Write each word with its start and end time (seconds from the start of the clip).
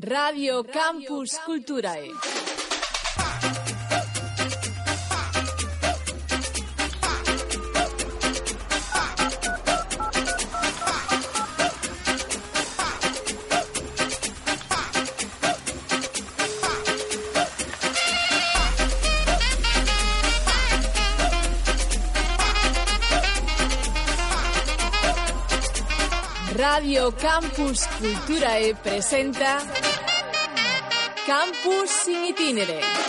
Radio 0.00 0.64
Campus 0.64 1.38
Culturae. 1.44 2.10
Radio 26.56 27.12
Campus 27.12 27.86
Culturae 27.98 28.74
presenta 28.74 29.83
Campus 31.26 32.06
in 32.06 32.24
itinere. 32.24 33.03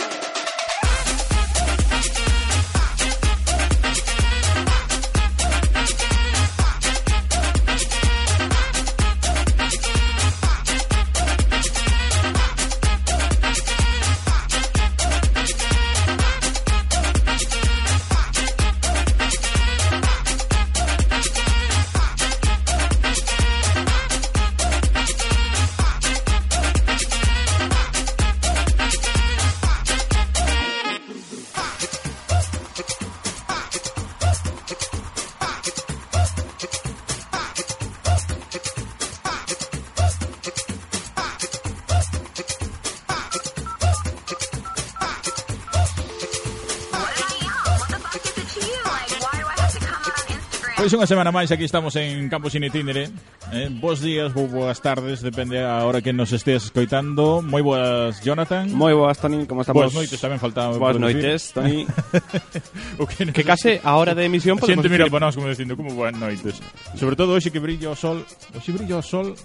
unha 50.96 51.04
semana 51.04 51.28
máis 51.28 51.52
aquí 51.52 51.68
estamos 51.68 51.92
en 52.00 52.32
Campos 52.32 52.56
in 52.56 52.64
Itinere 52.64 53.12
eh? 53.52 53.68
Bos 53.68 54.00
días, 54.00 54.32
bo, 54.32 54.48
boas 54.48 54.80
tardes 54.80 55.20
Depende 55.20 55.60
a 55.60 55.84
hora 55.84 56.00
que 56.00 56.16
nos 56.16 56.32
esteas 56.32 56.64
escoitando. 56.64 57.44
Moi 57.44 57.60
boas, 57.60 58.24
Jonathan. 58.24 58.72
Moi 58.72 58.96
boas, 58.96 59.20
Toni, 59.20 59.44
como 59.44 59.60
estamos? 59.60 59.92
Boas 59.92 59.92
noites, 59.92 60.16
tamén 60.16 60.40
faltaba 60.40 60.80
Boas 60.80 60.96
noites, 60.96 61.52
Toni. 61.52 61.84
Que, 63.16 63.28
que 63.32 63.44
case 63.44 63.80
a 63.84 63.96
hora 64.00 64.16
de 64.16 64.24
emisión 64.24 64.56
Xente 64.56 64.88
decir... 64.88 64.96
mira 64.96 65.12
para 65.12 65.28
nós 65.28 65.36
como 65.36 65.52
dicindo 65.52 65.76
como 65.76 65.92
boas 65.92 66.16
noites 66.16 66.64
Sobre 66.96 67.14
todo 67.14 67.36
hoxe 67.36 67.52
que 67.52 67.60
brilla 67.60 67.92
o 67.92 67.96
sol 67.96 68.24
Hoxe 68.56 68.72
brilla 68.72 68.96
o 68.96 69.04
sol 69.04 69.36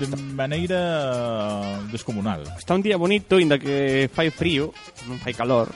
de 0.00 0.06
maneira 0.32 1.82
descomunal. 1.90 2.46
Está 2.56 2.78
un 2.78 2.82
día 2.82 2.96
bonito, 2.96 3.36
inda 3.36 3.60
que 3.60 4.08
fai 4.08 4.32
frío 4.32 4.72
Non 5.04 5.20
fai 5.20 5.36
calor 5.36 5.68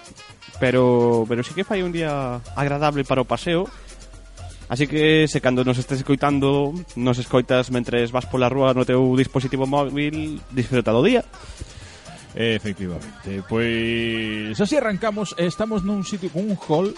Pero, 0.56 1.28
pero 1.28 1.44
sí 1.44 1.52
que 1.52 1.66
fai 1.66 1.84
un 1.84 1.92
día 1.92 2.40
agradable 2.56 3.04
para 3.04 3.20
o 3.20 3.28
paseo 3.28 3.68
Así 4.68 4.86
que 4.86 5.28
se 5.28 5.40
cando 5.40 5.64
nos 5.64 5.78
estés 5.78 6.00
escoitando, 6.00 6.72
nos 6.96 7.18
escoitas 7.18 7.70
mentres 7.70 8.12
vas 8.12 8.26
pola 8.26 8.48
rúa 8.48 8.72
no 8.72 8.88
teu 8.88 9.14
dispositivo 9.14 9.68
móvil, 9.68 10.40
disfruta 10.50 10.92
do 10.92 11.04
día. 11.04 11.22
Efectivamente, 12.34 13.46
pois 13.48 14.58
así 14.58 14.74
arrancamos 14.74 15.38
Estamos 15.38 15.86
nun 15.86 16.02
sitio 16.02 16.34
con 16.34 16.50
un 16.50 16.58
hall 16.58 16.90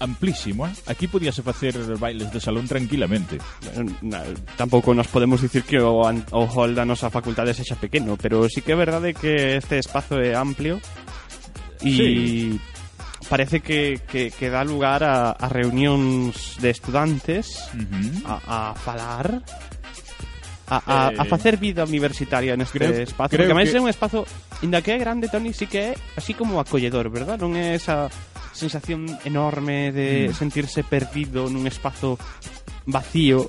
amplísimo 0.00 0.64
eh? 0.64 0.72
Aquí 0.88 1.04
podíase 1.04 1.44
facer 1.44 1.76
bailes 2.00 2.32
de 2.32 2.40
salón 2.40 2.64
tranquilamente 2.64 3.36
bueno, 3.60 3.92
na, 4.00 4.24
Tampouco 4.56 4.96
nos 4.96 5.12
podemos 5.12 5.44
dicir 5.44 5.68
que 5.68 5.76
o, 5.84 6.00
o 6.00 6.42
hall 6.48 6.72
da 6.72 6.88
nosa 6.88 7.12
facultade 7.12 7.52
sexa 7.52 7.76
pequeno 7.76 8.16
Pero 8.16 8.48
sí 8.48 8.64
que 8.64 8.72
é 8.72 8.80
verdade 8.80 9.12
que 9.12 9.60
este 9.60 9.76
espazo 9.76 10.16
é 10.16 10.32
amplio 10.32 10.80
E 11.84 11.92
sí 11.92 12.60
parece 13.30 13.60
que, 13.60 14.02
que, 14.10 14.34
que 14.34 14.50
dá 14.50 14.66
lugar 14.66 15.06
a, 15.06 15.30
a 15.38 15.46
reunións 15.46 16.58
de 16.58 16.74
estudantes 16.74 17.70
uh 17.70 17.78
-huh. 17.78 18.26
a, 18.26 18.34
a 18.42 18.60
falar 18.74 19.38
a, 20.66 20.76
a, 20.82 20.98
eh, 21.14 21.22
a 21.22 21.24
facer 21.30 21.54
vida 21.54 21.86
universitaria 21.86 22.58
neste 22.58 22.82
creo, 22.82 22.90
espazo, 22.90 23.30
creo 23.30 23.46
porque 23.46 23.54
máis 23.54 23.70
que... 23.70 23.78
é 23.78 23.80
un 23.80 23.86
espazo 23.86 24.26
inda 24.66 24.82
que 24.82 24.90
é 24.90 24.98
grande, 24.98 25.30
Tony, 25.30 25.54
si 25.54 25.70
que 25.70 25.78
é 25.78 25.90
así 26.18 26.34
como 26.34 26.58
acolledor, 26.58 27.06
verdad? 27.06 27.38
Non 27.38 27.54
é 27.54 27.78
esa 27.78 28.10
sensación 28.50 29.06
enorme 29.22 29.94
de 29.94 30.28
mm. 30.28 30.34
sentirse 30.34 30.82
perdido 30.82 31.46
nun 31.46 31.70
espazo 31.70 32.18
vacío 32.90 33.46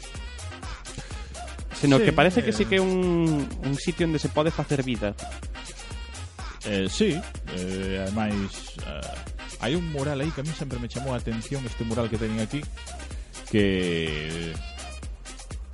sino 1.82 1.98
sí, 1.98 2.06
que 2.06 2.14
parece 2.14 2.40
eh... 2.42 2.46
que 2.46 2.54
sí 2.54 2.64
eh. 2.64 2.70
que 2.70 2.78
é 2.78 2.84
un, 2.86 3.42
un 3.42 3.74
sitio 3.82 4.06
onde 4.06 4.22
se 4.22 4.30
pode 4.30 4.54
facer 4.54 4.86
vida 4.86 5.18
Eh, 6.64 6.86
sí, 6.88 7.20
eh, 7.58 8.06
ademais 8.06 8.78
eh, 8.86 9.31
hai 9.62 9.78
un 9.78 9.86
mural 9.94 10.18
aí 10.20 10.30
que 10.34 10.42
a 10.42 10.46
mí 10.46 10.52
sempre 10.58 10.78
me 10.82 10.90
chamou 10.90 11.14
a 11.14 11.22
atención 11.22 11.62
este 11.70 11.86
mural 11.86 12.10
que 12.10 12.18
teñen 12.18 12.42
aquí 12.42 12.62
que 13.50 14.54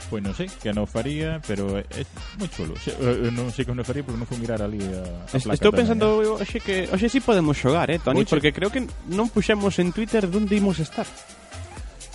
pois 0.07 0.23
non 0.23 0.31
sei 0.31 0.47
que 0.47 0.71
non 0.71 0.87
faría 0.87 1.43
pero 1.43 1.75
é, 1.79 1.83
moi 2.39 2.47
chulo 2.47 2.75
Se, 2.79 2.95
non 3.31 3.51
sei 3.51 3.67
que 3.67 3.75
non 3.75 3.83
faría 3.83 4.03
porque 4.07 4.19
non 4.19 4.27
fui 4.27 4.39
mirar 4.39 4.63
ali 4.63 4.79
a, 4.79 5.03
a 5.03 5.35
placa 5.35 5.55
Estou 5.55 5.71
tamén, 5.75 5.83
pensando 5.83 6.23
eh. 6.23 6.31
hoxe 6.39 6.59
que 6.63 6.87
hoxe 6.87 7.11
sí 7.11 7.19
podemos 7.19 7.59
xogar, 7.59 7.91
eh, 7.91 7.99
Toni, 7.99 8.23
porque 8.23 8.55
creo 8.55 8.71
que 8.71 8.87
non 9.11 9.27
puxemos 9.27 9.75
en 9.83 9.91
Twitter 9.91 10.23
onde 10.31 10.55
imos 10.55 10.79
estar. 10.79 11.03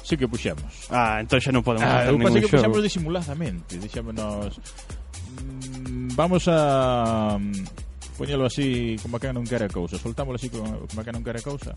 sí 0.03 0.17
que 0.17 0.25
puxemos 0.29 0.89
Ah, 0.89 1.21
entón 1.21 1.37
xa 1.41 1.53
non 1.53 1.61
podemos 1.61 1.85
ah, 1.85 2.09
hacer 2.09 2.17
ningún 2.17 2.33
que 2.41 2.49
xogo. 2.49 2.65
puxemos 2.65 2.81
disimuladamente 2.81 3.77
dixémonos 3.77 4.57
mm, 4.57 6.17
vamos 6.17 6.49
a 6.49 7.37
poñelo 8.17 8.47
así 8.47 8.97
como 9.01 9.19
que 9.19 9.33
non 9.33 9.45
quere 9.45 9.67
a 9.67 9.73
cousa, 9.73 9.97
soltámoslo 9.97 10.37
así 10.37 10.49
como, 10.53 10.85
como 10.89 11.01
que 11.01 11.13
non 11.13 11.25
quere 11.25 11.41
a 11.41 11.45
cousa. 11.45 11.73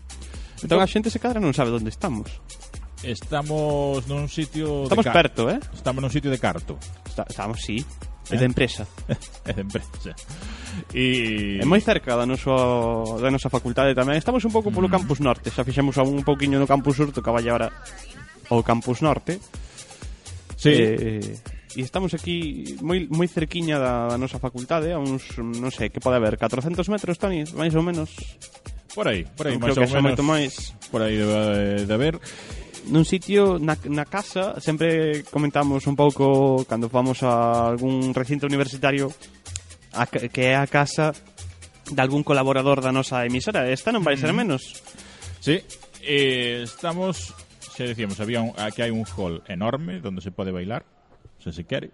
Entón, 0.60 0.76
entón 0.76 0.80
a 0.80 0.88
xente 0.88 1.08
se 1.08 1.20
cadra 1.20 1.40
non 1.40 1.56
sabe 1.56 1.72
onde 1.72 1.92
estamos. 1.92 2.28
Estamos 3.04 4.08
nun 4.08 4.26
sitio 4.26 4.88
Estamos 4.88 5.04
de 5.04 5.12
perto, 5.12 5.42
eh? 5.52 5.60
Estamos 5.76 6.00
nun 6.00 6.12
sitio 6.12 6.32
de 6.32 6.40
carto. 6.40 6.80
Está, 7.04 7.28
estamos, 7.28 7.60
sí. 7.60 7.84
Eh? 8.30 8.34
É 8.34 8.36
de 8.40 8.46
empresa. 8.48 8.88
é 9.46 9.52
de 9.52 9.62
empresa. 9.62 10.16
E... 10.92 11.60
É 11.60 11.66
moi 11.68 11.78
cerca 11.84 12.16
da, 12.16 12.26
noso, 12.26 13.20
da 13.20 13.30
nosa 13.30 13.52
facultade 13.52 13.94
tamén. 13.94 14.18
Estamos 14.18 14.42
un 14.42 14.52
pouco 14.52 14.72
polo 14.72 14.88
mm. 14.88 14.94
campus 14.96 15.20
norte. 15.22 15.52
Xa 15.52 15.62
fixemos 15.62 15.94
un 16.00 16.24
pouquiño 16.26 16.58
no 16.58 16.66
campus 16.66 16.98
sur, 16.98 17.12
tocaba 17.12 17.44
llevar 17.44 17.70
o 18.50 18.64
campus 18.64 19.04
norte. 19.04 19.38
Sí. 20.56 20.72
Eh, 20.72 21.36
e 21.76 21.84
estamos 21.84 22.16
aquí 22.16 22.64
moi, 22.80 23.04
moi 23.12 23.28
cerquiña 23.28 23.76
da, 23.76 24.08
da 24.08 24.16
nosa 24.16 24.40
facultade, 24.40 24.96
a 24.96 24.98
uns, 24.98 25.36
non 25.36 25.68
sei, 25.68 25.92
que 25.92 26.00
pode 26.00 26.16
haber, 26.16 26.40
400 26.40 26.88
metros, 26.88 27.20
Toni, 27.20 27.44
máis 27.52 27.76
ou 27.76 27.84
menos. 27.84 28.16
Por 28.96 29.04
aí, 29.04 29.28
por 29.36 29.44
aí, 29.44 29.60
máis 29.60 29.76
ou 29.76 29.84
menos. 29.84 30.00
Moito 30.00 30.24
máis. 30.24 30.72
Por 30.88 31.04
aí 31.04 31.20
debe 31.20 31.36
eh, 31.36 31.84
de 31.84 31.92
haber. 31.92 32.16
Nun 32.88 33.04
sitio, 33.04 33.60
na, 33.60 33.76
na 33.92 34.08
casa, 34.08 34.56
sempre 34.56 35.20
comentamos 35.28 35.84
un 35.84 35.92
pouco 35.92 36.64
cando 36.64 36.88
vamos 36.88 37.20
a 37.20 37.68
algún 37.68 38.16
recinto 38.16 38.48
universitario 38.48 39.12
a, 39.92 40.08
que 40.08 40.48
é 40.48 40.56
a 40.56 40.64
casa 40.64 41.12
de 41.12 42.00
algún 42.00 42.24
colaborador 42.24 42.80
da 42.80 42.88
nosa 42.88 43.20
emisora. 43.28 43.68
Esta 43.68 43.92
non 43.92 44.00
vai 44.00 44.16
ser 44.16 44.32
mm-hmm. 44.32 44.48
menos. 44.48 44.80
Sí, 45.44 45.60
eh, 46.00 46.64
estamos, 46.64 47.36
xa 47.76 47.84
decíamos, 47.84 48.16
había 48.16 48.40
un, 48.40 48.56
aquí 48.56 48.80
hai 48.80 48.88
un 48.88 49.04
hall 49.04 49.44
enorme 49.44 50.00
donde 50.00 50.24
se 50.24 50.32
pode 50.32 50.56
bailar 50.56 50.95
se 51.46 51.62
se 51.62 51.64
quere. 51.64 51.90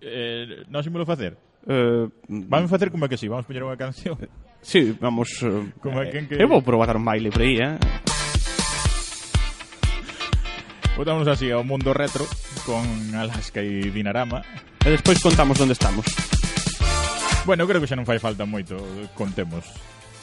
Eh, 0.00 0.66
non 0.66 0.82
se 0.82 0.90
lo 0.90 1.06
facer? 1.06 1.38
Eh, 1.68 2.08
vamos 2.26 2.70
facer 2.70 2.90
como 2.90 3.06
é 3.06 3.08
que 3.08 3.14
si 3.14 3.26
sí? 3.26 3.28
vamos 3.30 3.46
poñer 3.46 3.62
unha 3.62 3.78
canción. 3.78 4.18
Sí, 4.60 4.92
vamos 4.98 5.40
eh, 5.40 5.72
como 5.80 6.02
é 6.02 6.10
que, 6.10 6.26
que... 6.26 6.36
Eu 6.36 6.50
vou 6.50 6.60
probar 6.60 6.92
un 6.98 7.04
baile 7.06 7.30
por 7.30 7.40
aí, 7.46 7.62
eh. 7.62 7.78
Botámonos 10.98 11.28
así 11.32 11.48
ao 11.48 11.64
mundo 11.64 11.94
retro 11.94 12.26
con 12.66 12.84
Alaska 13.16 13.62
e 13.62 13.88
Dinarama. 13.88 14.44
E 14.84 14.88
despois 14.90 15.16
contamos 15.22 15.56
onde 15.62 15.72
estamos. 15.72 16.04
Bueno, 17.48 17.64
creo 17.64 17.80
que 17.80 17.88
xa 17.88 17.96
non 17.96 18.04
fai 18.04 18.20
falta 18.20 18.44
moito 18.44 18.76
contemos 19.16 19.64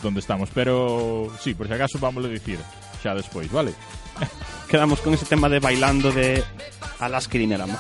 onde 0.06 0.22
estamos 0.22 0.54
Pero, 0.54 1.34
sí, 1.42 1.58
por 1.58 1.66
si 1.66 1.74
acaso 1.74 1.98
vamos 1.98 2.22
a 2.22 2.30
dicir 2.30 2.62
xa 3.02 3.18
despois, 3.18 3.50
vale? 3.50 3.74
Quedamos 4.70 5.00
con 5.00 5.14
ese 5.14 5.26
tema 5.26 5.50
de 5.50 5.60
bailando 5.60 6.12
de 6.12 6.44
Alaska 7.00 7.38
Dinerama. 7.38 7.80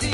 De 0.00 0.09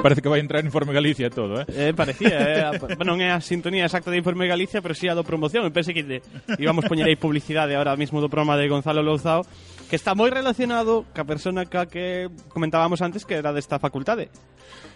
Parece 0.04 0.22
que 0.22 0.28
vai 0.28 0.40
entrar 0.40 0.60
en 0.60 0.66
Informe 0.66 0.92
Galicia 0.92 1.28
e 1.28 1.32
todo, 1.32 1.60
eh? 1.60 1.66
eh 1.68 1.92
parecía, 1.92 2.72
eh? 2.72 2.96
non 3.04 3.20
é 3.20 3.30
a 3.30 3.40
sintonía 3.44 3.84
exacta 3.84 4.08
de 4.08 4.16
Informe 4.16 4.48
Galicia, 4.48 4.80
pero 4.80 4.96
sí 4.96 5.06
a 5.06 5.14
do 5.14 5.26
promoción. 5.26 5.68
Eu 5.68 5.74
pensei 5.74 5.92
que 5.92 6.04
de, 6.04 6.18
íbamos 6.56 6.88
poñer 6.88 7.04
aí 7.04 7.16
publicidade 7.20 7.76
ahora 7.76 7.94
mismo 8.00 8.24
do 8.24 8.32
programa 8.32 8.56
de 8.56 8.68
Gonzalo 8.68 9.04
Louzao, 9.04 9.44
que 9.92 9.96
está 9.96 10.16
moi 10.16 10.32
relacionado 10.32 11.04
ca 11.12 11.28
persona 11.28 11.68
ca 11.68 11.84
que 11.84 12.32
comentábamos 12.48 13.04
antes 13.04 13.28
que 13.28 13.36
era 13.36 13.52
desta 13.52 13.76
facultade. 13.76 14.32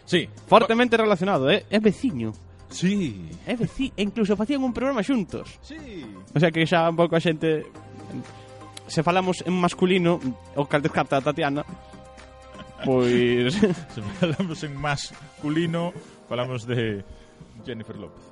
Sí. 0.09 0.29
Fortemente 0.49 0.97
relacionado, 0.97 1.51
eh? 1.53 1.69
É 1.69 1.81
veciño. 1.81 2.33
Sí. 2.73 3.29
É 3.47 3.55
veci, 3.55 3.93
e 3.95 4.03
incluso 4.03 4.35
facían 4.35 4.65
un 4.65 4.73
programa 4.73 5.05
xuntos. 5.05 5.61
Sí. 5.63 6.03
O 6.35 6.41
sea 6.41 6.51
que 6.51 6.67
xa 6.67 6.89
un 6.89 6.97
pouco 6.97 7.15
a 7.15 7.23
xente 7.23 7.63
se 8.87 9.03
falamos 9.03 9.45
en 9.47 9.55
masculino, 9.57 10.21
o 10.57 10.67
cal 10.67 10.83
descarta 10.83 11.17
a 11.17 11.25
Tatiana, 11.25 11.65
Pois... 12.85 13.55
Se 13.95 14.03
falamos 14.21 14.63
en 14.65 14.77
masculino, 14.77 15.93
falamos 16.29 16.67
de 16.67 17.05
Jennifer 17.65 17.97
López. 17.97 18.23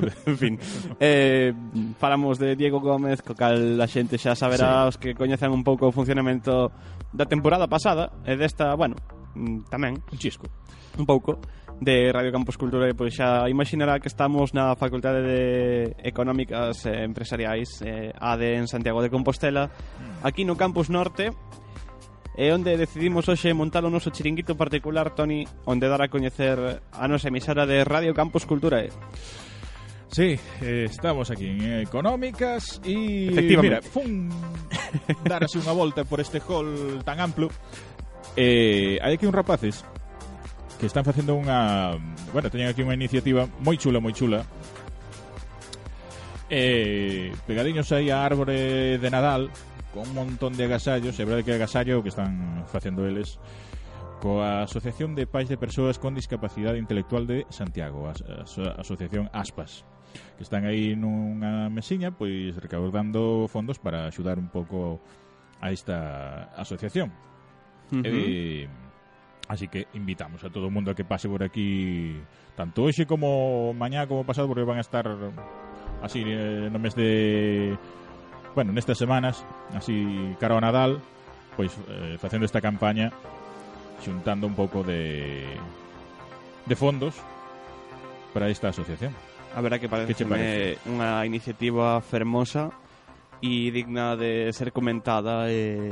de... 0.00 0.12
en 0.30 0.38
fin, 0.38 0.58
eh, 1.00 1.52
falamos 1.98 2.38
de 2.38 2.56
Diego 2.56 2.80
Gómez, 2.80 3.22
co 3.22 3.34
cal 3.34 3.80
a 3.80 3.86
xente 3.90 4.16
xa 4.18 4.38
saberá 4.38 4.86
sí. 4.86 4.88
os 4.88 4.96
que 4.98 5.14
coñecen 5.14 5.50
un 5.50 5.64
pouco 5.66 5.90
o 5.90 5.94
funcionamento 5.94 6.70
da 7.10 7.26
temporada 7.26 7.66
pasada 7.66 8.14
e 8.22 8.38
desta, 8.38 8.74
bueno, 8.78 8.94
mm, 9.34 9.66
tamén. 9.68 9.98
Un 9.98 10.18
chisco. 10.18 10.46
Un 10.98 11.06
pouco 11.06 11.38
de 11.80 12.12
Radio 12.12 12.30
Campus 12.30 12.60
Cultura 12.60 12.86
e 12.86 12.94
pois 12.94 13.16
xa 13.16 13.48
imaginará 13.48 13.96
que 13.98 14.12
estamos 14.12 14.52
na 14.52 14.76
Facultade 14.76 15.24
de 15.24 15.40
Económicas 16.04 16.84
e 16.84 17.08
Empresariais 17.08 17.80
eh, 17.80 18.12
ADE 18.20 18.60
en 18.60 18.68
Santiago 18.68 19.00
de 19.00 19.08
Compostela 19.08 19.72
mm. 19.72 20.20
aquí 20.20 20.44
no 20.44 20.60
Campus 20.60 20.92
Norte 20.92 21.32
e 22.40 22.48
onde 22.56 22.72
decidimos 22.80 23.28
hoxe 23.28 23.52
montar 23.52 23.84
o 23.84 23.92
noso 23.92 24.08
chiringuito 24.08 24.56
particular, 24.56 25.12
Tony, 25.12 25.44
onde 25.68 25.92
dar 25.92 26.00
a 26.00 26.08
coñecer 26.08 26.56
a 26.88 27.04
nosa 27.04 27.28
emisora 27.28 27.68
de 27.68 27.84
Radio 27.84 28.16
Campus 28.16 28.48
Cultura. 28.48 28.80
Sí, 30.08 30.40
eh, 30.64 30.88
estamos 30.88 31.28
aquí 31.28 31.52
en 31.52 31.84
Económicas 31.84 32.80
e... 32.80 33.28
Efectivamente. 33.28 33.84
Mira, 33.84 33.92
fun 33.92 34.32
dar 35.28 35.44
así 35.44 35.60
unha 35.60 35.76
volta 35.76 36.08
por 36.08 36.16
este 36.16 36.40
hall 36.40 37.04
tan 37.04 37.20
amplo. 37.20 37.52
Eh, 38.40 38.96
hai 39.04 39.20
aquí 39.20 39.28
un 39.28 39.36
rapaces 39.36 39.84
que 40.80 40.88
están 40.88 41.04
facendo 41.04 41.36
unha... 41.36 41.92
Bueno, 42.32 42.48
teñen 42.48 42.72
aquí 42.72 42.80
unha 42.80 42.96
iniciativa 42.96 43.44
moi 43.60 43.76
chula, 43.76 44.00
moi 44.00 44.16
chula. 44.16 44.48
Eh, 46.48 47.36
pegadiños 47.44 47.92
aí 47.92 48.08
a 48.08 48.24
árbore 48.24 48.96
de 48.96 49.08
Nadal 49.12 49.52
con 49.92 50.08
un 50.08 50.14
montón 50.14 50.56
de 50.56 50.64
agasallos, 50.64 51.18
e 51.18 51.24
verdade 51.24 51.44
que 51.44 51.54
agasallo 51.54 52.02
que 52.02 52.10
están 52.10 52.64
facendo 52.66 53.06
eles 53.06 53.38
coa 54.20 54.68
Asociación 54.68 55.16
de 55.16 55.24
Pais 55.24 55.48
de 55.48 55.56
Persoas 55.56 55.96
con 55.96 56.14
Discapacidade 56.14 56.76
Intelectual 56.76 57.26
de 57.26 57.48
Santiago, 57.48 58.06
a, 58.06 58.12
a, 58.12 58.44
a 58.44 58.80
Asociación 58.84 59.32
ASPAS, 59.32 59.88
que 60.36 60.44
están 60.44 60.68
aí 60.68 60.94
nunha 60.94 61.72
mesiña 61.72 62.12
pois 62.12 62.54
recaudando 62.60 63.48
fondos 63.48 63.80
para 63.80 64.06
axudar 64.06 64.36
un 64.36 64.52
pouco 64.52 65.00
a 65.60 65.72
esta 65.72 66.52
asociación. 66.54 67.10
Uh 67.90 67.98
-huh. 67.98 68.06
e, 68.06 68.68
así 69.50 69.66
que 69.66 69.90
invitamos 69.98 70.44
a 70.44 70.50
todo 70.52 70.68
o 70.68 70.72
mundo 70.72 70.92
a 70.92 70.94
que 70.94 71.02
pase 71.02 71.26
por 71.26 71.42
aquí 71.42 72.14
tanto 72.54 72.86
hoxe 72.86 73.02
como 73.02 73.74
mañá 73.74 74.06
como 74.06 74.22
pasado 74.22 74.46
porque 74.46 74.62
van 74.62 74.78
a 74.78 74.86
estar 74.86 75.10
así 76.04 76.22
eh, 76.22 76.70
no 76.70 76.78
mes 76.78 76.94
de 76.94 77.74
bueno, 78.54 78.72
nestas 78.72 78.98
semanas, 78.98 79.44
así 79.74 80.34
cara 80.40 80.54
ao 80.54 80.62
Nadal, 80.62 80.98
pois 81.54 81.74
eh, 81.88 82.16
facendo 82.18 82.46
esta 82.46 82.60
campaña 82.60 83.12
xuntando 84.00 84.46
un 84.46 84.54
pouco 84.56 84.82
de 84.82 85.44
de 86.66 86.76
fondos 86.76 87.14
para 88.32 88.48
esta 88.48 88.68
asociación. 88.68 89.14
A 89.54 89.60
verdad 89.60 89.80
que 89.80 89.88
parece, 89.88 90.14
que 90.14 90.26
parece? 90.26 90.78
unha 90.86 91.26
iniciativa 91.26 91.98
fermosa 92.00 92.70
e 93.42 93.74
digna 93.74 94.14
de 94.14 94.52
ser 94.54 94.70
comentada 94.70 95.50
e 95.50 95.90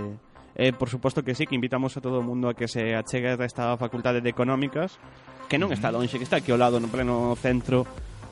eh, 0.54 0.72
por 0.74 0.90
suposto 0.90 1.22
que 1.22 1.34
sí, 1.34 1.46
que 1.46 1.54
invitamos 1.54 1.96
a 1.96 2.00
todo 2.00 2.20
o 2.20 2.26
mundo 2.26 2.50
a 2.50 2.54
que 2.54 2.66
se 2.70 2.94
achegue 2.94 3.34
a 3.34 3.46
esta 3.46 3.74
Facultade 3.76 4.22
de 4.22 4.30
Económicas 4.30 4.98
que 5.48 5.56
non 5.56 5.72
está 5.72 5.90
lonxe, 5.90 6.20
que 6.20 6.26
está 6.28 6.38
aquí 6.38 6.52
ao 6.52 6.60
lado 6.60 6.78
no 6.78 6.92
pleno 6.92 7.34
centro 7.34 7.88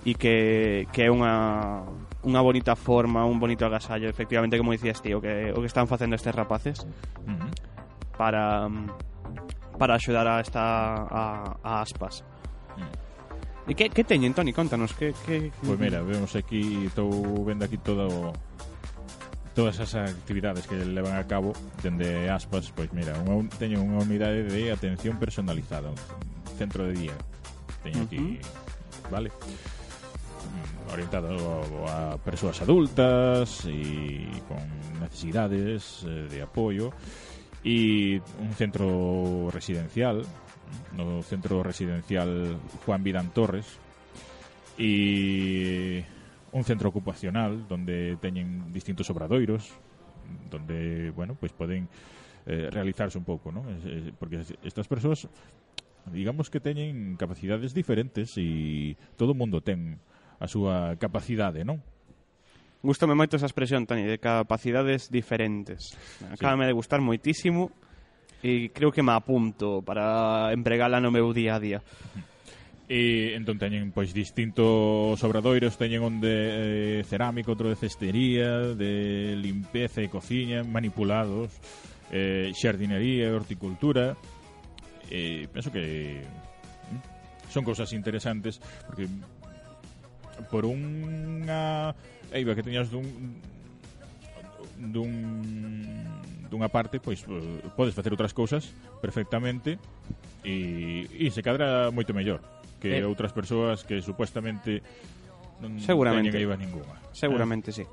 e 0.06 0.14
que, 0.14 0.86
que 0.94 1.06
é 1.06 1.10
unha 1.10 1.82
unha 2.26 2.42
bonita 2.42 2.74
forma, 2.74 3.22
un 3.22 3.38
bonito 3.38 3.62
agasallo, 3.62 4.10
efectivamente, 4.10 4.58
como 4.58 4.74
dicías 4.74 4.98
ti, 4.98 5.14
o 5.14 5.22
que, 5.22 5.54
o 5.54 5.62
que 5.62 5.70
están 5.70 5.86
facendo 5.86 6.18
estes 6.18 6.34
rapaces 6.34 6.82
para 8.18 8.66
para 9.78 9.94
axudar 9.94 10.26
a 10.26 10.40
esta 10.40 11.06
a, 11.06 11.56
a 11.62 11.72
aspas. 11.80 12.24
Mm. 12.74 13.70
E 13.70 13.74
que, 13.74 13.90
que 13.90 14.02
teñen, 14.06 14.34
Toni? 14.34 14.54
Contanos 14.54 14.94
que, 14.94 15.10
que... 15.26 15.50
Pois 15.58 15.74
pues 15.74 15.78
mira, 15.82 15.98
vemos 15.98 16.38
aquí 16.38 16.86
Estou 16.86 17.10
vendo 17.42 17.66
aquí 17.66 17.74
todo 17.74 18.30
Todas 19.58 19.82
as 19.82 19.98
actividades 19.98 20.70
que 20.70 20.78
levan 20.78 21.18
a 21.18 21.26
cabo 21.26 21.50
Dende 21.82 22.30
aspas, 22.30 22.70
pois 22.70 22.94
mira 22.94 23.18
unha, 23.26 23.42
Teño 23.58 23.82
unha 23.82 24.06
unidade 24.06 24.46
de 24.46 24.70
atención 24.70 25.18
personalizada 25.18 25.90
Un 25.90 26.54
centro 26.54 26.86
de 26.86 26.94
día 26.94 27.16
Teño 27.82 28.06
aquí, 28.06 28.38
uh 28.38 28.38
-huh. 28.38 29.10
vale 29.10 29.34
orientado 30.92 31.86
a 31.88 32.18
persoas 32.18 32.60
adultas 32.62 33.64
e 33.66 34.26
con 34.46 34.62
necesidades 35.00 36.04
eh, 36.06 36.28
de 36.30 36.38
apoio 36.42 36.92
e 37.66 38.22
un 38.38 38.52
centro 38.54 39.50
residencial 39.50 40.22
no 40.94 41.22
centro 41.22 41.62
residencial 41.62 42.58
Juan 42.86 43.02
Vidán 43.02 43.30
Torres 43.30 43.66
e 44.78 46.04
un 46.52 46.64
centro 46.64 46.88
ocupacional 46.88 47.66
donde 47.66 48.16
teñen 48.22 48.72
distintos 48.72 49.10
obradoiros 49.10 49.74
donde, 50.50 51.10
bueno, 51.10 51.36
pois 51.38 51.52
pues 51.52 51.68
poden 51.68 51.88
eh, 52.46 52.68
realizarse 52.70 53.18
un 53.18 53.24
pouco, 53.24 53.52
¿no? 53.52 53.62
Porque 54.18 54.42
estas 54.62 54.86
persoas 54.88 55.28
digamos 56.12 56.50
que 56.50 56.60
teñen 56.60 57.16
capacidades 57.18 57.74
diferentes 57.74 58.38
e 58.38 58.94
todo 59.18 59.34
o 59.34 59.38
mundo 59.38 59.58
ten 59.58 59.98
a 60.40 60.46
súa 60.46 60.96
capacidade, 61.00 61.64
non? 61.64 61.80
Gústame 62.86 63.18
moito 63.18 63.34
esa 63.34 63.48
expresión, 63.48 63.88
Tani, 63.88 64.06
de 64.06 64.22
capacidades 64.22 65.10
diferentes. 65.10 65.96
Acábame 66.30 66.64
sí. 66.64 66.68
de 66.70 66.78
gustar 66.78 67.00
moitísimo 67.02 67.72
e 68.44 68.70
creo 68.70 68.92
que 68.92 69.02
me 69.02 69.16
apunto 69.16 69.82
para 69.82 70.52
empregala 70.52 71.00
no 71.00 71.10
meu 71.10 71.32
día 71.32 71.56
a 71.56 71.62
día. 71.62 71.80
E 72.86 73.34
entón 73.34 73.58
teñen 73.58 73.90
pois 73.90 74.14
distintos 74.14 75.18
obradoiros, 75.18 75.74
teñen 75.74 76.06
onde 76.06 76.30
eh, 76.30 77.00
cerámico, 77.02 77.50
outro 77.50 77.66
de 77.66 77.74
cestería, 77.74 78.78
de 78.78 79.34
limpeza 79.34 79.98
e 79.98 80.06
cociña, 80.06 80.62
manipulados, 80.62 81.50
eh, 82.14 82.54
xardinería, 82.54 83.34
horticultura. 83.34 84.14
Eh, 85.10 85.50
penso 85.50 85.74
que 85.74 85.82
eh, 85.82 86.26
son 87.50 87.66
cousas 87.66 87.90
interesantes 87.90 88.62
porque 88.86 89.10
por 90.50 90.68
unha 90.68 91.94
eiva 92.32 92.54
que 92.54 92.62
teñas 92.62 92.90
dun 92.90 93.06
dun 94.76 95.10
dunha 96.46 96.68
parte, 96.70 97.02
pois 97.02 97.24
podes 97.74 97.96
facer 97.96 98.12
outras 98.14 98.36
cousas 98.36 98.70
perfectamente 99.02 99.80
e, 100.46 101.08
e 101.10 101.26
se 101.32 101.42
cadra 101.42 101.90
moito 101.90 102.14
mellor 102.14 102.40
que 102.78 103.02
eh. 103.02 103.08
outras 103.08 103.32
persoas 103.34 103.82
que 103.82 103.98
supuestamente 104.04 104.84
non 105.58 105.80
Seguramente. 105.80 106.28
teñen 106.30 106.44
eivas 106.44 106.60
ninguna. 106.60 107.00
Eh. 107.00 107.16
Seguramente, 107.16 107.72
eh? 107.72 107.76
sí. 107.82 107.84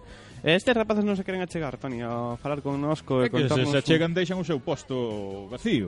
Estes 0.44 0.76
rapaces 0.76 1.08
non 1.08 1.16
se 1.16 1.24
queren 1.24 1.40
achegar, 1.40 1.80
Toni, 1.80 2.04
a 2.04 2.36
falar 2.36 2.60
connosco 2.60 3.24
e 3.24 3.32
contarnos... 3.32 3.72
Que 3.72 3.80
se, 3.80 3.80
se 3.80 3.96
achegan 3.96 4.12
deixan 4.12 4.36
o 4.36 4.44
seu 4.44 4.60
posto 4.60 5.48
vacío. 5.48 5.88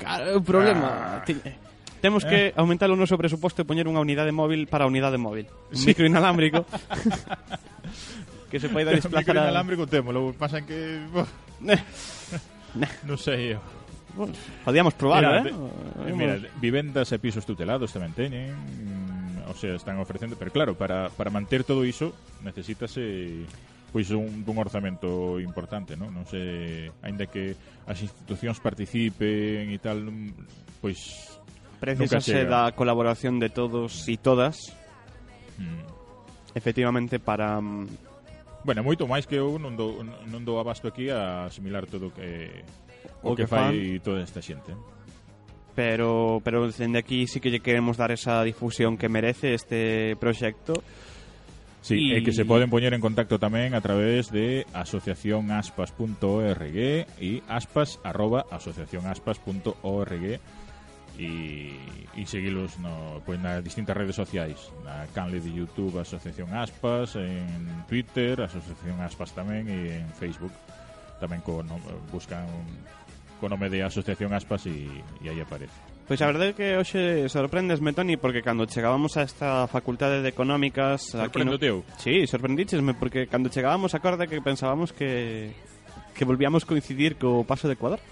Claro, 0.00 0.40
o 0.40 0.42
problema... 0.42 1.20
Ah. 1.20 1.24
Tiñe 1.28 1.69
Temos 2.00 2.24
que 2.24 2.50
eh. 2.50 2.54
aumentar 2.56 2.88
o 2.88 2.96
noso 2.96 3.20
presuposto 3.20 3.60
e 3.60 3.68
poñer 3.68 3.84
unha 3.84 4.00
unidade 4.00 4.32
móvil 4.32 4.64
para 4.66 4.84
a 4.84 4.90
unidade 4.90 5.20
móvil. 5.20 5.46
Un 5.68 5.76
sí. 5.76 5.92
micro 5.92 6.08
inalámbrico. 6.08 6.64
que 8.50 8.58
se 8.58 8.72
poida 8.72 8.90
desplazar. 8.90 9.36
Micro 9.36 9.40
inalámbrico 9.40 9.84
a... 9.84 9.90
temos, 9.90 10.12
lo 10.16 10.32
pasan 10.32 10.64
que... 10.64 11.04
non 13.08 13.18
sei 13.20 13.56
eu. 13.56 13.62
Bueno, 14.14 14.34
podíamos 14.64 14.94
probar, 14.94 15.22
mira, 15.22 15.38
eh? 15.38 15.42
De, 15.44 16.10
eh, 16.10 16.14
mira, 16.14 16.34
vivendas 16.58 17.12
e 17.14 17.18
pisos 17.22 17.46
tutelados 17.46 17.94
tamén 17.94 18.10
teñen 18.10 18.50
mm, 18.50 19.46
o 19.46 19.54
sea, 19.54 19.78
están 19.78 20.02
ofrecendo, 20.02 20.34
pero 20.34 20.50
claro, 20.50 20.74
para, 20.74 21.10
para 21.14 21.30
manter 21.30 21.62
todo 21.62 21.86
iso 21.86 22.10
necesítase 22.42 23.46
pois 23.90 24.10
un, 24.10 24.42
un 24.46 24.56
orzamento 24.58 25.38
importante, 25.42 25.94
non? 25.98 26.10
Non 26.10 26.26
sei, 26.26 26.90
aínda 27.02 27.26
que 27.26 27.54
as 27.86 27.98
institucións 28.02 28.58
participen 28.62 29.70
e 29.70 29.78
tal, 29.78 30.10
mm, 30.10 30.82
pois 30.82 31.29
Precisase 31.80 32.44
da 32.44 32.70
colaboración 32.76 33.40
de 33.40 33.48
todos 33.48 34.06
e 34.06 34.20
todas 34.20 34.76
mm. 35.56 36.52
Efectivamente 36.54 37.16
para 37.16 37.58
mm, 37.58 38.10
Bueno, 38.60 38.84
moito 38.84 39.08
máis 39.08 39.24
que 39.24 39.40
eu 39.40 39.56
non 39.56 39.72
dou, 39.72 40.04
non 40.04 40.44
dou 40.44 40.60
abasto 40.60 40.92
aquí 40.92 41.08
a 41.08 41.48
asimilar 41.48 41.88
todo 41.88 42.12
que 42.12 42.60
o, 43.24 43.32
o 43.32 43.36
que, 43.36 43.44
que 43.44 43.46
fai 43.48 43.96
fan. 43.96 44.04
toda 44.04 44.20
esta 44.20 44.44
xente. 44.44 44.76
Pero 45.72 46.44
pero 46.44 46.68
dende 46.68 47.00
aquí 47.00 47.24
sí 47.24 47.40
que 47.40 47.48
lle 47.48 47.64
queremos 47.64 47.96
dar 47.96 48.12
esa 48.12 48.44
difusión 48.44 49.00
que 49.00 49.08
merece 49.08 49.56
este 49.56 50.12
proxecto. 50.20 50.84
Sí, 51.80 51.96
y... 51.96 52.12
e 52.12 52.20
que 52.20 52.36
se 52.36 52.44
poden 52.44 52.68
poñer 52.68 52.92
en 52.92 53.00
contacto 53.00 53.40
tamén 53.40 53.72
a 53.72 53.80
través 53.80 54.28
de 54.28 54.68
asociacionaspas.org 54.76 56.76
e 57.16 57.40
aspas 57.48 57.96
arroba 58.04 58.44
asociacionaspas.org 58.52 60.24
e, 61.20 61.76
e 62.16 62.24
seguilos 62.24 62.80
no, 62.80 63.20
pois 63.28 63.36
nas 63.36 63.60
distintas 63.60 63.92
redes 63.92 64.16
sociais 64.16 64.72
na 64.80 65.04
canle 65.12 65.36
de 65.36 65.52
Youtube 65.52 66.00
Asociación 66.00 66.56
Aspas 66.56 67.20
en 67.20 67.84
Twitter 67.84 68.40
Asociación 68.40 68.96
Aspas 69.04 69.36
tamén 69.36 69.68
e 69.68 70.00
en 70.00 70.08
Facebook 70.16 70.52
tamén 71.20 71.44
co, 71.44 71.60
no, 71.60 71.76
buscan 72.08 72.48
co 73.36 73.52
nome 73.52 73.68
de 73.68 73.84
Asociación 73.84 74.32
Aspas 74.32 74.64
e, 74.64 74.88
e 75.20 75.26
aí 75.28 75.40
aparece 75.44 75.76
Pois 76.10 76.18
a 76.18 76.26
verdade 76.26 76.50
é 76.50 76.58
que 76.58 76.68
hoxe 76.74 77.30
sorprendesme, 77.30 77.94
Toni, 77.94 78.18
porque 78.18 78.42
cando 78.42 78.66
chegábamos 78.66 79.14
a 79.14 79.22
esta 79.22 79.70
facultade 79.70 80.26
de 80.26 80.34
económicas... 80.34 81.14
Sorprendo 81.14 81.54
no... 81.54 81.62
teu? 81.62 81.86
Sí, 82.02 82.26
sorprendíchesme, 82.26 82.98
porque 82.98 83.30
cando 83.30 83.46
chegábamos 83.46 83.94
acorda 83.94 84.26
que 84.26 84.42
pensábamos 84.42 84.90
que 84.90 85.54
que 86.10 86.26
volvíamos 86.26 86.66
coincidir 86.66 87.14
co 87.14 87.46
paso 87.46 87.70
de 87.70 87.78
Ecuador. 87.78 88.02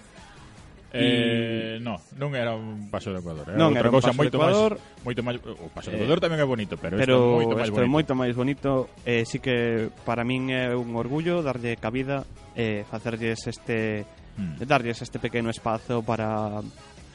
Eh, 0.91 1.77
no, 1.85 2.01
non 2.17 2.33
era 2.33 2.57
un 2.57 2.89
paso 2.89 3.13
do 3.13 3.21
Ecuador, 3.21 3.45
era 3.45 3.57
non, 3.61 3.77
outra 3.77 3.87
era 3.87 3.93
cousa 3.93 4.09
moito 4.09 4.41
máis 4.41 4.57
moito 5.05 5.21
máis 5.21 5.37
o 5.37 5.69
paso 5.69 5.93
do 5.93 5.95
eh, 5.95 6.01
Ecuador 6.01 6.17
eh, 6.17 6.23
tamén 6.25 6.39
é 6.41 6.47
bonito, 6.49 6.75
pero, 6.81 6.97
pero 6.97 7.37
isto 7.45 7.45
é 7.45 7.45
moito 7.45 7.53
máis 7.53 7.69
bonito. 7.69 7.85
é 7.85 7.85
moito 7.85 8.11
máis 8.17 8.33
bonito, 8.33 8.69
eh, 9.05 9.21
sí 9.21 9.37
que 9.37 9.93
para 10.01 10.25
min 10.25 10.49
é 10.49 10.73
un 10.73 10.97
orgullo 10.97 11.45
darlle 11.45 11.77
cabida 11.77 12.25
eh 12.57 12.81
facerlles 12.89 13.37
este 13.45 14.01
mm. 14.33 14.65
darlles 14.65 14.97
este 15.05 15.21
pequeno 15.21 15.53
espazo 15.53 16.01
para 16.01 16.65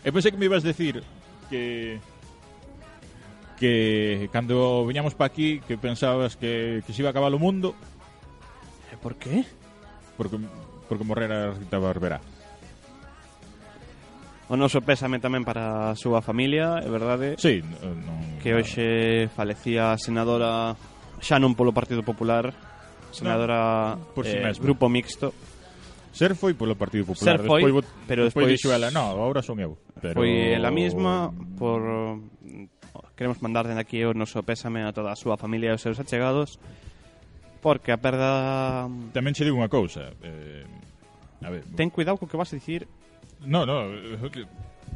Eu 0.05 0.13
pensei 0.13 0.31
que 0.31 0.37
me 0.37 0.45
ibas 0.45 0.63
decir 0.63 1.03
que 1.49 1.99
que 3.57 4.29
cando 4.31 4.85
viñamos 4.85 5.17
pa 5.17 5.25
aquí 5.25 5.65
que 5.65 5.79
pensabas 5.79 6.37
que, 6.37 6.85
que 6.85 6.93
se 6.93 7.01
iba 7.01 7.09
a 7.09 7.13
acabar 7.17 7.33
o 7.33 7.41
mundo. 7.41 7.75
Eh, 8.93 8.99
por 9.01 9.17
qué? 9.17 9.49
Porque 10.21 10.37
porque 10.87 11.05
morrera 11.05 11.57
Rita 11.57 11.79
Barberá. 11.81 12.21
O 14.45 14.61
noso 14.61 14.85
pésame 14.85 15.25
tamén 15.25 15.41
para 15.41 15.93
a 15.93 15.97
súa 15.97 16.21
familia, 16.21 16.77
é 16.85 16.89
verdade? 16.93 17.41
Sí, 17.41 17.65
non, 17.65 17.97
que 18.45 18.53
hoxe 18.53 19.33
falecía 19.33 19.97
a 19.97 20.01
senadora 20.01 20.77
xa 21.25 21.41
non 21.41 21.57
polo 21.57 21.73
Partido 21.73 22.05
Popular, 22.05 22.53
senadora 23.09 23.97
no, 23.97 24.13
por 24.13 24.29
si 24.29 24.37
eh, 24.37 24.45
mesmo. 24.45 24.61
grupo 24.61 24.93
mixto. 24.93 25.33
Ser 26.13 26.37
foi 26.37 26.53
polo 26.53 26.77
Partido 26.77 27.09
Popular, 27.09 27.41
Ser 27.41 27.49
foi, 27.49 27.65
despois, 27.65 27.89
pero 28.05 28.29
despois, 28.29 28.45
despois 28.45 28.47
dixo 28.53 28.69
ela, 28.69 28.93
no, 28.93 29.17
agora 29.17 29.41
son 29.41 29.57
eu. 29.65 29.81
Pero... 29.97 30.21
Foi 30.21 30.53
ela 30.53 30.69
mesma 30.69 31.33
por 31.57 31.81
queremos 33.17 33.41
mandar 33.41 33.65
dende 33.65 33.81
aquí 33.81 34.05
o 34.05 34.13
noso 34.13 34.45
pésame 34.45 34.85
a 34.85 34.93
toda 34.93 35.09
a 35.09 35.17
súa 35.17 35.41
familia 35.41 35.73
e 35.73 35.77
os 35.79 35.81
seus 35.81 35.97
achegados 35.97 36.61
porque 37.65 37.97
a 37.97 37.99
perda 37.99 38.85
Tamén 39.17 39.33
che 39.33 39.49
digo 39.49 39.57
unha 39.57 39.73
cousa, 39.73 40.13
eh, 40.21 40.69
a 41.41 41.49
ver, 41.49 41.65
ten 41.73 41.89
cuidado 41.89 42.21
co 42.21 42.29
que 42.29 42.37
vas 42.37 42.53
a 42.53 42.61
dicir 42.61 42.85
No, 43.45 43.67
no, 43.67 43.91
que 44.31 44.47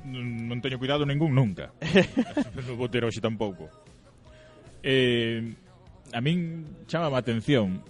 non 0.08 0.58
teño 0.64 0.80
cuidado 0.80 1.04
ningún 1.04 1.34
nunca. 1.34 1.72
non 2.56 2.76
vou 2.78 2.88
ter 2.88 3.04
hoxe 3.04 3.20
tampouco. 3.20 3.68
Eh, 4.80 5.42
a 6.14 6.20
min 6.22 6.64
chama 6.88 7.12
a 7.12 7.20
atención 7.20 7.82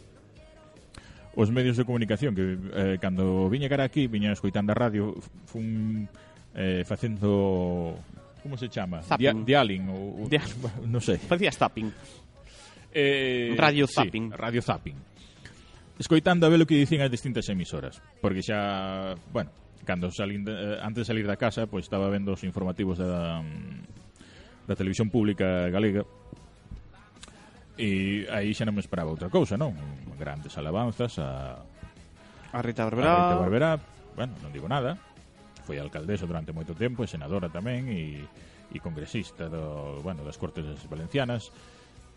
os 1.38 1.48
medios 1.54 1.78
de 1.78 1.86
comunicación 1.86 2.34
que 2.34 2.58
eh, 2.74 2.96
cando 2.98 3.46
viña 3.46 3.70
cara 3.70 3.86
aquí, 3.86 4.10
viña 4.10 4.34
escoitando 4.34 4.74
a 4.74 4.76
radio, 4.76 5.14
fun 5.46 6.08
eh, 6.54 6.82
facendo 6.82 7.94
como 8.42 8.56
se 8.56 8.68
chama? 8.68 9.02
Dia, 9.18 9.32
dialing 9.34 9.88
ou, 9.90 10.26
Dia... 10.26 10.42
non 10.92 11.02
sei. 11.02 11.18
Facía 11.22 11.52
zapping. 11.54 11.90
Eh, 12.90 13.54
radio 13.54 13.86
zapping. 13.86 14.32
Sí, 14.32 14.34
radio 14.34 14.62
zapping 14.62 14.98
escoitando 15.98 16.46
a 16.46 16.50
ver 16.50 16.62
o 16.62 16.66
que 16.66 16.78
dicían 16.78 17.02
as 17.02 17.12
distintas 17.12 17.46
emisoras, 17.50 17.98
porque 18.22 18.40
xa, 18.40 19.18
bueno, 19.34 19.50
cando 19.82 20.10
salín 20.14 20.46
de, 20.46 20.54
eh, 20.54 20.78
antes 20.80 21.04
de 21.04 21.08
salir 21.10 21.26
da 21.26 21.36
casa, 21.36 21.66
pois 21.66 21.84
estaba 21.86 22.06
vendo 22.08 22.32
os 22.32 22.42
informativos 22.46 22.98
da 23.02 23.42
mm, 23.42 24.68
da 24.68 24.76
televisión 24.76 25.08
pública 25.08 25.72
galega 25.72 26.04
e 27.78 28.26
aí 28.28 28.52
xa 28.52 28.66
non 28.66 28.74
me 28.74 28.82
esperaba 28.82 29.14
outra 29.14 29.30
cousa, 29.30 29.54
non? 29.56 29.72
Grandes 30.18 30.54
alabanzas 30.58 31.16
a 31.22 31.62
a 32.52 32.58
Rita 32.60 32.84
Barberá. 32.84 33.08
A 33.08 33.16
Rita 33.16 33.36
Barberá, 33.38 33.70
bueno, 34.18 34.34
non 34.42 34.50
digo 34.50 34.66
nada. 34.66 34.98
Foi 35.62 35.76
alcaldesa 35.78 36.26
durante 36.26 36.50
moito 36.50 36.74
tempo 36.74 37.04
e 37.04 37.08
senadora 37.08 37.48
tamén 37.48 37.86
e 37.88 38.26
e 38.68 38.78
congresista 38.84 39.48
do, 39.48 40.04
bueno, 40.04 40.20
das 40.20 40.36
Cortes 40.36 40.64
Valencianas 40.92 41.48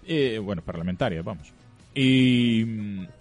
e, 0.04 0.36
bueno, 0.44 0.60
parlamentaria, 0.60 1.24
vamos. 1.24 1.48
E 1.96 2.66
mm, 2.68 3.21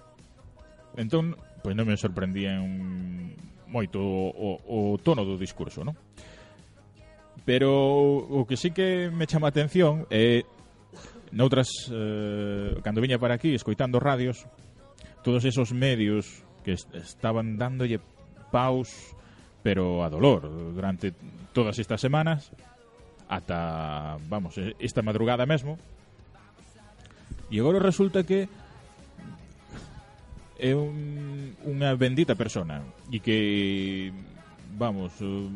Entón, 0.96 1.36
pois 1.62 1.74
non 1.76 1.86
me 1.86 1.94
sorprendían 1.94 3.36
moito 3.70 4.02
o, 4.02 4.30
o, 4.34 4.48
o 4.94 4.98
tono 4.98 5.22
do 5.22 5.38
discurso, 5.38 5.86
non? 5.86 5.94
Pero 7.46 7.70
o 8.26 8.44
que 8.46 8.58
sí 8.58 8.70
que 8.74 9.08
me 9.10 9.26
chama 9.26 9.48
a 9.48 9.54
atención 9.54 10.06
é 10.10 10.42
noutras 11.30 11.70
eh, 11.90 12.74
cando 12.82 12.98
viña 13.00 13.22
para 13.22 13.38
aquí 13.38 13.54
escoitando 13.54 14.02
radios, 14.02 14.44
todos 15.22 15.46
esos 15.46 15.70
medios 15.70 16.26
que 16.66 16.74
est 16.74 16.90
estaban 16.94 17.56
dándolle 17.56 18.02
paus 18.50 19.14
pero 19.62 20.02
a 20.02 20.08
dolor 20.10 20.48
durante 20.74 21.12
todas 21.52 21.78
estas 21.78 22.00
semanas 22.00 22.50
ata, 23.30 24.18
vamos, 24.28 24.58
esta 24.80 25.02
madrugada 25.02 25.46
mesmo. 25.46 25.78
E 27.50 27.58
agora 27.62 27.78
resulta 27.78 28.26
que 28.26 28.50
é 30.60 30.76
un, 30.76 31.56
unha 31.64 31.96
bendita 31.96 32.36
persona 32.36 32.84
e 33.08 33.18
que 33.24 34.12
vamos 34.76 35.16
eh, 35.24 35.48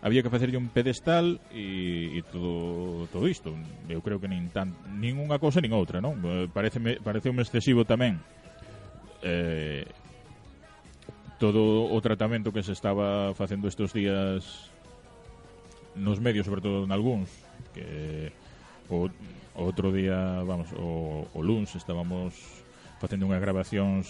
había 0.00 0.22
que 0.22 0.30
facerlle 0.30 0.54
un 0.54 0.70
pedestal 0.70 1.42
e, 1.50 2.14
e 2.14 2.20
todo 2.30 3.10
todo 3.10 3.26
isto. 3.26 3.50
Eu 3.90 3.98
creo 4.06 4.22
que 4.22 4.30
nin 4.30 4.46
tan 4.54 4.70
nin 4.94 5.18
unha 5.18 5.42
cousa 5.42 5.58
nin 5.58 5.74
outra, 5.74 5.98
non? 5.98 6.22
Eh, 6.22 6.46
pareceme 6.46 7.02
pareceume 7.02 7.42
excesivo 7.42 7.82
tamén 7.82 8.22
eh, 9.26 9.82
todo 11.42 11.90
o 11.90 11.98
tratamento 12.00 12.54
que 12.54 12.62
se 12.62 12.72
estaba 12.72 13.34
facendo 13.34 13.68
estes 13.68 13.92
días 13.92 14.70
nos 15.96 16.20
medios, 16.20 16.46
sobre 16.46 16.60
todo 16.60 16.84
en 16.84 16.92
algúns, 16.92 17.28
que 17.74 18.30
o, 18.88 19.08
o 19.08 19.62
outro 19.64 19.90
día, 19.90 20.44
vamos, 20.44 20.68
o, 20.76 21.24
o 21.32 21.40
luns 21.42 21.74
estábamos 21.74 22.36
facendo 23.00 23.28
unhas 23.28 23.42
grabacións 23.42 24.08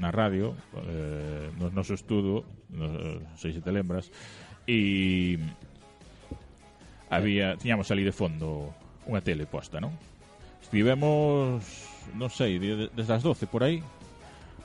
na 0.00 0.08
radio 0.12 0.56
eh, 0.88 1.52
no 1.60 1.68
noso 1.72 1.94
estudo 1.96 2.44
no, 2.72 2.88
non 3.20 3.36
sei 3.36 3.52
se 3.52 3.60
te 3.64 3.70
lembras 3.72 4.08
e 4.64 5.36
había 7.12 7.56
tiñamos 7.60 7.92
ali 7.92 8.04
de 8.04 8.14
fondo 8.16 8.72
unha 9.04 9.20
tele 9.20 9.44
posta, 9.44 9.82
non? 9.82 9.92
Estivemos, 10.62 11.60
non 12.14 12.30
sei, 12.30 12.56
de, 12.56 12.86
de, 12.86 12.86
desde 12.94 13.12
as 13.18 13.22
12 13.22 13.50
por 13.50 13.66
aí 13.66 13.82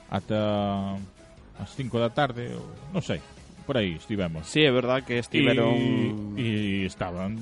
ata 0.08 0.96
as 1.58 1.70
5 1.74 1.98
da 1.98 2.08
tarde, 2.08 2.54
ou, 2.54 2.64
non 2.94 3.02
sei, 3.02 3.20
por 3.68 3.76
aí 3.76 3.98
estivemos. 3.98 4.46
Sí, 4.48 4.64
é 4.64 4.72
verdad 4.72 5.04
que 5.04 5.18
estiveron... 5.20 5.76
E, 6.38 6.40
e 6.40 6.86
estaban... 6.86 7.36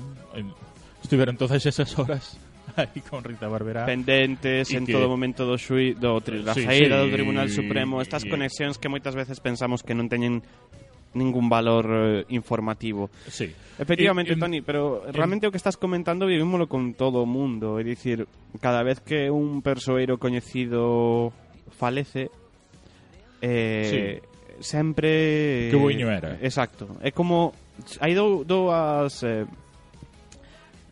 Estiveron 0.99 1.37
todas 1.39 1.63
esas 1.63 1.87
horas 1.95 2.35
aí 2.75 2.99
con 3.07 3.23
Rita 3.23 3.47
Barberá. 3.47 3.85
Pendentes 3.85 4.71
en 4.75 4.85
que... 4.85 4.91
todo 4.91 5.07
momento 5.07 5.47
do 5.47 5.55
xui, 5.55 5.95
do, 5.95 6.19
tri, 6.19 6.43
da 6.43 6.51
sí, 6.51 6.67
saída 6.67 6.99
sí, 6.99 7.01
do 7.05 7.13
Tribunal 7.13 7.47
Supremo, 7.47 8.03
estas 8.03 8.27
yeah. 8.27 8.33
conexións 8.35 8.75
que 8.75 8.91
moitas 8.91 9.15
veces 9.15 9.39
pensamos 9.39 9.85
que 9.85 9.95
non 9.95 10.11
teñen 10.11 10.43
ningún 11.15 11.49
valor 11.49 11.85
eh, 11.89 12.25
informativo. 12.29 13.09
Sí. 13.27 13.49
Efectivamente, 13.79 14.33
en, 14.33 14.39
Tony, 14.39 14.61
pero 14.61 15.03
realmente 15.11 15.47
o 15.47 15.51
que 15.51 15.57
estás 15.57 15.77
comentando 15.77 16.27
vivímolo 16.27 16.67
con 16.67 16.93
todo 16.93 17.23
o 17.23 17.27
mundo. 17.29 17.79
É 17.79 17.83
dicir, 17.83 18.27
cada 18.59 18.83
vez 18.83 18.99
que 18.99 19.31
un 19.31 19.61
persoeiro 19.61 20.19
coñecido 20.19 21.31
falece, 21.73 22.29
eh, 23.41 24.21
sí. 24.21 24.61
sempre... 24.61 25.69
Que 25.71 25.77
buiño 25.77 26.09
era. 26.09 26.37
Exacto. 26.41 26.97
É 27.01 27.11
como... 27.11 27.53
Hai 28.01 28.13
dou, 28.13 28.43
dúas... 28.43 29.21
Eh, 29.23 29.45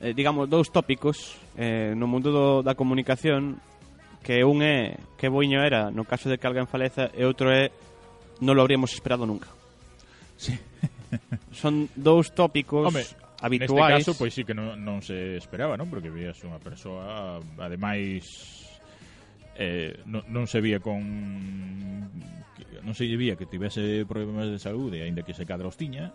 eh, 0.02 0.14
digamos, 0.14 0.50
dous 0.50 0.72
tópicos 0.72 1.38
eh, 1.56 1.94
no 1.96 2.08
mundo 2.08 2.32
do, 2.32 2.48
da 2.64 2.76
comunicación 2.76 3.60
que 4.26 4.42
un 4.42 4.66
é 4.66 4.98
que 5.22 5.30
boiño 5.30 5.62
era 5.62 5.94
no 5.94 6.04
caso 6.04 6.28
de 6.28 6.42
que 6.42 6.48
alguén 6.50 6.66
faleza 6.66 7.14
e 7.14 7.24
outro 7.24 7.54
é 7.54 7.70
non 8.42 8.58
lo 8.58 8.62
habríamos 8.66 8.92
esperado 8.92 9.24
nunca. 9.24 9.48
Sí. 10.36 10.58
Son 11.62 11.88
dous 11.96 12.34
tópicos 12.36 12.92
Home, 12.92 13.06
habituais. 13.40 14.02
Neste 14.02 14.12
caso, 14.12 14.20
pois 14.20 14.34
sí 14.34 14.44
que 14.44 14.58
non, 14.58 14.76
non 14.82 15.00
se 15.06 15.38
esperaba, 15.38 15.78
non? 15.78 15.88
Porque 15.88 16.12
vías 16.12 16.42
unha 16.44 16.60
persoa, 16.60 17.40
ademais, 17.62 18.26
eh, 19.56 20.02
non, 20.10 20.26
non 20.28 20.50
se 20.50 20.60
vía 20.60 20.82
con 20.84 21.00
non 22.86 22.94
se 22.94 23.10
vía 23.10 23.38
que 23.38 23.50
tivese 23.50 24.06
problemas 24.06 24.52
de 24.52 24.60
saúde, 24.60 25.02
aínda 25.02 25.26
que 25.26 25.34
se 25.34 25.48
cadra 25.48 25.72
os 25.72 25.80
tiña, 25.80 26.14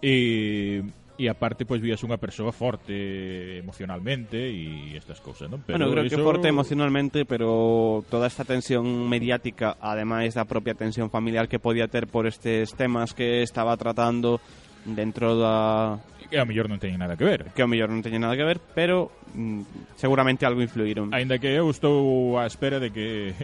e 0.00 0.80
e 1.18 1.28
aparte 1.28 1.68
pois 1.68 1.84
vías 1.84 2.00
unha 2.00 2.16
persoa 2.16 2.56
forte 2.56 3.60
emocionalmente 3.60 4.38
e 4.48 4.96
estas 4.96 5.20
cousas, 5.20 5.46
non? 5.52 5.60
Pero 5.60 5.76
bueno, 5.76 5.92
creo 5.92 6.08
iso... 6.08 6.16
que 6.16 6.24
forte 6.24 6.48
emocionalmente, 6.48 7.28
pero 7.28 8.02
toda 8.08 8.26
esta 8.26 8.48
tensión 8.48 8.84
mediática, 9.08 9.76
ademais 9.78 10.32
da 10.32 10.48
propia 10.48 10.72
tensión 10.72 11.12
familiar 11.12 11.46
que 11.52 11.60
podía 11.60 11.86
ter 11.86 12.08
por 12.08 12.24
estes 12.24 12.72
temas 12.72 13.12
que 13.12 13.44
estaba 13.44 13.76
tratando 13.76 14.40
dentro 14.88 15.36
da 15.38 16.00
que 16.32 16.40
ao 16.40 16.48
mellor 16.48 16.64
non 16.72 16.80
teñen 16.80 16.96
nada 16.96 17.12
que 17.12 17.28
ver. 17.28 17.52
Que 17.52 17.60
ao 17.60 17.68
mellor 17.68 17.92
non 17.92 18.00
teñen 18.00 18.24
nada 18.24 18.32
que 18.32 18.48
ver, 18.48 18.56
pero 18.72 19.12
mm, 19.36 20.00
seguramente 20.00 20.48
algo 20.48 20.64
influíron. 20.64 21.12
Ainda 21.12 21.36
que 21.36 21.52
eu 21.52 21.68
estou 21.68 22.40
á 22.40 22.48
espera 22.48 22.80
de 22.80 22.88
que 22.88 23.36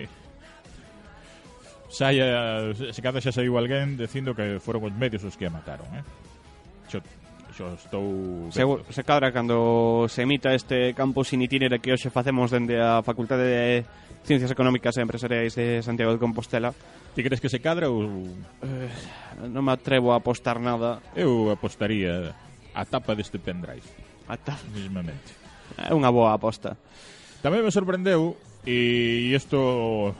saia, 1.93 2.73
se 2.73 3.01
cada 3.05 3.21
xa 3.21 3.29
saiu 3.29 3.61
alguén 3.61 4.01
dicindo 4.01 4.33
que 4.33 4.57
foron 4.57 4.89
os 4.89 4.95
medios 4.97 5.21
os 5.21 5.37
que 5.37 5.45
a 5.45 5.53
mataron, 5.53 5.85
eh? 5.93 6.05
Xo 6.89 7.05
Xo 7.59 7.75
estou... 7.75 8.47
Se, 8.55 8.63
se 8.95 9.03
cadra 9.03 9.35
cando 9.35 10.07
se 10.07 10.23
emita 10.23 10.55
este 10.55 10.95
campo 10.95 11.27
sin 11.27 11.43
itinere 11.43 11.83
que 11.83 11.91
hoxe 11.91 12.07
facemos 12.07 12.55
dende 12.55 12.79
a 12.79 13.03
Facultade 13.03 13.43
de 13.43 13.67
Ciencias 14.23 14.55
Económicas 14.55 14.95
e 14.95 15.03
Empresariais 15.03 15.59
de 15.59 15.83
Santiago 15.83 16.15
de 16.15 16.23
Compostela. 16.23 16.71
Ti 17.19 17.21
crees 17.27 17.43
que 17.43 17.51
se 17.51 17.59
cadra 17.59 17.91
ou... 17.91 18.31
Eh, 18.63 19.51
non 19.51 19.67
me 19.67 19.75
atrevo 19.75 20.15
a 20.15 20.23
apostar 20.23 20.63
nada. 20.63 21.03
Eu 21.19 21.51
apostaría 21.51 22.31
a 22.71 22.83
tapa 22.87 23.19
deste 23.19 23.43
pendrive. 23.43 23.83
A 24.31 24.39
tapa? 24.39 24.63
Mismamente. 24.71 25.35
É 25.75 25.91
unha 25.91 26.15
boa 26.15 26.39
aposta. 26.39 26.79
Tamén 27.43 27.67
me 27.67 27.75
sorprendeu, 27.75 28.39
e 28.63 29.35
isto 29.35 30.15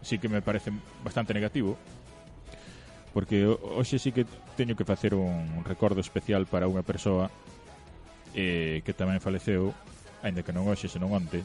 sí 0.00 0.16
que 0.16 0.32
me 0.32 0.40
parece 0.40 0.72
bastante 1.04 1.36
negativo, 1.36 1.76
porque 3.12 3.46
hoxe 3.46 3.98
sí 3.98 4.12
que 4.12 4.26
teño 4.54 4.76
que 4.78 4.84
facer 4.84 5.14
un 5.14 5.64
recordo 5.66 6.00
especial 6.00 6.46
para 6.46 6.70
unha 6.70 6.86
persoa 6.86 7.30
eh, 8.34 8.82
que 8.86 8.94
tamén 8.94 9.18
faleceu, 9.18 9.74
aínda 10.22 10.46
que 10.46 10.54
non 10.54 10.70
hoxe, 10.70 10.86
senón 10.86 11.10
onte, 11.10 11.42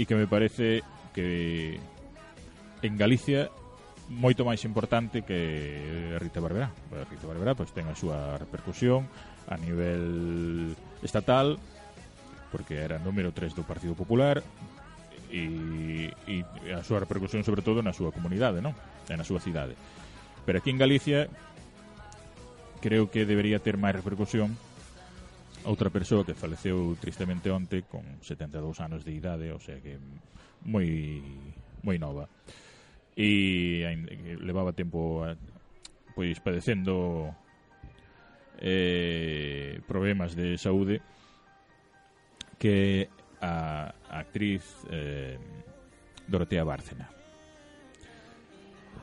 e 0.00 0.08
que 0.08 0.16
me 0.16 0.24
parece 0.24 0.80
que 1.12 1.76
en 2.80 2.94
Galicia 2.96 3.52
moito 4.10 4.42
máis 4.42 4.64
importante 4.66 5.22
que 5.22 6.18
Rita 6.18 6.42
Barberá. 6.42 6.72
Rita 7.06 7.28
Barberá 7.28 7.52
pois, 7.54 7.70
ten 7.70 7.86
a 7.86 7.94
súa 7.94 8.40
repercusión 8.40 9.06
a 9.46 9.54
nivel 9.60 10.74
estatal, 11.04 11.60
porque 12.50 12.82
era 12.82 12.98
número 12.98 13.30
3 13.30 13.54
do 13.54 13.62
Partido 13.62 13.94
Popular, 13.94 14.42
e, 15.30 16.10
e 16.26 16.42
a 16.74 16.82
súa 16.82 16.98
repercusión 16.98 17.46
sobre 17.46 17.62
todo 17.62 17.84
na 17.86 17.94
súa 17.94 18.10
comunidade, 18.10 18.58
non? 18.58 18.74
E 19.06 19.14
na 19.14 19.22
súa 19.22 19.38
cidade. 19.38 19.78
Pero 20.44 20.58
aquí 20.58 20.70
en 20.70 20.78
Galicia 20.78 21.28
creo 22.80 23.10
que 23.10 23.26
debería 23.28 23.60
ter 23.60 23.76
máis 23.76 23.94
repercusión 23.94 24.56
outra 25.64 25.92
persoa 25.92 26.24
que 26.24 26.32
faleceu 26.32 26.96
tristemente 26.96 27.52
onte 27.52 27.84
con 27.84 28.00
72 28.24 28.80
anos 28.80 29.04
de 29.04 29.12
idade, 29.12 29.52
o 29.52 29.60
sea 29.60 29.76
que 29.76 30.00
moi 30.64 31.20
moi 31.84 32.00
nova. 32.00 32.32
E 33.12 33.84
levaba 34.40 34.72
tempo 34.72 35.20
a, 35.20 35.36
pois 36.16 36.40
padecendo 36.40 37.28
eh, 38.56 39.80
problemas 39.84 40.32
de 40.32 40.56
saúde 40.56 41.04
que 42.56 43.08
a, 43.40 43.92
a 44.08 44.16
actriz 44.20 44.64
eh, 44.88 45.36
Dorotea 46.28 46.64
Bárcena. 46.64 47.19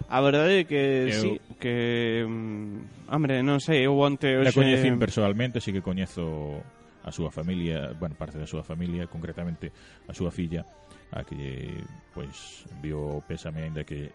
A 0.07 0.21
verdade 0.23 0.63
é 0.63 0.63
que 0.63 1.11
eu... 1.11 1.19
sí, 1.19 1.31
que 1.59 2.23
mm, 2.23 3.11
hombre, 3.11 3.43
non 3.43 3.59
sei, 3.59 3.83
eu 3.83 3.95
onte 3.99 4.39
hoxe... 4.39 4.55
Coñecín 4.55 4.95
personalmente, 4.95 5.59
así 5.59 5.75
que 5.75 5.83
coñezo 5.83 6.63
a 7.03 7.11
súa 7.11 7.31
familia, 7.31 7.91
bueno, 7.99 8.15
parte 8.15 8.39
da 8.39 8.47
súa 8.47 8.63
familia, 8.63 9.07
concretamente 9.11 9.71
a 10.07 10.13
súa 10.15 10.31
filla, 10.31 10.63
a 11.11 11.23
que 11.27 11.83
pois 12.15 12.63
pues, 12.67 12.71
enviou 12.71 13.19
pésame 13.23 13.67
aínda 13.67 13.83
que 13.83 14.11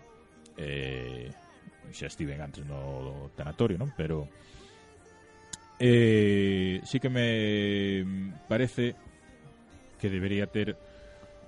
eh, 0.57 1.29
xa 1.93 2.09
estiven 2.09 2.41
antes 2.41 2.65
no 2.65 3.29
tanatorio, 3.37 3.77
non? 3.77 3.93
Pero 3.93 4.29
eh, 5.77 6.81
sí 6.85 7.01
que 7.01 7.13
me 7.13 8.05
parece 8.49 8.97
que 10.01 10.09
debería 10.09 10.49
ter 10.49 10.77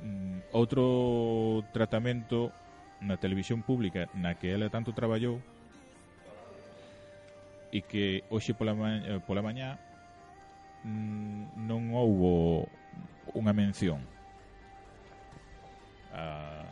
mm, 0.04 0.52
outro 0.52 1.64
tratamento 1.72 2.52
na 3.00 3.16
televisión 3.16 3.62
pública 3.62 4.07
na 4.14 4.35
que 4.35 4.52
ela 4.52 4.70
tanto 4.70 4.94
traballou 4.94 5.42
e 7.74 7.83
que 7.83 8.22
hoxe 8.30 8.54
pola, 8.54 8.74
ma 8.74 9.02
eh, 9.02 9.18
pola 9.26 9.42
mañá 9.42 9.74
mm, 10.87 11.59
non 11.66 11.90
houbo 11.90 12.70
unha 13.35 13.50
mención 13.50 13.98
a, 16.14 16.62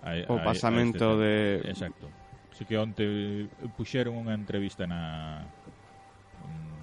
a, 0.00 0.08
a 0.16 0.32
o 0.32 0.40
pasamento 0.40 1.04
a 1.04 1.12
este 1.12 1.20
de 1.20 1.34
exacto. 1.68 2.06
Así 2.48 2.64
que 2.64 2.80
onte 2.80 3.04
puxeron 3.76 4.16
unha 4.16 4.32
entrevista 4.34 4.88
na 4.88 5.44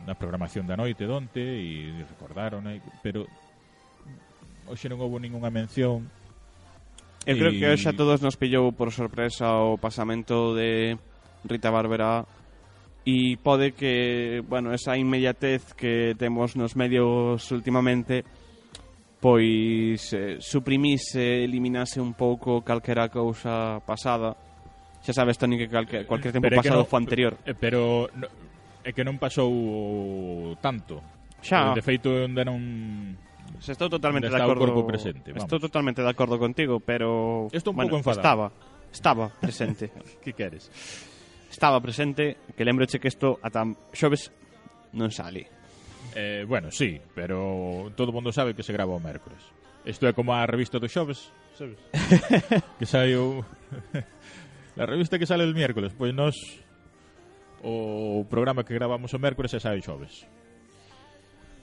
na 0.05 0.13
programación 0.13 0.69
da 0.69 0.77
noite 0.77 1.09
donte 1.09 1.41
e 1.41 1.97
recordaron 2.05 2.69
eh, 2.69 2.79
pero 3.01 3.25
hoxe 4.69 4.85
non 4.85 5.01
houbo 5.01 5.17
ningunha 5.17 5.49
mención 5.49 6.05
Eu 7.25 7.35
creo 7.41 7.51
que 7.57 7.65
hoxe 7.65 7.89
a 7.89 7.97
todos 7.97 8.21
nos 8.21 8.37
pillou 8.37 8.69
por 8.69 8.93
sorpresa 8.93 9.49
o 9.65 9.81
pasamento 9.81 10.53
de 10.53 10.93
Rita 11.41 11.73
Barberá 11.73 12.21
e 13.01 13.37
pode 13.41 13.73
que, 13.73 14.45
bueno, 14.45 14.69
esa 14.73 14.93
inmediatez 14.93 15.73
que 15.73 16.13
temos 16.17 16.53
nos 16.53 16.77
medios 16.77 17.49
últimamente 17.49 18.21
pois 19.17 20.13
eh, 20.13 20.37
suprimise, 20.37 21.41
eliminase 21.41 21.97
un 21.97 22.13
pouco 22.13 22.61
calquera 22.61 23.09
cousa 23.09 23.81
pasada. 23.81 24.37
Xa 25.01 25.13
sabes, 25.17 25.41
Toni, 25.41 25.57
que 25.57 25.65
calque, 25.65 26.05
cualquier 26.05 26.29
tempo 26.29 26.45
pero 26.45 26.61
pasado 26.61 26.85
no, 26.85 26.89
foi 26.89 27.01
anterior. 27.01 27.33
Eh, 27.41 27.57
pero 27.57 28.05
é 28.85 28.93
que 28.93 29.01
non 29.01 29.17
pasou 29.17 30.53
tanto. 30.61 31.01
Xa. 31.41 31.73
De 31.73 31.81
feito, 31.81 32.13
ainda 32.13 32.45
non 32.45 32.61
Estou 33.59 33.89
totalmente 33.89 34.29
de 34.29 34.35
acordo. 34.35 34.65
corpo 34.65 34.85
presente, 34.85 35.31
vamos. 35.31 35.43
Estou 35.43 35.59
totalmente 35.59 36.01
de 36.01 36.09
acordo 36.09 36.37
contigo, 36.37 36.79
pero 36.79 37.47
Estou 37.51 37.73
un 37.73 37.81
bueno, 37.81 37.89
pouco 37.89 38.01
enfadado. 38.01 38.21
Estaba, 38.21 38.47
estaba 38.91 39.25
presente. 39.41 39.91
que 40.23 40.33
queres? 40.33 40.69
Estaba 41.49 41.79
presente, 41.81 42.37
que 42.55 42.63
lembroche 42.65 42.99
que 42.99 43.07
isto 43.07 43.39
ata 43.41 43.65
xoves 43.95 44.29
non 44.93 45.09
sale. 45.09 45.47
Eh, 46.15 46.45
bueno, 46.47 46.71
sí, 46.71 47.01
pero 47.13 47.91
todo 47.95 48.13
mundo 48.13 48.31
sabe 48.31 48.53
que 48.53 48.63
se 48.63 48.71
grava 48.71 48.93
o 48.95 49.01
mércores. 49.01 49.41
Isto 49.85 50.07
é 50.07 50.13
como 50.13 50.33
a 50.33 50.45
revista 50.45 50.79
do 50.79 50.89
xoves, 50.89 51.29
sabes? 51.53 51.77
que 52.79 52.85
saiu... 52.85 53.45
La 54.75 54.85
revista 54.85 55.17
que 55.17 55.25
sale 55.25 55.47
el 55.47 55.55
miércoles, 55.55 55.95
pois 55.95 56.11
pues 56.11 56.13
nos 56.13 56.35
o 57.63 58.25
programa 58.29 58.63
que 58.63 58.75
gravamos 58.75 59.13
o 59.15 59.19
mércores 59.19 59.53
e 59.55 59.59
sai 59.59 59.79
o 59.79 59.85
xoves. 59.85 60.27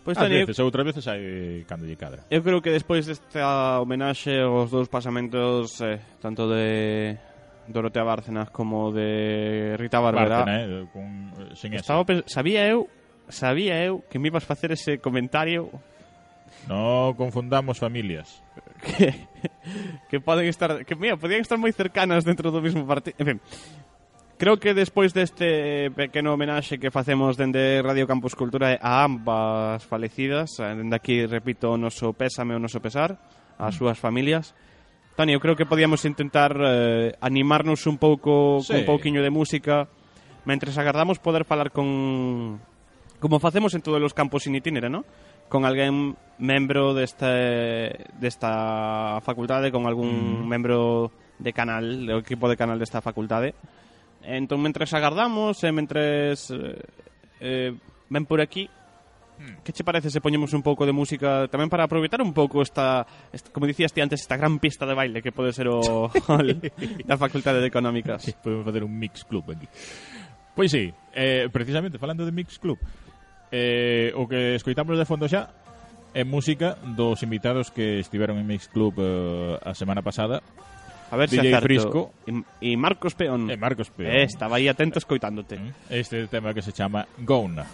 Pois 0.02 0.18
ah, 0.18 0.26
Ás 0.26 0.30
veces, 0.30 0.58
eu... 0.58 0.66
outras 0.66 0.82
veces 0.82 1.06
hai 1.06 1.62
cando 1.62 1.86
lle 1.86 1.94
cadra. 1.94 2.26
Eu 2.26 2.42
creo 2.42 2.58
que 2.58 2.74
despois 2.74 3.06
desta 3.06 3.78
homenaxe 3.78 4.34
aos 4.42 4.66
dous 4.74 4.90
pasamentos 4.90 5.78
eh, 5.78 6.02
tanto 6.18 6.50
de 6.50 7.14
Dorotea 7.70 8.02
Bárcenas 8.02 8.50
como 8.50 8.90
de 8.90 9.78
Rita 9.78 10.02
Barberá. 10.02 10.42
Bárcena, 10.42 10.58
eh, 10.66 10.86
con, 10.90 11.30
eh, 11.38 11.54
sen 11.54 11.78
estaba 11.78 12.02
ese. 12.02 12.26
sabía 12.26 12.66
eu, 12.66 12.90
sabía 13.30 13.78
eu 13.86 14.02
que 14.10 14.18
me 14.18 14.26
ibas 14.26 14.42
facer 14.42 14.74
ese 14.74 14.98
comentario. 14.98 15.70
No 16.66 17.14
confundamos 17.14 17.78
familias. 17.78 18.42
que, 18.82 19.14
que 20.10 20.18
poden 20.18 20.50
estar 20.50 20.82
que 20.82 20.98
mira, 20.98 21.14
podían 21.14 21.46
estar 21.46 21.62
moi 21.62 21.70
cercanas 21.70 22.26
dentro 22.26 22.50
do 22.50 22.58
mesmo 22.58 22.82
partido. 22.90 23.14
En 23.22 23.26
fin, 23.26 23.38
creo 24.42 24.58
que 24.58 24.74
despois 24.74 25.14
deste 25.14 25.94
pequeno 25.94 26.34
homenaxe 26.34 26.82
que 26.82 26.90
facemos 26.90 27.38
dende 27.38 27.78
Radio 27.78 28.10
Campus 28.10 28.34
Cultura 28.34 28.74
a 28.74 29.06
ambas 29.06 29.86
falecidas, 29.86 30.58
dende 30.58 30.98
aquí 30.98 31.22
repito 31.30 31.70
o 31.70 31.78
noso 31.78 32.10
pésame 32.10 32.50
o 32.50 32.58
noso 32.58 32.82
pesar, 32.82 33.22
ás 33.54 33.78
súas 33.78 34.02
familias, 34.02 34.50
Tani, 35.14 35.30
eu 35.30 35.38
creo 35.38 35.54
que 35.54 35.62
podíamos 35.62 36.02
intentar 36.02 36.58
eh, 36.58 37.14
animarnos 37.22 37.86
un 37.86 38.02
pouco 38.02 38.58
sí. 38.66 38.74
un 38.74 38.82
pouquiño 38.82 39.22
de 39.22 39.30
música 39.30 39.86
mentres 40.42 40.74
agardamos 40.74 41.22
poder 41.22 41.46
falar 41.46 41.70
con 41.70 42.58
como 43.22 43.38
facemos 43.38 43.78
en 43.78 43.86
todos 43.86 44.02
os 44.02 44.10
campos 44.10 44.50
in 44.50 44.58
itinere, 44.58 44.90
¿no? 44.90 45.06
con 45.46 45.62
alguén 45.62 46.18
membro 46.42 46.98
deste 46.98 48.10
desta 48.18 49.22
facultade, 49.22 49.70
con 49.70 49.86
algún 49.86 50.42
mm. 50.42 50.50
membro 50.50 51.14
de 51.38 51.54
canal, 51.54 52.10
do 52.10 52.18
equipo 52.18 52.50
de 52.50 52.58
canal 52.58 52.82
desta 52.82 52.98
facultade. 52.98 53.54
Entón, 54.22 54.62
mentres 54.62 54.94
agardamos 54.94 55.58
e 55.66 55.70
mentres 55.74 56.50
eh, 56.54 56.78
eh 57.42 57.70
ven 58.12 58.24
por 58.26 58.40
aquí, 58.40 58.68
hmm. 58.68 59.64
Que 59.64 59.72
che 59.72 59.82
parece 59.82 60.10
se 60.10 60.20
poñemos 60.20 60.52
un 60.52 60.62
pouco 60.62 60.86
de 60.86 60.92
música 60.92 61.48
tamén 61.48 61.72
para 61.72 61.88
aproveitar 61.88 62.20
un 62.22 62.36
pouco 62.36 62.62
esta, 62.62 63.02
esta 63.32 63.50
como 63.50 63.66
dicías 63.66 63.90
ti 63.90 64.04
antes, 64.04 64.22
esta 64.22 64.36
gran 64.36 64.60
pista 64.60 64.86
de 64.86 64.94
baile 64.94 65.24
que 65.24 65.34
pode 65.34 65.50
ser 65.50 65.66
o 65.66 66.06
hall 66.28 66.60
da 67.02 67.16
Facultade 67.18 67.58
de 67.58 67.68
Económicas. 67.72 68.22
Sí, 68.22 68.34
podemos 68.38 68.68
facer 68.68 68.84
un 68.84 68.94
mix 68.94 69.24
club 69.24 69.48
aquí. 69.50 69.66
Pois 70.54 70.70
sí, 70.70 70.92
eh, 71.16 71.48
precisamente 71.50 71.98
falando 71.98 72.28
de 72.28 72.32
mix 72.32 72.60
club, 72.60 72.78
eh, 73.50 74.12
o 74.14 74.28
que 74.28 74.54
escoitamos 74.54 74.94
de 75.00 75.08
fondo 75.08 75.26
xa 75.26 75.50
é 76.12 76.28
música 76.28 76.76
dos 76.92 77.24
invitados 77.24 77.72
que 77.72 77.98
estiveron 77.98 78.36
en 78.36 78.44
mix 78.44 78.68
club 78.68 78.92
eh, 79.00 79.56
a 79.64 79.72
semana 79.72 80.04
pasada 80.04 80.44
A 81.12 81.16
ver 81.16 81.28
DJ 81.28 81.52
se 81.52 81.60
Frisco 81.60 82.14
e, 82.24 82.72
e 82.72 82.76
Marcos 82.80 83.12
Peón. 83.12 83.52
E 83.52 83.60
Marcos 83.60 83.92
Peón. 83.92 84.08
Eh, 84.08 84.24
estaba 84.24 84.56
aí 84.56 84.64
atento 84.64 84.96
escoitándote. 84.96 85.60
Este 85.92 86.24
tema 86.32 86.56
que 86.56 86.64
se 86.64 86.72
chama 86.72 87.04
Gona. 87.20 87.68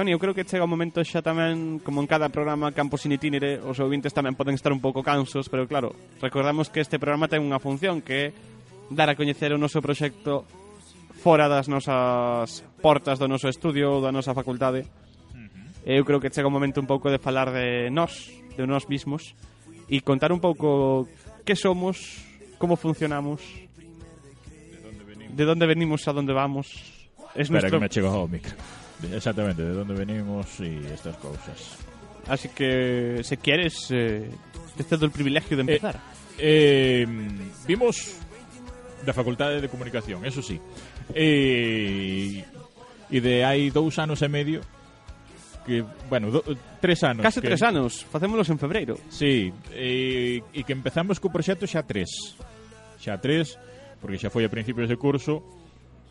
Toni, 0.00 0.12
eu 0.12 0.18
creo 0.18 0.32
que 0.32 0.48
chega 0.48 0.64
o 0.64 0.66
momento 0.66 1.04
xa 1.04 1.20
tamén, 1.20 1.76
como 1.84 2.00
en 2.00 2.08
cada 2.08 2.32
programa 2.32 2.72
Campos 2.72 3.04
in 3.04 3.12
Itinere, 3.12 3.60
os 3.60 3.76
ouvintes 3.84 4.16
tamén 4.16 4.32
poden 4.32 4.56
estar 4.56 4.72
un 4.72 4.80
pouco 4.80 5.04
cansos, 5.04 5.52
pero 5.52 5.68
claro, 5.68 5.92
recordamos 6.24 6.72
que 6.72 6.80
este 6.80 6.96
programa 6.96 7.28
ten 7.28 7.44
unha 7.44 7.60
función 7.60 8.00
que 8.00 8.32
é 8.32 8.34
dar 8.88 9.12
a 9.12 9.18
coñecer 9.20 9.52
o 9.52 9.60
noso 9.60 9.84
proxecto 9.84 10.48
fora 11.20 11.52
das 11.52 11.68
nosas 11.68 12.64
portas 12.80 13.20
do 13.20 13.28
noso 13.28 13.52
estudio 13.52 13.92
ou 13.92 14.00
da 14.00 14.08
nosa 14.08 14.32
facultade. 14.32 14.88
e. 15.84 16.00
Eu 16.00 16.08
creo 16.08 16.16
que 16.16 16.32
chega 16.32 16.48
o 16.48 16.54
momento 16.56 16.80
un 16.80 16.88
pouco 16.88 17.12
de 17.12 17.20
falar 17.20 17.52
de 17.52 17.92
nós, 17.92 18.32
de 18.56 18.64
nós 18.64 18.88
mismos, 18.88 19.36
e 19.84 20.00
contar 20.00 20.32
un 20.32 20.40
pouco 20.40 21.12
que 21.44 21.52
somos, 21.52 22.24
como 22.56 22.80
funcionamos, 22.80 23.44
de 24.48 24.80
onde 24.80 25.04
venimos, 25.04 25.36
de 25.36 25.44
onde 25.44 25.66
venimos 25.68 26.00
a 26.08 26.16
onde 26.16 26.32
vamos. 26.32 26.72
Es 27.36 27.52
Espera 27.52 27.68
nuestro... 27.68 27.76
que 27.76 27.84
me 27.84 27.92
chego 27.92 28.08
ao 28.08 28.24
micro. 28.24 28.56
Exactamente, 29.08 29.62
de 29.62 29.76
onde 29.76 29.94
venimos 29.94 30.60
e 30.60 30.80
estas 30.92 31.16
cousas. 31.16 31.78
Así 32.28 32.48
que, 32.50 33.24
se 33.24 33.36
queres, 33.38 33.88
eh, 33.90 34.28
te 34.76 34.84
cedo 34.84 35.08
o 35.08 35.12
privilegio 35.12 35.56
de 35.56 35.62
eh, 35.64 35.66
empezar. 35.66 35.96
Eh, 36.38 37.04
eh, 37.04 37.06
vimos 37.66 38.20
da 39.04 39.16
Facultade 39.16 39.60
de 39.60 39.68
Comunicación, 39.68 40.24
eso 40.24 40.42
sí. 40.44 40.60
Eh, 41.14 42.44
e 43.10 43.18
de 43.18 43.42
hai 43.42 43.72
dous 43.74 43.98
anos 43.98 44.22
e 44.22 44.28
medio 44.30 44.62
que, 45.66 45.84
bueno, 46.08 46.30
do, 46.30 46.44
tres 46.80 47.02
anos. 47.02 47.22
Case 47.22 47.40
que, 47.40 47.48
tres 47.48 47.62
anos, 47.62 48.06
facémolos 48.06 48.48
en 48.48 48.58
febreiro. 48.58 48.96
Sí, 49.10 49.52
eh, 49.72 50.40
e, 50.54 50.60
e 50.60 50.60
que 50.62 50.72
empezamos 50.72 51.18
co 51.18 51.32
proxecto 51.32 51.66
xa 51.66 51.82
tres. 51.82 52.38
Xa 53.00 53.18
tres, 53.18 53.58
porque 53.98 54.20
xa 54.20 54.30
foi 54.30 54.46
a 54.46 54.52
principios 54.52 54.88
de 54.88 54.96
curso, 54.96 55.42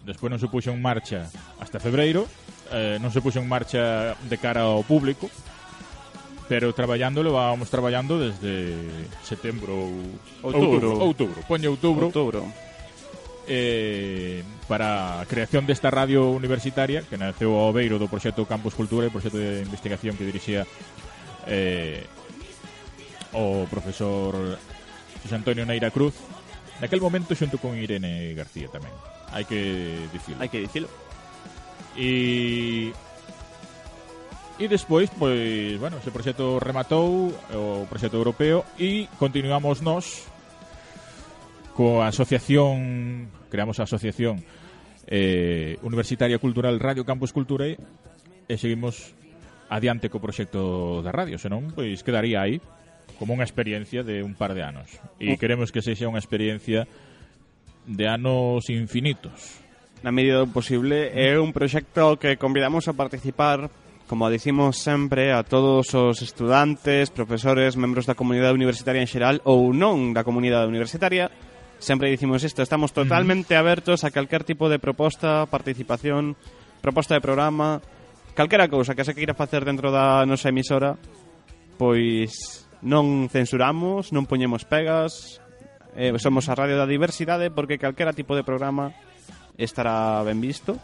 despois 0.04 0.30
non 0.30 0.42
se 0.42 0.50
puxo 0.52 0.74
en 0.74 0.80
marcha 0.82 1.30
hasta 1.60 1.80
febreiro, 1.80 2.28
eh, 2.72 2.98
non 3.02 3.10
se 3.10 3.22
puxo 3.22 3.42
en 3.42 3.48
marcha 3.50 4.14
de 4.30 4.38
cara 4.38 4.70
ao 4.70 4.86
público, 4.86 5.30
pero 6.50 6.74
traballándolo 6.74 7.38
vamos 7.38 7.70
traballando 7.70 8.18
desde 8.18 8.74
setembro 9.22 9.74
ou 10.42 10.54
outubro, 10.54 10.98
outubro, 10.98 11.40
poño 11.46 11.70
outubro, 11.70 12.10
outubro. 12.10 12.42
Eh, 13.50 14.46
para 14.70 15.22
a 15.22 15.26
creación 15.26 15.66
desta 15.66 15.90
radio 15.90 16.30
universitaria 16.30 17.02
que 17.02 17.18
naceu 17.18 17.58
ao 17.58 17.74
beiro 17.74 17.98
do 17.98 18.06
proxecto 18.06 18.46
Campus 18.46 18.78
Cultura 18.78 19.10
e 19.10 19.14
proxecto 19.14 19.42
de 19.42 19.66
investigación 19.66 20.14
que 20.14 20.26
dirixía 20.26 20.70
eh, 21.50 22.06
o 23.34 23.66
profesor 23.66 24.38
José 25.26 25.34
Antonio 25.34 25.66
Neira 25.66 25.90
Cruz 25.90 26.14
naquel 26.78 27.02
momento 27.02 27.34
xunto 27.34 27.58
con 27.58 27.74
Irene 27.74 28.38
García 28.38 28.70
tamén. 28.70 28.94
Hai 29.34 29.46
que 29.46 29.60
dicilo. 30.14 30.38
Hai 30.38 30.50
que 30.50 30.62
dicilo. 30.62 30.88
E 32.00 32.96
E 34.60 34.68
despois, 34.68 35.08
pois, 35.16 35.80
bueno, 35.80 36.04
ese 36.04 36.12
proxecto 36.12 36.60
rematou, 36.60 37.32
o 37.56 37.88
proxecto 37.88 38.20
europeo, 38.20 38.68
e 38.76 39.08
continuamos 39.16 39.80
nós 39.80 40.28
coa 41.72 42.12
asociación, 42.12 43.32
creamos 43.48 43.80
a 43.80 43.88
asociación 43.88 44.44
eh, 45.08 45.80
Universitaria 45.80 46.36
Cultural 46.44 46.76
Radio 46.76 47.08
Campus 47.08 47.32
Cultura 47.32 47.72
e, 47.72 47.80
e 48.52 48.56
seguimos 48.60 49.16
adiante 49.72 50.12
co 50.12 50.20
proxecto 50.20 51.00
da 51.08 51.16
radio, 51.16 51.40
senón, 51.40 51.72
pois, 51.72 52.04
quedaría 52.04 52.44
aí 52.44 52.60
como 53.16 53.32
unha 53.32 53.48
experiencia 53.48 54.04
de 54.04 54.28
un 54.28 54.36
par 54.36 54.60
de 54.60 54.68
anos. 54.68 54.92
E 55.24 55.34
mm. 55.34 55.40
queremos 55.40 55.72
que 55.72 55.80
sexa 55.80 56.12
unha 56.12 56.20
experiencia 56.20 56.84
de 57.88 58.06
anos 58.12 58.68
infinitos 58.68 59.64
na 60.04 60.12
medida 60.12 60.40
do 60.40 60.52
posible. 60.52 61.12
É 61.12 61.36
un 61.40 61.52
proxecto 61.52 62.16
que 62.16 62.40
convidamos 62.40 62.88
a 62.88 62.96
participar 62.96 63.68
como 64.10 64.28
dicimos 64.28 64.82
sempre 64.82 65.32
a 65.32 65.46
todos 65.46 65.94
os 65.94 66.26
estudantes, 66.26 67.14
profesores, 67.14 67.78
membros 67.78 68.10
da 68.10 68.18
comunidade 68.18 68.58
universitaria 68.58 69.06
en 69.06 69.08
xeral 69.08 69.38
ou 69.46 69.70
non 69.70 70.18
da 70.18 70.26
comunidade 70.26 70.66
universitaria, 70.66 71.30
sempre 71.78 72.10
dicimos 72.10 72.42
isto, 72.42 72.66
estamos 72.66 72.90
totalmente 72.90 73.54
abertos 73.54 74.02
a 74.02 74.10
calquer 74.10 74.42
tipo 74.42 74.66
de 74.66 74.82
proposta, 74.82 75.46
participación, 75.46 76.34
proposta 76.82 77.14
de 77.14 77.22
programa, 77.22 77.86
calquera 78.34 78.66
cousa 78.66 78.98
que 78.98 79.06
se 79.06 79.14
queira 79.14 79.38
facer 79.38 79.62
dentro 79.62 79.94
da 79.94 80.26
nosa 80.26 80.50
emisora, 80.50 80.98
pois 81.78 82.66
non 82.82 83.30
censuramos, 83.30 84.10
non 84.10 84.26
poñemos 84.26 84.66
pegas, 84.66 85.38
eh, 85.94 86.18
somos 86.18 86.50
a 86.50 86.58
radio 86.58 86.82
da 86.82 86.90
diversidade 86.90 87.54
porque 87.54 87.78
calquera 87.78 88.18
tipo 88.18 88.34
de 88.34 88.42
programa 88.42 88.98
estará 89.60 90.24
ben 90.24 90.40
visto. 90.40 90.80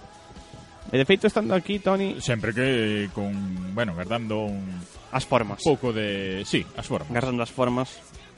E 0.92 0.96
de 1.00 1.06
feito 1.08 1.26
estando 1.26 1.58
aquí, 1.58 1.80
Tony... 1.82 2.22
Sempre 2.22 2.54
que 2.54 3.10
con, 3.16 3.34
bueno, 3.74 3.96
guardando 3.96 4.46
un... 4.46 4.68
As 5.10 5.26
formas. 5.26 5.64
Pouco 5.64 5.90
de... 5.90 6.44
Sí, 6.46 6.62
as 6.78 6.86
formas. 6.86 7.10
Guardando 7.10 7.42
as 7.42 7.50
formas. 7.50 7.90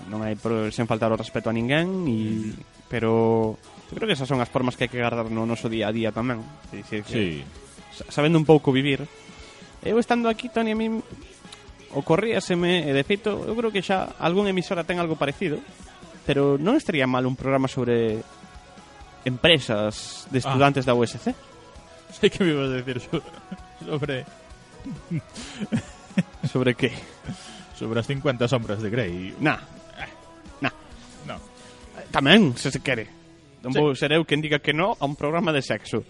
Non 0.08 0.21
hai 0.23 0.38
por 0.38 0.69
sen 0.71 0.88
faltar 0.88 1.12
o 1.12 1.19
respeto 1.19 1.52
a 1.52 1.56
ninguén 1.58 2.08
e... 2.08 2.54
Pero... 2.88 3.58
Eu 3.91 3.95
creo 3.95 4.08
que 4.08 4.15
esas 4.15 4.30
son 4.30 4.39
as 4.39 4.47
formas 4.47 4.80
que 4.80 4.88
hai 4.88 4.91
que 4.91 5.02
guardar 5.02 5.28
no 5.28 5.43
noso 5.43 5.67
día 5.67 5.91
a 5.91 5.95
día 5.95 6.15
tamén. 6.15 6.39
Sí, 6.71 6.80
sí, 6.88 6.97
que... 7.04 7.12
sí. 7.12 7.26
Sabendo 8.08 8.39
un 8.39 8.47
pouco 8.47 8.71
vivir. 8.71 9.04
Eu 9.84 10.00
estando 10.00 10.32
aquí, 10.32 10.47
Tony, 10.47 10.71
a 10.71 10.80
mí 10.80 10.88
ocorríaseme, 11.91 12.88
e 12.88 12.91
de 12.93 13.04
feito, 13.04 13.43
eu 13.47 13.56
creo 13.56 13.71
que 13.71 13.84
xa 13.84 14.15
algún 14.19 14.47
emisora 14.47 14.88
ten 14.88 15.00
algo 15.00 15.19
parecido, 15.19 15.60
pero 16.28 16.60
non 16.60 16.76
estaría 16.76 17.08
mal 17.08 17.26
un 17.26 17.39
programa 17.39 17.71
sobre 17.71 18.21
empresas 19.25 20.27
de 20.32 20.39
estudantes 20.39 20.86
da 20.86 20.93
USC. 20.93 21.34
Sei 22.19 22.30
que 22.34 22.43
me 22.43 22.51
ibas 22.51 22.69
a 22.71 22.80
decir 22.82 22.99
so- 23.01 23.23
sobre 23.86 24.25
Sobre 26.51 26.75
que? 26.75 26.91
sobre 27.77 27.99
as 27.99 28.08
50 28.08 28.47
sombras 28.47 28.82
de 28.82 28.89
Grey. 28.89 29.36
Nah, 29.39 29.60
nah. 30.62 30.73
No. 31.30 31.38
Tamén, 32.10 32.58
se 32.58 32.73
se 32.73 32.82
quere. 32.82 33.06
Non 33.62 33.69
Sí. 33.69 33.77
vou 33.77 33.93
ser 33.93 34.10
eu 34.17 34.25
quen 34.25 34.41
diga 34.41 34.58
que 34.58 34.73
no 34.73 34.97
a 34.97 35.06
un 35.06 35.13
programa 35.13 35.53
de 35.53 35.62
sexo. 35.62 36.01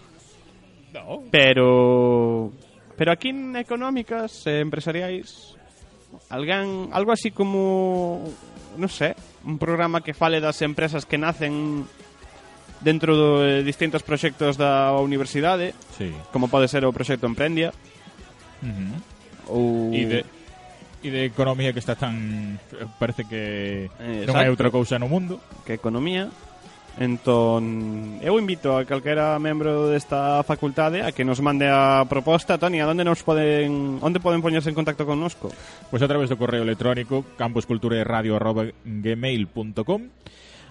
No. 0.96 1.28
Pero 1.28 2.48
pero 2.96 3.12
aquí 3.12 3.28
en 3.36 3.52
económicas 3.60 4.48
e 4.48 4.64
empresariais 4.64 5.52
alguén, 6.32 6.88
algo 6.96 7.12
así 7.12 7.36
como 7.36 8.24
non 8.80 8.88
sé, 8.88 9.12
un 9.44 9.60
programa 9.60 10.00
que 10.00 10.16
fale 10.16 10.40
das 10.40 10.64
empresas 10.64 11.04
que 11.04 11.20
nacen 11.20 11.84
dentro 12.80 13.42
de 13.42 13.62
distintos 13.62 14.02
proxectos 14.02 14.56
da 14.56 14.96
universidade, 14.98 15.74
sí. 15.96 16.12
como 16.32 16.48
pode 16.48 16.68
ser 16.68 16.86
o 16.86 16.94
proxecto 16.94 17.26
Emprendia. 17.26 17.74
Uh 18.62 18.66
-huh. 18.66 18.94
ou... 19.48 19.94
E 19.94 20.06
de, 20.06 20.24
e 21.02 21.10
de 21.10 21.24
economía 21.26 21.72
que 21.72 21.78
está 21.78 21.94
tan 21.94 22.58
parece 22.98 23.22
que 23.24 23.86
Exacto. 23.86 24.26
non 24.26 24.34
hai 24.34 24.50
outra 24.50 24.74
cousa 24.74 24.98
no 24.98 25.06
mundo 25.06 25.38
que 25.62 25.78
economía 25.78 26.26
entón 26.98 28.18
eu 28.18 28.34
invito 28.34 28.74
a 28.74 28.82
calquera 28.82 29.38
membro 29.38 29.94
desta 29.94 30.42
facultade 30.42 31.06
a 31.06 31.14
que 31.14 31.22
nos 31.22 31.38
mande 31.38 31.70
a 31.70 32.02
proposta 32.10 32.58
Toni, 32.58 32.82
a 32.82 32.90
onde 32.90 33.06
nos 33.06 33.22
poden 33.22 34.02
onde 34.02 34.18
poden 34.18 34.42
poñerse 34.42 34.74
en 34.74 34.76
contacto 34.78 35.06
connosco? 35.06 35.54
Pois 35.54 35.94
pues 35.94 36.02
a 36.02 36.10
través 36.10 36.26
do 36.26 36.34
correo 36.34 36.66
electrónico 36.66 37.22
campuscultureradio.gmail.com 37.38 40.00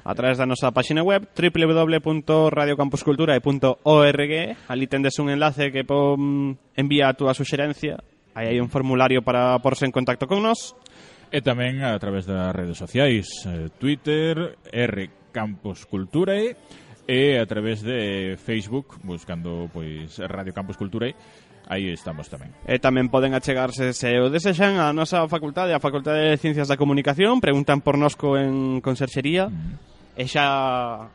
a 0.07 0.15
través 0.15 0.39
da 0.39 0.47
nosa 0.47 0.71
páxina 0.71 1.03
web 1.03 1.27
www.radiocampuscultura.org 1.35 4.33
ali 4.71 4.87
tendes 4.87 5.19
un 5.19 5.27
enlace 5.29 5.67
que 5.67 5.83
pon, 5.83 6.55
envía 6.79 7.11
a 7.11 7.17
túa 7.19 7.35
suxerencia 7.35 7.99
aí 8.31 8.55
hai 8.55 8.63
un 8.63 8.71
formulario 8.71 9.19
para 9.19 9.59
porse 9.59 9.83
en 9.83 9.91
contacto 9.91 10.23
con 10.23 10.39
nós 10.39 10.79
e 11.27 11.43
tamén 11.43 11.83
a 11.83 11.91
través 11.99 12.23
das 12.23 12.55
redes 12.55 12.79
sociais 12.79 13.27
eh, 13.51 13.67
Twitter, 13.75 14.55
R 14.71 15.11
Campus 15.35 15.83
Culturae 15.83 16.55
e 17.03 17.35
a 17.35 17.43
través 17.43 17.83
de 17.83 18.39
Facebook 18.39 19.03
buscando 19.03 19.67
pois 19.75 20.23
Radio 20.23 20.55
Campus 20.55 20.79
Culturae 20.79 21.19
aí 21.67 21.91
estamos 21.91 22.31
tamén. 22.31 22.55
E 22.63 22.79
tamén 22.79 23.11
poden 23.11 23.35
achegarse 23.35 23.91
se 23.91 24.23
o 24.23 24.31
desexan 24.31 24.79
a 24.79 24.95
nosa 24.95 25.27
facultade, 25.27 25.75
a 25.75 25.83
Facultade 25.83 26.31
de 26.31 26.39
Ciencias 26.39 26.71
da 26.71 26.79
Comunicación, 26.79 27.43
preguntan 27.43 27.83
por 27.83 27.99
nosco 27.99 28.39
en 28.39 28.79
Conserxería. 28.79 29.51
Mm 29.51 29.96
e 30.17 30.25
xa 30.25 31.13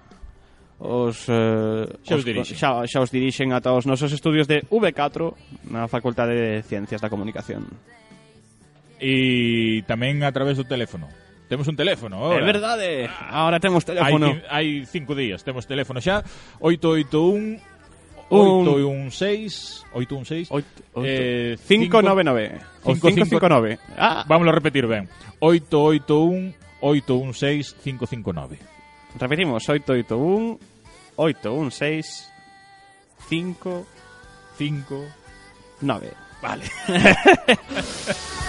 os 0.78 1.26
eh, 1.26 1.86
xa 2.06 2.14
os, 2.14 2.24
dirixen. 2.24 2.54
Xa, 2.54 2.86
xa 2.86 2.98
os 3.02 3.10
dirixen 3.10 3.50
ata 3.50 3.74
os 3.74 3.86
nosos 3.86 4.14
estudios 4.14 4.46
de 4.46 4.62
V4 4.70 5.66
na 5.70 5.90
Facultade 5.90 6.34
de 6.38 6.62
Ciencias 6.62 7.02
da 7.02 7.10
Comunicación. 7.10 7.66
E 9.02 9.82
tamén 9.90 10.22
a 10.22 10.30
través 10.30 10.54
do 10.54 10.62
teléfono. 10.62 11.10
Temos 11.50 11.66
un 11.66 11.74
teléfono 11.74 12.22
ahora. 12.22 12.38
É 12.38 12.46
verdade, 12.46 13.10
ahora 13.10 13.58
temos 13.58 13.82
teléfono. 13.82 14.38
Hai, 14.46 14.86
hai 14.86 14.86
cinco 14.86 15.18
días, 15.18 15.42
temos 15.42 15.66
teléfono 15.66 15.98
xa. 15.98 16.22
881 16.62 17.58
816 18.32 19.84
816 19.92 20.48
eh, 21.04 21.58
599 21.68 22.58
559 22.82 23.78
ah. 23.98 24.24
Vamos 24.26 24.48
a 24.48 24.52
repetir 24.52 24.86
ben 24.88 25.04
881 25.38 26.54
816 26.80 27.76
559 27.84 28.56
repetimos, 29.18 29.68
881 29.68 30.58
816 31.16 32.32
5 33.28 33.86
5 34.58 35.06
9. 35.80 36.12
Vale 36.42 36.64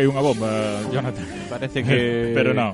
que 0.00 0.08
hai 0.08 0.08
unha 0.08 0.24
bomba, 0.24 0.48
Jonathan. 0.88 1.26
Parece 1.52 1.84
que... 1.84 2.32
Pero 2.38 2.56
non. 2.56 2.72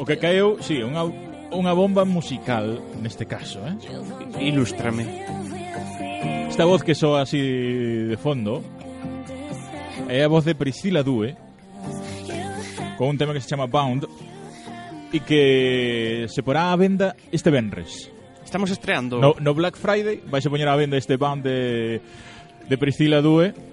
O 0.00 0.08
que 0.08 0.16
caeu, 0.16 0.56
sí, 0.64 0.80
unha, 0.80 1.04
unha 1.52 1.72
bomba 1.76 2.08
musical, 2.08 2.80
neste 3.04 3.28
caso, 3.28 3.60
eh? 3.68 3.76
Ilústrame. 4.40 5.04
Esta 6.48 6.64
voz 6.64 6.80
que 6.80 6.96
soa 6.96 7.28
así 7.28 7.40
de 8.08 8.16
fondo 8.16 8.64
é 10.08 10.24
a 10.24 10.28
voz 10.32 10.48
de 10.48 10.56
Priscila 10.56 11.04
Due 11.04 11.36
con 12.96 13.12
un 13.12 13.16
tema 13.20 13.36
que 13.36 13.44
se 13.44 13.48
chama 13.52 13.68
Bound 13.68 14.08
e 15.12 15.20
que 15.20 16.24
se 16.32 16.40
porá 16.40 16.72
á 16.72 16.76
venda 16.80 17.12
este 17.28 17.52
venres. 17.52 18.08
Estamos 18.40 18.72
estreando. 18.72 19.20
No, 19.20 19.36
no 19.36 19.52
Black 19.52 19.76
Friday 19.76 20.24
vais 20.24 20.44
a 20.44 20.48
poñer 20.48 20.68
á 20.68 20.76
venda 20.80 20.96
este 20.96 21.20
Bound 21.20 21.44
de, 21.44 22.00
de 22.68 22.76
Priscila 22.80 23.20
Due 23.20 23.69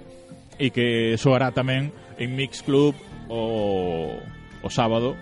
e 0.57 0.73
que 0.73 1.15
soará 1.21 1.53
tamén 1.53 1.93
en 2.17 2.33
Mix 2.33 2.65
Club 2.65 2.97
o, 3.29 4.17
o 4.61 4.69
sábado 4.73 5.13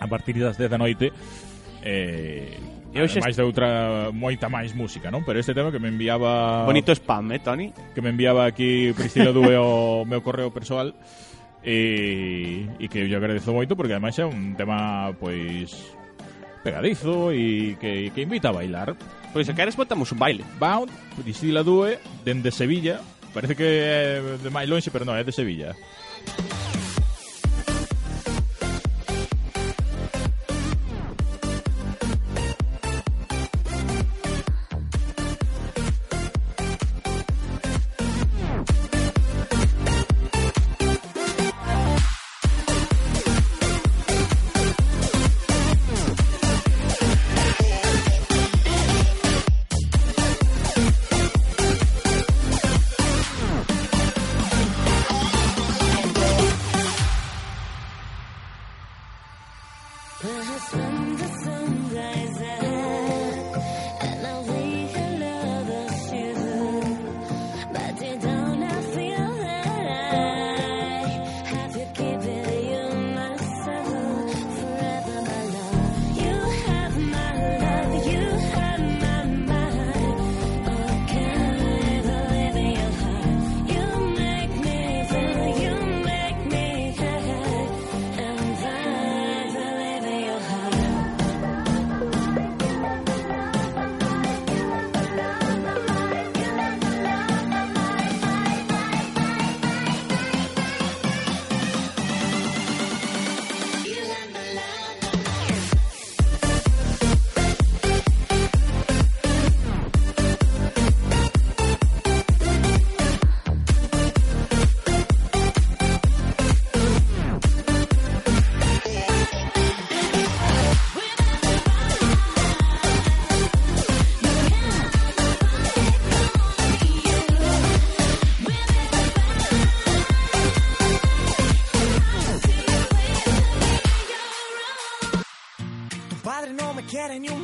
a 0.00 0.06
partir 0.06 0.36
das 0.36 0.60
10 0.60 0.70
da 0.70 0.78
noite 0.78 1.12
eh, 1.84 2.60
E 2.94 3.02
hoxe 3.02 3.18
máis 3.18 3.34
de 3.34 3.42
outra 3.42 4.14
moita 4.14 4.46
máis 4.46 4.70
música, 4.70 5.10
non? 5.10 5.26
Pero 5.26 5.42
este 5.42 5.50
tema 5.50 5.74
que 5.74 5.82
me 5.82 5.90
enviaba 5.90 6.62
Bonito 6.62 6.94
spam, 6.94 7.26
eh, 7.34 7.42
Tony? 7.42 7.74
Que 7.90 7.98
me 7.98 8.14
enviaba 8.14 8.46
aquí 8.46 8.94
Priscila 8.94 9.34
Due 9.34 9.58
o 9.58 10.06
meu 10.06 10.22
correo 10.22 10.54
persoal 10.54 10.94
e, 11.66 12.70
e 12.78 12.86
que 12.86 13.02
eu 13.02 13.10
agradezo 13.18 13.50
moito 13.50 13.74
porque 13.74 13.98
ademais 13.98 14.14
é 14.20 14.22
un 14.22 14.54
tema 14.54 15.10
pois 15.18 15.74
pegadizo 16.62 17.34
e 17.34 17.74
que, 17.82 18.14
que 18.14 18.22
invita 18.22 18.54
a 18.54 18.62
bailar. 18.62 18.94
Pois 19.34 19.42
se 19.42 19.58
queres 19.58 19.74
botamos 19.74 20.14
un 20.14 20.22
baile. 20.22 20.46
Bound, 20.62 20.86
Priscila 21.18 21.66
Due 21.66 21.98
dende 22.22 22.54
Sevilla 22.54 23.02
Parece 23.34 23.58
que 23.58 23.66
é 23.66 24.22
de 24.38 24.50
máis 24.54 24.70
lonxe, 24.70 24.94
pero 24.94 25.02
non, 25.02 25.18
é 25.18 25.26
de 25.26 25.34
Sevilla. 25.34 25.74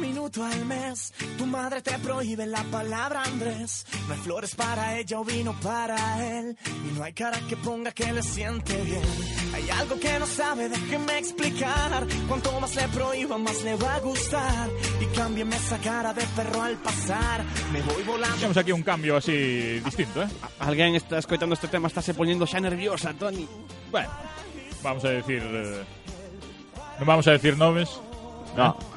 Minuto 0.01 0.45
al 0.45 0.65
mes. 0.67 1.13
Tu 1.39 1.47
madre 1.47 1.81
te 1.83 1.99
prohíbe 1.99 2.47
la 2.47 2.63
palabra 2.65 3.23
Andrés. 3.23 3.87
No 4.07 4.15
hay 4.15 4.21
flores 4.21 4.55
para 4.55 4.99
ella 4.99 5.19
o 5.21 5.25
vino 5.25 5.55
para 5.61 5.97
él. 6.39 6.57
Y 6.89 6.99
no 6.99 7.05
hay 7.05 7.13
cara 7.13 7.39
que 7.49 7.57
ponga 7.57 7.93
que 7.93 8.13
le 8.13 8.23
siente 8.23 8.77
bien. 8.83 9.03
Hay 9.55 9.71
algo 9.71 9.99
que 9.99 10.19
no 10.19 10.27
sabe, 10.27 10.69
déjeme 10.69 11.19
explicar. 11.19 12.07
Cuanto 12.29 12.61
más 12.61 12.75
le 12.75 12.89
prohíba, 12.89 13.39
más 13.39 13.63
le 13.63 13.77
va 13.77 13.95
a 13.95 14.01
gustar. 14.01 14.69
Y 15.01 15.07
cámbiame 15.17 15.57
esa 15.57 15.79
cara 15.79 16.13
de 16.13 16.23
perro 16.37 16.63
al 16.63 16.77
pasar. 16.77 17.45
Me 17.73 17.81
voy 17.83 18.03
volando. 18.03 18.37
Temos 18.37 18.57
aquí 18.57 18.73
un 18.73 18.83
cambio 18.83 19.17
así 19.17 19.81
distinto, 19.81 20.23
eh? 20.23 20.29
Alguén 20.59 20.95
está 20.95 21.19
escoitando 21.19 21.55
este 21.55 21.69
tema, 21.69 21.89
estáse 21.89 22.15
poñendo 22.15 22.47
xa 22.47 22.61
nerviosa, 22.61 23.13
Toni. 23.15 23.49
Bueno, 23.91 24.11
vamos 24.83 25.05
a 25.05 25.11
decir... 25.11 25.43
eh, 25.43 25.85
non 27.01 27.09
vamos 27.09 27.27
a 27.29 27.33
decir 27.33 27.57
nomes, 27.57 27.89
No. 28.57 28.90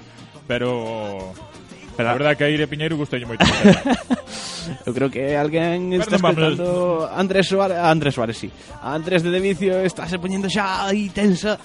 pero 0.47 1.33
pero 1.95 2.09
a 2.09 2.13
verdade 2.13 2.37
que 2.37 2.43
a 2.45 2.49
Ire 2.49 2.67
Piñeiro 2.67 2.97
gustoulle 2.97 3.25
moito. 3.25 3.45
Eu 4.87 4.95
creo 4.95 5.11
que 5.11 5.35
alguén 5.35 5.91
está 5.93 6.15
escoitando 6.15 7.03
Andrés 7.11 7.51
Suárez, 7.51 7.77
ah, 7.77 7.91
Andrés 7.91 8.15
Suárez, 8.15 8.37
sí. 8.39 8.49
Andrés 8.81 9.21
de 9.21 9.29
Devicio 9.29 9.83
está 9.83 10.07
se 10.07 10.17
poñendo 10.17 10.47
xa 10.47 10.87
aí 10.87 11.11
tensa. 11.11 11.59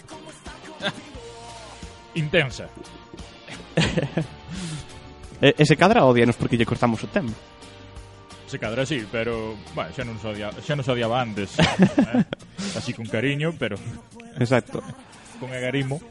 Intensa. 2.18 2.66
e, 5.46 5.54
ese 5.56 5.78
cadra 5.78 6.04
odianos 6.04 6.34
porque 6.34 6.58
lle 6.58 6.66
cortamos 6.66 6.98
o 7.06 7.08
tempo. 7.08 7.32
Se 8.50 8.58
cadra 8.58 8.84
sí, 8.84 9.06
pero 9.12 9.54
bueno, 9.76 9.92
xa 9.94 10.02
non 10.02 10.18
se 10.18 10.26
odia, 10.28 10.50
xa 10.60 10.74
non 10.74 10.82
se 10.82 10.92
odiaba 10.92 11.22
antes. 11.22 11.54
eh? 12.16 12.24
Así 12.74 12.92
con 12.92 13.06
cariño, 13.06 13.54
pero 13.54 13.78
Exacto. 14.40 14.82
con 15.38 15.54
agarimo 15.54 16.02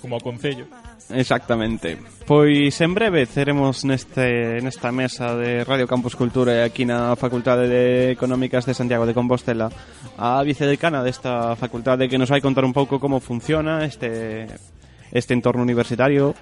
como 0.00 0.16
o 0.16 0.22
concello. 0.24 0.66
Exactamente. 1.10 1.98
Pois 2.26 2.80
en 2.80 2.94
breve 2.94 3.26
teremos 3.26 3.84
neste, 3.84 4.62
nesta 4.62 4.94
mesa 4.94 5.34
de 5.36 5.64
Radio 5.64 5.90
Campus 5.90 6.14
Cultura 6.14 6.54
e 6.54 6.60
aquí 6.62 6.86
na 6.86 7.18
Facultade 7.18 7.66
de 7.66 8.14
Económicas 8.14 8.64
de 8.64 8.78
Santiago 8.78 9.04
de 9.04 9.12
Compostela 9.16 9.68
a 10.16 10.40
vicedecana 10.46 11.02
desta 11.02 11.58
facultade 11.58 12.06
que 12.08 12.16
nos 12.16 12.30
vai 12.30 12.40
contar 12.40 12.64
un 12.64 12.72
pouco 12.72 13.02
como 13.02 13.18
funciona 13.18 13.84
este, 13.84 14.46
este 15.10 15.34
entorno 15.34 15.66
universitario 15.66 16.32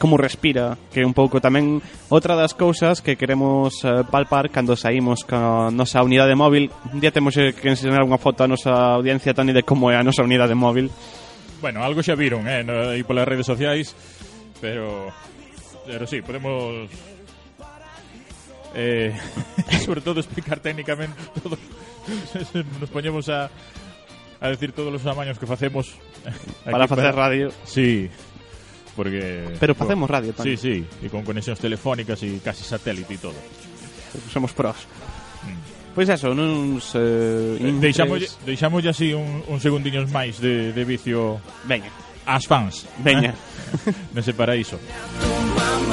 como 0.00 0.16
respira, 0.16 0.80
que 0.90 1.04
é 1.04 1.06
un 1.06 1.12
pouco 1.12 1.44
tamén 1.44 1.84
outra 2.08 2.32
das 2.32 2.56
cousas 2.56 3.04
que 3.04 3.20
queremos 3.20 3.84
eh, 3.84 4.00
palpar 4.08 4.48
cando 4.48 4.72
saímos 4.72 5.28
ca 5.28 5.68
nosa 5.68 6.00
unidade 6.00 6.32
móvil. 6.32 6.72
Un 6.88 7.04
día 7.04 7.12
temos 7.12 7.36
que 7.36 7.68
enseñar 7.68 8.00
unha 8.00 8.16
foto 8.16 8.40
a 8.40 8.48
nosa 8.48 8.96
audiencia, 8.96 9.36
Tani, 9.36 9.52
de 9.52 9.60
como 9.60 9.92
é 9.92 10.00
a 10.00 10.02
nosa 10.02 10.24
unidade 10.24 10.56
móvil 10.56 10.88
Bueno, 11.60 11.84
algo 11.84 12.02
xa 12.02 12.16
viron, 12.16 12.48
eh, 12.48 12.64
no, 12.64 12.90
aí 12.90 13.02
polas 13.04 13.28
redes 13.28 13.46
sociais, 13.46 13.92
pero 14.60 15.12
pero 15.86 16.06
sí, 16.06 16.22
podemos 16.22 16.88
eh, 18.74 19.12
sobre 19.84 20.00
todo 20.00 20.20
explicar 20.20 20.60
técnicamente 20.60 21.20
todo. 21.42 21.58
Nos 22.80 22.90
poñemos 22.90 23.28
a 23.28 23.50
a 24.40 24.48
decir 24.48 24.72
todos 24.72 24.94
os 24.94 25.04
amaños 25.06 25.38
que 25.38 25.46
facemos 25.46 25.92
Para 26.64 26.88
facer 26.88 27.14
radio. 27.14 27.52
Sí. 27.64 28.08
Porque 28.96 29.54
Pero 29.60 29.74
facemos 29.74 30.10
radio, 30.10 30.32
Toni. 30.32 30.56
Sí, 30.56 30.56
sí, 30.56 31.06
y 31.06 31.08
con 31.08 31.24
conexiones 31.24 31.60
telefónicas 31.60 32.22
y 32.22 32.38
casi 32.40 32.64
satélite 32.64 33.14
y 33.14 33.18
todo. 33.18 33.34
somos 34.32 34.52
pros. 34.52 34.76
Pois 35.94 36.08
eso, 36.08 36.34
nuns 36.34 36.94
eh, 36.94 37.56
intres... 37.58 37.80
deixamos, 37.80 38.38
deixamos 38.46 38.86
así 38.86 39.12
un, 39.12 39.42
un 39.50 39.58
segundiños 39.58 40.06
máis 40.10 40.38
de, 40.38 40.70
de 40.70 40.82
vicio 40.86 41.42
Veña. 41.66 41.90
As 42.24 42.46
fans 42.46 42.86
Veña. 43.02 43.34
eh? 43.34 43.92
Nese 44.14 44.32
paraíso. 44.32 44.78
Veña 44.78 45.90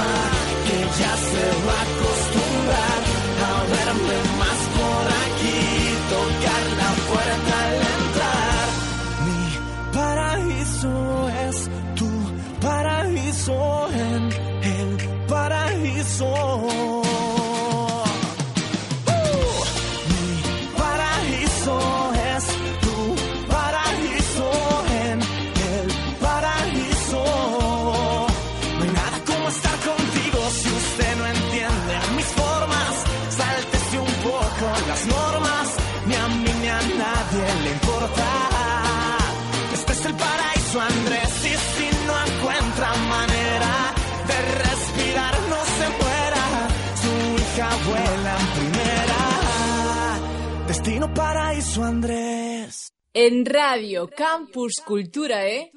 Celso 51.78 51.84
Andrés. 51.84 52.92
En 53.14 53.46
Radio 53.46 54.10
Campus 54.10 54.82
Cultura, 54.84 55.48
¿eh? 55.48 55.72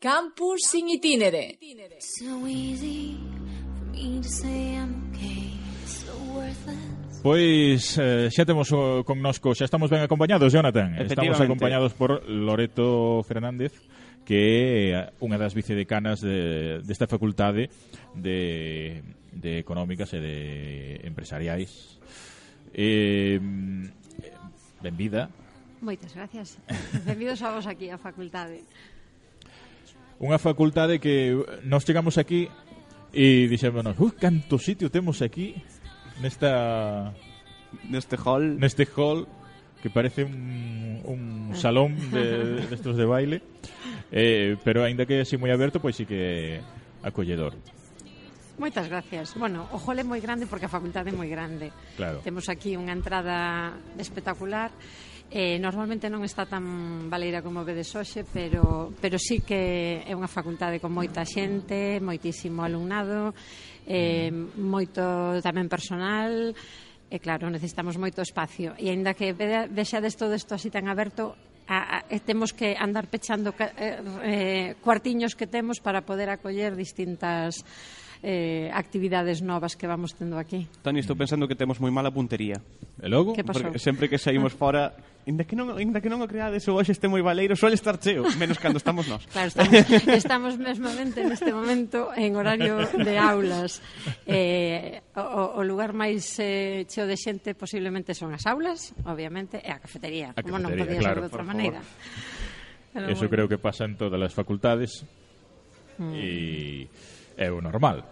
Campus 0.00 0.62
sin 0.68 0.88
itinere. 0.88 1.58
Pois 7.22 7.98
eh, 7.98 8.28
xa 8.34 8.42
temos 8.44 8.68
o, 8.74 9.06
connosco, 9.06 9.54
xa 9.54 9.70
estamos 9.70 9.94
ben 9.94 10.02
acompañados, 10.02 10.50
Jonathan. 10.50 10.98
Estamos 10.98 11.38
acompañados 11.38 11.94
por 11.94 12.26
Loreto 12.26 13.22
Fernández, 13.22 13.78
que 14.26 14.90
é 14.90 15.14
unha 15.22 15.38
das 15.38 15.54
vicedecanas 15.54 16.18
de, 16.18 16.82
desta 16.82 17.06
facultade 17.06 17.70
de, 18.18 19.06
de 19.30 19.62
Económicas 19.62 20.10
e 20.14 20.18
de 20.18 20.36
Empresariais. 21.06 22.02
Eh, 22.74 23.38
benvida 24.82 25.30
Moitas 25.80 26.14
gracias. 26.14 26.58
Benvidos 27.06 27.42
a 27.42 27.50
vos 27.50 27.66
aquí 27.66 27.90
á 27.90 27.98
facultade. 27.98 28.62
Unha 30.22 30.38
facultade 30.38 31.02
que 31.02 31.34
eh, 31.34 31.38
nos 31.66 31.82
chegamos 31.82 32.16
aquí 32.16 32.46
e 33.14 33.46
dixémonos, 33.50 33.98
"Uh, 33.98 34.14
canto 34.14 34.58
sitio 34.58 34.90
temos 34.90 35.22
aquí 35.22 35.58
nesta 36.22 37.10
neste 37.90 38.14
hall, 38.18 38.58
neste 38.58 38.86
hall 38.94 39.26
que 39.82 39.90
parece 39.90 40.24
un, 40.24 41.02
un 41.04 41.20
eh. 41.52 41.58
salón 41.58 41.98
de, 42.14 42.62
destos 42.72 42.96
de 42.96 43.06
baile." 43.06 43.42
Eh, 44.14 44.56
pero 44.62 44.86
aínda 44.86 45.06
que 45.06 45.26
así 45.26 45.34
moi 45.34 45.50
aberto, 45.50 45.82
pois 45.82 45.98
sí 45.98 46.06
que 46.06 46.62
acolledor. 47.02 47.58
Moitas 48.58 48.86
gracias. 48.86 49.34
Bueno, 49.34 49.66
o 49.74 49.78
hall 49.82 49.98
é 49.98 50.06
moi 50.06 50.22
grande 50.22 50.46
porque 50.46 50.70
a 50.70 50.72
facultade 50.72 51.10
é 51.10 51.14
moi 51.14 51.26
grande. 51.26 51.74
Claro. 51.98 52.22
Temos 52.22 52.46
aquí 52.46 52.78
unha 52.78 52.94
entrada 52.94 53.74
espectacular 53.98 54.70
Eh, 55.34 55.58
normalmente 55.58 56.06
non 56.06 56.22
está 56.22 56.46
tan 56.46 57.10
valeira 57.10 57.42
como 57.42 57.66
vedes 57.66 57.90
hoxe, 57.98 58.22
pero, 58.22 58.94
pero 59.02 59.18
sí 59.18 59.42
que 59.42 59.98
é 60.06 60.14
unha 60.14 60.30
facultade 60.30 60.78
con 60.78 60.94
moita 60.94 61.26
xente, 61.26 61.98
moitísimo 61.98 62.62
alumnado, 62.62 63.34
eh, 63.82 64.30
mm. 64.30 64.54
moito 64.62 65.02
tamén 65.42 65.66
personal, 65.66 66.54
e 67.10 67.16
claro, 67.18 67.50
necesitamos 67.50 67.98
moito 67.98 68.22
espacio. 68.22 68.78
E 68.78 68.94
aínda 68.94 69.18
que 69.18 69.34
vexades 69.34 70.14
todo 70.14 70.38
isto 70.38 70.54
así 70.54 70.70
tan 70.70 70.86
aberto, 70.86 71.34
a, 71.66 72.06
a, 72.06 72.18
temos 72.22 72.54
que 72.54 72.78
andar 72.78 73.10
pechando 73.10 73.50
eh, 73.58 73.98
eh, 74.22 74.68
cuartiños 74.86 75.34
que 75.34 75.50
temos 75.50 75.82
para 75.82 76.06
poder 76.06 76.30
acoller 76.30 76.78
distintas 76.78 77.66
eh, 78.24 78.72
actividades 78.72 79.44
novas 79.44 79.76
que 79.76 79.84
vamos 79.84 80.16
tendo 80.16 80.40
aquí. 80.40 80.64
Tani, 80.80 81.04
estou 81.04 81.14
pensando 81.14 81.44
que 81.44 81.54
temos 81.54 81.76
moi 81.76 81.92
mala 81.92 82.08
puntería. 82.08 82.56
E 82.96 83.06
logo? 83.12 83.36
Que 83.36 83.44
pasou? 83.44 83.68
Porque 83.68 83.76
sempre 83.76 84.08
que 84.08 84.16
saímos 84.16 84.56
fora 84.56 84.96
Inda 85.24 85.44
que 85.44 85.56
non, 85.56 85.72
inda 85.80 86.04
que 86.04 86.12
non 86.12 86.20
o 86.20 86.28
creades 86.28 86.68
ou 86.68 86.76
hoxe 86.76 86.92
este 86.92 87.08
moi 87.08 87.24
valeiro 87.24 87.56
suele 87.56 87.80
estar 87.80 87.96
cheo, 87.96 88.28
menos 88.36 88.60
cando 88.60 88.76
estamos 88.76 89.08
nós. 89.08 89.24
Claro, 89.32 89.48
estamos, 89.48 89.72
estamos 90.12 90.52
mesmamente 90.60 91.24
neste 91.24 91.48
momento 91.48 92.12
en 92.12 92.36
horario 92.36 92.84
de 92.92 93.16
aulas. 93.16 93.80
Eh, 94.28 95.00
o, 95.16 95.56
o 95.56 95.62
lugar 95.64 95.96
máis 95.96 96.28
eh, 96.36 96.84
cheo 96.84 97.08
de 97.08 97.16
xente 97.16 97.56
posiblemente 97.56 98.12
son 98.12 98.36
as 98.36 98.44
aulas, 98.44 98.92
obviamente, 99.08 99.64
e 99.64 99.72
a 99.72 99.80
cafetería, 99.80 100.36
a 100.36 100.44
como 100.44 100.60
cafetería, 100.60 100.68
non 100.68 100.76
podía 100.76 101.00
claro, 101.00 101.08
ser 101.08 101.20
de 101.24 101.28
outra 101.32 101.44
maneira. 101.48 101.80
Pero 102.92 103.08
Eso 103.08 103.24
bueno. 103.24 103.32
creo 103.32 103.46
que 103.48 103.56
pasa 103.56 103.88
en 103.88 103.96
todas 103.96 104.20
as 104.20 104.36
facultades. 104.36 105.08
Mm. 105.96 106.12
E 106.12 106.28
é 107.40 107.48
o 107.48 107.64
normal. 107.64 108.04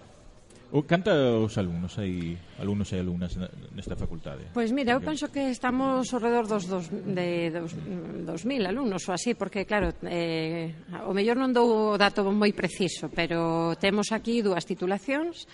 O 0.72 0.88
cantos 0.88 1.52
alumnos 1.60 2.00
hai 2.00 2.32
alumnos 2.56 2.88
e 2.90 2.96
alumnas 2.96 3.36
nesta 3.76 3.92
facultade? 3.92 4.56
Pois 4.56 4.72
mira, 4.72 4.96
eu 4.96 5.04
penso 5.04 5.28
que 5.28 5.52
estamos 5.52 6.08
ao 6.08 6.20
redor 6.24 6.48
dos 6.48 6.64
dos 6.64 6.88
de 6.88 7.52
dos, 7.52 7.76
dos 8.24 8.42
mil 8.48 8.64
alumnos 8.64 9.04
ou 9.04 9.12
así, 9.12 9.36
porque 9.36 9.68
claro, 9.68 9.92
eh, 10.08 10.72
o 11.04 11.12
mellor 11.12 11.36
non 11.36 11.52
dou 11.52 11.92
o 11.92 12.00
dato 12.00 12.24
moi 12.32 12.56
preciso, 12.56 13.12
pero 13.12 13.76
temos 13.76 14.16
aquí 14.16 14.40
dúas 14.40 14.64
titulacións 14.64 15.44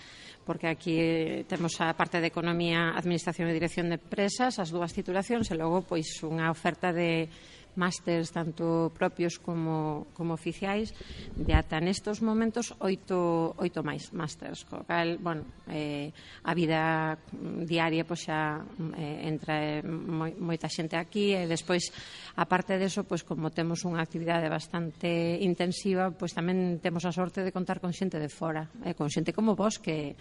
porque 0.47 0.71
aquí 0.71 0.95
eh, 0.97 1.43
temos 1.45 1.75
a 1.83 1.91
parte 1.93 2.23
de 2.23 2.31
Economía, 2.31 2.95
Administración 2.95 3.51
e 3.51 3.53
Dirección 3.53 3.91
de 3.91 3.99
Empresas, 3.99 4.55
as 4.55 4.71
dúas 4.71 4.95
titulacións, 4.95 5.51
e 5.51 5.59
logo 5.59 5.83
pois 5.83 6.09
unha 6.23 6.47
oferta 6.47 6.95
de 6.95 7.27
másters 7.75 8.31
tanto 8.31 8.89
propios 8.95 9.37
como, 9.37 10.07
como 10.13 10.33
oficiais 10.33 10.93
de 11.35 11.53
ata 11.53 11.77
nestos 11.79 12.21
momentos 12.21 12.73
oito, 12.81 13.53
oito 13.57 13.85
máis 13.85 14.09
másters 14.15 14.65
co 14.65 14.81
cal, 14.87 15.17
bueno, 15.21 15.45
eh, 15.69 16.09
a 16.43 16.51
vida 16.57 17.17
diaria 17.65 18.05
pois 18.05 18.25
xa 18.25 18.63
eh, 18.97 19.29
entra 19.29 19.79
eh, 19.79 19.85
moi, 19.85 20.33
moita 20.37 20.69
xente 20.71 20.97
aquí 20.97 21.35
e 21.35 21.45
despois 21.45 21.93
aparte 22.35 22.79
deso 22.81 23.05
pois 23.05 23.21
como 23.21 23.53
temos 23.53 23.85
unha 23.85 24.01
actividade 24.01 24.49
bastante 24.49 25.39
intensiva 25.39 26.11
pois 26.11 26.33
tamén 26.33 26.81
temos 26.81 27.05
a 27.05 27.13
sorte 27.13 27.45
de 27.45 27.53
contar 27.53 27.79
con 27.79 27.93
xente 27.93 28.17
de 28.17 28.31
fora 28.31 28.67
eh, 28.83 28.97
con 28.97 29.07
xente 29.11 29.31
como 29.31 29.53
vos 29.55 29.77
que 29.79 30.17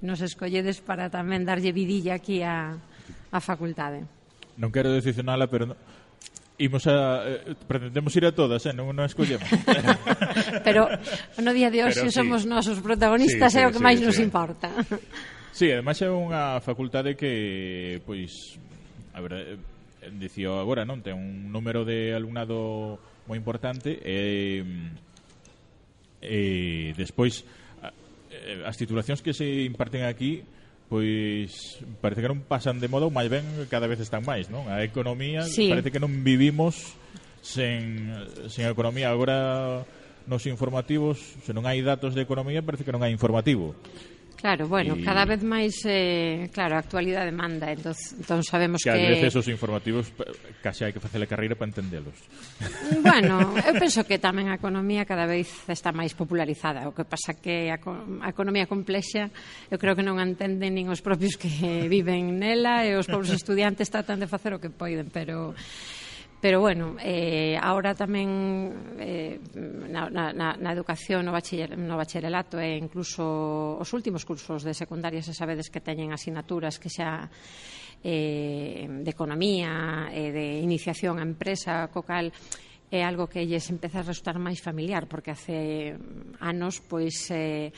nos 0.00 0.20
escolledes 0.24 0.80
para 0.80 1.12
tamén 1.12 1.44
darlle 1.44 1.70
vidilla 1.70 2.16
aquí 2.16 2.40
a, 2.40 2.74
a 3.32 3.38
facultade. 3.40 4.04
Non 4.56 4.72
quero 4.72 4.92
decepcionala, 4.92 5.48
pero 5.48 5.72
Imos 6.58 6.86
a, 6.86 7.24
eh, 7.26 7.54
pretendemos 7.66 8.14
ir 8.16 8.26
a 8.26 8.32
todas, 8.32 8.60
eh? 8.68 8.76
non, 8.76 8.92
non 8.92 9.08
escollemos. 9.08 9.48
Pero 10.66 10.84
no 11.40 11.50
día 11.56 11.72
de 11.72 11.80
hoxe 11.82 12.04
Pero 12.04 12.12
sí. 12.12 12.18
somos 12.20 12.44
nós 12.44 12.68
os 12.68 12.78
protagonistas, 12.84 13.56
sí, 13.56 13.58
sí, 13.58 13.64
é 13.64 13.66
o 13.66 13.72
que 13.72 13.80
sí, 13.80 13.86
máis 13.86 13.98
sí, 13.98 14.04
nos 14.04 14.16
sí. 14.20 14.22
importa. 14.22 14.68
Sí, 15.52 15.68
ademais 15.72 16.00
é 16.00 16.08
unha 16.08 16.60
facultade 16.64 17.12
que, 17.16 18.00
pois, 18.04 18.56
a 19.12 19.20
ver, 19.20 19.32
eh, 19.36 20.12
dicía 20.16 20.52
agora, 20.52 20.84
non? 20.84 21.00
Ten 21.00 21.16
un 21.16 21.52
número 21.52 21.84
de 21.88 22.12
alumnado 22.16 22.96
moi 23.28 23.38
importante 23.38 24.00
e, 24.02 24.64
mm, 24.64 24.88
e 26.24 26.40
despois 26.98 27.46
eh, 28.32 28.66
as 28.66 28.74
titulacións 28.76 29.22
que 29.22 29.32
se 29.36 29.46
imparten 29.64 30.04
aquí 30.04 30.42
pois 30.92 31.80
parece 32.04 32.20
que 32.20 32.28
non 32.28 32.44
pasan 32.44 32.76
de 32.76 32.84
moda 32.84 33.08
ou 33.08 33.14
máis 33.14 33.32
ben 33.32 33.40
cada 33.72 33.88
vez 33.88 33.96
están 34.04 34.20
máis, 34.28 34.52
non? 34.52 34.68
A 34.68 34.84
economía 34.84 35.40
sí. 35.40 35.72
parece 35.72 35.88
que 35.88 35.96
non 35.96 36.20
vivimos 36.20 37.00
sen, 37.40 38.12
sen 38.52 38.68
economía 38.68 39.08
agora 39.08 39.88
nos 40.28 40.44
informativos, 40.44 41.16
se 41.48 41.56
non 41.56 41.64
hai 41.64 41.80
datos 41.80 42.12
de 42.12 42.20
economía, 42.20 42.60
parece 42.60 42.84
que 42.84 42.92
non 42.92 43.00
hai 43.00 43.08
informativo. 43.08 43.72
Claro, 44.42 44.66
bueno, 44.66 44.96
y... 44.98 45.04
cada 45.06 45.22
vez 45.22 45.38
máis, 45.46 45.86
eh, 45.86 46.50
claro, 46.50 46.74
a 46.74 46.82
actualidade 46.82 47.30
manda, 47.30 47.70
entón, 47.70 47.94
entón 47.94 48.42
sabemos 48.42 48.82
que... 48.82 48.90
Que 48.90 49.14
ás 49.14 49.14
veces 49.22 49.38
os 49.38 49.46
informativos 49.46 50.10
case 50.58 50.82
hai 50.82 50.90
que 50.90 50.98
facer 50.98 51.22
a 51.22 51.30
carreira 51.30 51.54
para 51.54 51.70
entendelos. 51.70 52.18
Mm, 52.58 53.06
bueno, 53.06 53.54
eu 53.62 53.78
penso 53.78 54.02
que 54.02 54.18
tamén 54.18 54.50
a 54.50 54.58
economía 54.58 55.06
cada 55.06 55.30
vez 55.30 55.46
está 55.70 55.94
máis 55.94 56.18
popularizada, 56.18 56.90
o 56.90 56.92
que 56.92 57.06
pasa 57.06 57.38
que 57.38 57.70
a, 57.70 57.78
a 57.78 58.28
economía 58.34 58.66
complexa 58.66 59.30
eu 59.70 59.78
creo 59.78 59.94
que 59.94 60.02
non 60.02 60.18
entenden 60.18 60.74
nin 60.74 60.90
os 60.90 61.06
propios 61.06 61.38
que 61.38 61.86
viven 61.94 62.42
nela 62.42 62.82
e 62.82 62.98
os 62.98 63.06
pobres 63.06 63.30
estudiantes 63.30 63.94
tratan 63.94 64.18
de 64.18 64.26
facer 64.26 64.50
o 64.50 64.58
que 64.58 64.74
poiden, 64.74 65.06
pero 65.14 65.54
Pero 66.42 66.58
bueno, 66.58 66.96
eh, 66.98 67.54
ahora 67.54 67.94
tamén 67.94 68.74
eh, 68.98 69.38
na, 69.54 70.10
na, 70.10 70.34
na 70.34 70.70
educación 70.74 71.22
no, 71.22 71.30
bachiller, 71.30 71.78
no 71.78 71.94
bacharelato 71.94 72.58
e 72.58 72.74
incluso 72.74 73.78
os 73.78 73.86
últimos 73.94 74.26
cursos 74.26 74.66
de 74.66 74.74
secundaria 74.74 75.22
se 75.22 75.38
sabedes 75.38 75.70
que 75.70 75.78
teñen 75.78 76.10
asignaturas 76.10 76.82
que 76.82 76.90
xa 76.90 77.30
eh, 78.02 78.90
de 78.90 79.10
economía, 79.14 80.10
eh, 80.10 80.34
de 80.34 80.58
iniciación 80.58 81.22
a 81.22 81.24
empresa, 81.30 81.86
co 81.94 82.02
cal 82.02 82.34
é 82.90 83.06
algo 83.06 83.30
que 83.30 83.46
lles 83.46 83.70
empeza 83.70 84.02
a 84.02 84.08
resultar 84.10 84.34
máis 84.42 84.58
familiar, 84.58 85.06
porque 85.06 85.30
hace 85.30 85.94
mm, 85.94 86.42
anos, 86.42 86.82
pois, 86.82 87.22
eh, 87.30 87.70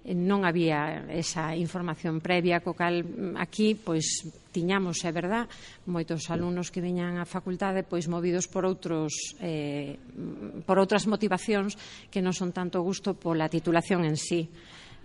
Eh, 0.00 0.16
non 0.16 0.48
había 0.48 1.04
esa 1.12 1.52
información 1.52 2.24
previa, 2.24 2.64
co 2.64 2.72
cal 2.72 3.04
mm, 3.04 3.36
aquí 3.36 3.76
pois 3.76 4.24
tiñamos, 4.48 5.04
é 5.04 5.12
verdad, 5.12 5.44
moitos 5.84 6.32
alumnos 6.32 6.72
que 6.72 6.80
viñan 6.80 7.20
á 7.20 7.28
facultade 7.28 7.84
pois 7.84 8.08
movidos 8.08 8.48
por 8.48 8.64
outros 8.64 9.36
eh, 9.44 10.00
mm, 10.00 10.64
por 10.64 10.80
outras 10.80 11.04
motivacións 11.04 11.76
que 12.08 12.24
non 12.24 12.32
son 12.32 12.56
tanto 12.56 12.80
gusto 12.80 13.12
pola 13.12 13.52
titulación 13.52 14.08
en 14.08 14.16
sí 14.16 14.48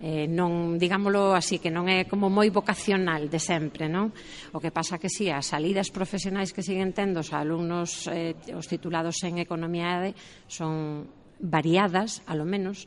eh, 0.00 0.28
non, 0.28 0.76
digámoslo 0.76 1.32
así, 1.32 1.56
que 1.56 1.72
non 1.72 1.88
é 1.88 2.04
como 2.04 2.28
moi 2.28 2.52
vocacional 2.52 3.32
de 3.32 3.40
sempre, 3.40 3.88
non? 3.88 4.12
O 4.52 4.60
que 4.60 4.68
pasa 4.68 5.00
que 5.00 5.08
si 5.08 5.28
sí, 5.28 5.32
as 5.32 5.48
salidas 5.48 5.88
profesionais 5.88 6.52
que 6.52 6.60
siguen 6.60 6.92
tendo 6.92 7.24
os 7.24 7.32
alumnos, 7.32 8.04
eh, 8.12 8.36
os 8.52 8.68
titulados 8.68 9.16
en 9.24 9.40
economía 9.40 10.04
de, 10.04 10.12
son 10.52 11.08
variadas, 11.40 12.20
a 12.28 12.36
lo 12.36 12.44
menos, 12.44 12.84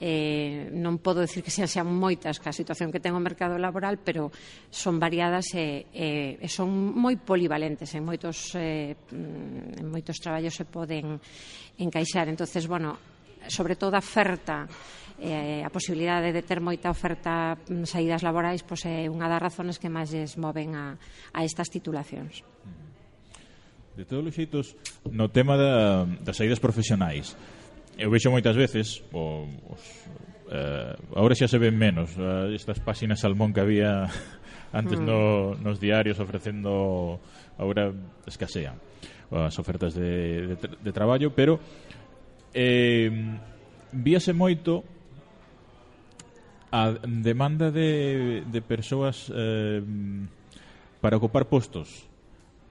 eh, 0.00 0.72
non 0.72 0.96
podo 0.98 1.20
decir 1.20 1.44
que 1.44 1.52
sean 1.52 1.68
sean 1.68 1.86
moitas 1.86 2.40
que 2.40 2.48
a 2.48 2.56
situación 2.56 2.88
que 2.88 3.04
ten 3.04 3.12
o 3.12 3.20
mercado 3.20 3.60
laboral, 3.60 4.00
pero 4.00 4.32
son 4.72 4.96
variadas 4.96 5.52
e, 5.52 5.84
e, 5.92 6.40
e 6.40 6.48
son 6.48 6.72
moi 6.72 7.20
polivalentes. 7.20 7.92
En 7.92 8.08
moitos, 8.08 8.56
eh, 8.56 8.96
en 9.12 9.86
moitos 9.86 10.16
traballos 10.16 10.56
se 10.56 10.64
poden 10.64 11.20
encaixar. 11.76 12.32
entonces 12.32 12.64
bueno, 12.64 12.96
sobre 13.48 13.76
todo 13.76 13.96
a 13.96 14.02
oferta 14.04 14.64
eh, 15.20 15.60
a 15.60 15.68
posibilidade 15.68 16.32
de 16.32 16.40
ter 16.40 16.64
moita 16.64 16.88
oferta 16.88 17.52
mm, 17.68 17.84
saídas 17.84 18.24
laborais 18.24 18.64
pois 18.64 18.88
é 18.88 19.04
unha 19.04 19.28
das 19.28 19.40
razones 19.40 19.76
que 19.76 19.92
máis 19.92 20.08
lles 20.08 20.40
moven 20.40 20.72
a, 20.72 20.96
a 21.36 21.44
estas 21.44 21.68
titulacións. 21.68 22.40
De 24.00 24.08
todos 24.08 24.24
os 24.24 24.32
xeitos, 24.32 24.80
no 25.12 25.28
tema 25.28 25.60
da, 25.60 26.08
das 26.24 26.40
saídas 26.40 26.56
profesionais, 26.56 27.36
eu 27.98 28.10
vexo 28.10 28.30
moitas 28.30 28.56
veces 28.56 29.02
o, 29.12 29.46
os, 29.70 29.82
eh, 30.50 30.94
agora 31.14 31.34
xa 31.34 31.48
se 31.48 31.58
ven 31.58 31.74
menos 31.74 32.14
eh, 32.18 32.54
estas 32.54 32.78
páxinas 32.82 33.22
salmón 33.22 33.54
que 33.54 33.62
había 33.62 34.06
antes 34.72 34.98
mm. 34.98 35.04
no, 35.04 35.54
nos 35.58 35.80
diarios 35.80 36.18
ofrecendo 36.18 37.18
agora 37.58 37.90
escasean 38.26 38.78
as 39.30 39.54
ofertas 39.62 39.94
de, 39.94 40.54
de, 40.54 40.56
de 40.58 40.90
traballo 40.90 41.30
pero 41.30 41.62
eh, 42.54 43.10
víase 43.94 44.34
moito 44.34 44.82
a 46.70 46.94
demanda 47.02 47.70
de, 47.70 48.42
de 48.46 48.60
persoas 48.62 49.30
eh, 49.34 49.82
para 51.00 51.16
ocupar 51.16 51.46
postos 51.46 52.06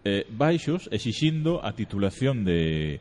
eh, 0.03 0.23
baixos 0.31 0.87
exixindo 0.91 1.59
a 1.63 1.75
titulación 1.75 2.47
de 2.47 2.99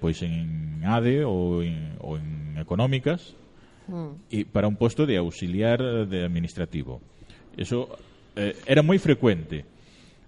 pois 0.00 0.20
en 0.22 0.82
ADE 0.84 1.24
ou 1.24 1.62
en, 1.62 1.96
ou 2.02 2.18
en 2.18 2.58
económicas 2.58 3.34
mm. 3.88 4.30
e 4.30 4.44
para 4.46 4.66
un 4.66 4.76
posto 4.76 5.06
de 5.06 5.16
auxiliar 5.16 6.08
de 6.08 6.24
administrativo. 6.24 7.00
Eso 7.56 7.88
eh, 8.36 8.56
era 8.66 8.82
moi 8.82 8.98
frecuente. 8.98 9.64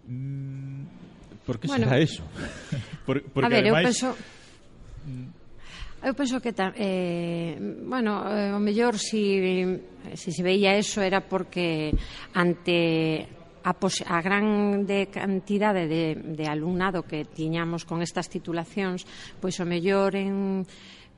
Mm, 0.07 1.45
Por 1.45 1.61
que 1.61 1.69
bueno, 1.69 1.85
será 1.85 2.01
eso? 2.01 2.25
Por, 3.07 3.21
porque 3.33 3.47
a 3.47 3.53
ver, 3.53 3.65
ademais, 3.69 3.85
eu 3.85 3.91
penso 3.91 4.09
Eu 6.05 6.13
mm. 6.13 6.17
penso 6.17 6.41
que 6.41 6.53
ta, 6.53 6.73
eh, 6.77 7.57
bueno, 7.85 8.25
eh, 8.29 8.53
o 8.53 8.61
mellor 8.61 9.01
si, 9.01 9.65
si 10.13 10.33
se 10.33 10.43
veía 10.45 10.77
eso 10.77 11.01
era 11.01 11.25
porque 11.25 11.93
ante 12.37 13.29
a, 13.65 13.73
pos, 13.73 14.05
a 14.05 14.21
grande 14.21 15.09
cantidade 15.09 15.89
de, 15.89 16.15
de 16.37 16.45
alumnado 16.45 17.09
que 17.09 17.25
tiñamos 17.25 17.89
con 17.89 18.05
estas 18.05 18.29
titulacións, 18.29 19.09
pois 19.41 19.57
o 19.57 19.65
mellor 19.65 20.13
en 20.15 20.69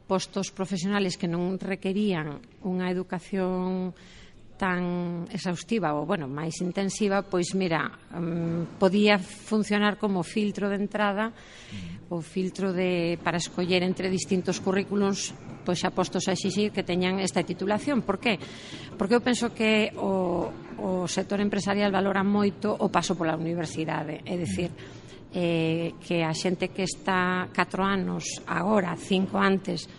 postos 0.07 0.55
profesionales 0.55 1.19
que 1.19 1.27
non 1.27 1.59
requerían 1.59 2.39
unha 2.63 2.87
educación 2.87 3.91
tan 4.57 5.27
exhaustiva 5.29 5.93
ou, 5.93 6.09
bueno, 6.09 6.25
máis 6.31 6.65
intensiva, 6.65 7.21
pois, 7.21 7.53
mira, 7.53 7.93
um, 8.17 8.65
podía 8.81 9.21
funcionar 9.21 10.01
como 10.01 10.25
filtro 10.25 10.73
de 10.73 10.81
entrada 10.81 11.35
o 12.09 12.23
filtro 12.25 12.73
de, 12.73 13.21
para 13.21 13.37
escoller 13.37 13.85
entre 13.85 14.09
distintos 14.09 14.63
currículums 14.63 15.37
pois 15.67 15.83
xa 15.83 15.91
postos 15.91 16.31
a 16.31 16.39
exixir 16.39 16.71
que 16.71 16.87
teñan 16.87 17.19
esta 17.19 17.43
titulación. 17.43 18.07
Por 18.07 18.23
qué? 18.23 18.39
Porque 18.95 19.19
eu 19.19 19.23
penso 19.27 19.51
que 19.51 19.91
o, 19.99 20.47
o 20.79 21.11
sector 21.11 21.43
empresarial 21.43 21.91
valora 21.91 22.23
moito 22.23 22.71
o 22.71 22.87
paso 22.87 23.19
pola 23.19 23.35
universidade, 23.35 24.23
é 24.23 24.35
dicir, 24.39 24.71
mm. 24.71 25.35
eh, 25.35 25.99
que 25.99 26.23
a 26.23 26.31
xente 26.31 26.71
que 26.71 26.87
está 26.87 27.51
4 27.51 27.83
anos 27.83 28.39
agora, 28.47 28.95
5 28.95 29.35
antes, 29.35 29.91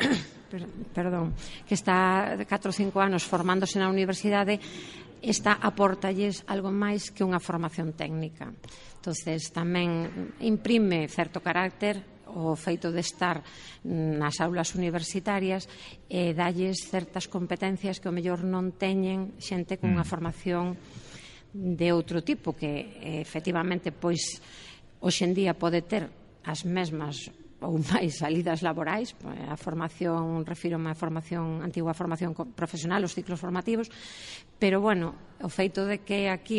perdón, 0.96 1.36
que 1.68 1.76
está 1.76 2.32
4 2.40 2.48
ou 2.48 2.74
5 2.74 2.96
anos 2.96 3.28
formándose 3.28 3.76
na 3.76 3.92
universidade, 3.92 4.56
está 5.22 5.54
aportalles 5.60 6.42
algo 6.50 6.74
máis 6.74 7.14
que 7.14 7.22
unha 7.22 7.38
formación 7.38 7.94
técnica. 7.94 8.50
Entonces, 8.98 9.54
tamén 9.54 10.34
imprime 10.42 11.06
certo 11.06 11.38
carácter 11.38 12.11
o 12.34 12.56
feito 12.56 12.92
de 12.92 13.00
estar 13.00 13.44
nas 13.84 14.40
aulas 14.40 14.74
universitarias 14.74 15.68
e 16.08 16.32
dalles 16.32 16.84
certas 16.88 17.28
competencias 17.28 18.00
que 18.00 18.08
o 18.08 18.14
mellor 18.14 18.42
non 18.42 18.72
teñen 18.74 19.36
xente 19.38 19.76
cunha 19.76 20.04
mm. 20.04 20.08
formación 20.08 20.64
de 21.52 21.92
outro 21.92 22.24
tipo 22.24 22.56
que 22.56 22.96
efectivamente 23.20 23.92
pois 23.92 24.40
hoxendía 25.04 25.52
pode 25.52 25.84
ter 25.84 26.08
as 26.42 26.64
mesmas 26.64 27.28
ou 27.62 27.78
máis 27.78 28.18
salidas 28.18 28.60
laborais, 28.60 29.14
pois, 29.14 29.38
a 29.46 29.54
formación, 29.54 30.42
refírome 30.42 30.90
a 30.90 30.98
formación, 30.98 31.62
antigua 31.62 31.94
formación 31.94 32.34
profesional, 32.34 33.06
os 33.06 33.14
ciclos 33.14 33.38
formativos, 33.38 33.86
pero 34.58 34.82
bueno, 34.82 35.14
o 35.38 35.48
feito 35.48 35.86
de 35.86 36.02
que 36.02 36.26
aquí 36.26 36.58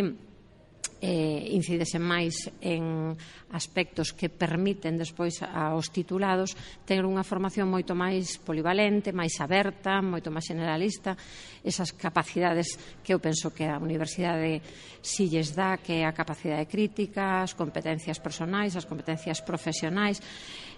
eh, 1.03 1.51
incidese 1.51 1.99
máis 1.99 2.47
en 2.63 3.11
aspectos 3.51 4.15
que 4.15 4.31
permiten 4.31 4.95
despois 4.95 5.43
aos 5.43 5.91
titulados 5.91 6.55
ter 6.87 7.03
unha 7.03 7.27
formación 7.27 7.67
moito 7.67 7.91
máis 7.91 8.39
polivalente, 8.39 9.11
máis 9.11 9.35
aberta, 9.43 9.99
moito 9.99 10.31
máis 10.31 10.47
generalista, 10.47 11.19
esas 11.59 11.91
capacidades 11.91 12.79
que 13.03 13.11
eu 13.11 13.19
penso 13.19 13.51
que 13.51 13.67
a 13.67 13.83
universidade 13.83 14.63
si 15.03 15.27
lles 15.27 15.51
dá, 15.51 15.75
que 15.75 15.99
é 15.99 16.07
a 16.07 16.15
capacidade 16.15 16.71
crítica, 16.71 17.43
as 17.43 17.51
competencias 17.51 18.23
personais, 18.23 18.79
as 18.79 18.87
competencias 18.87 19.43
profesionais, 19.43 20.23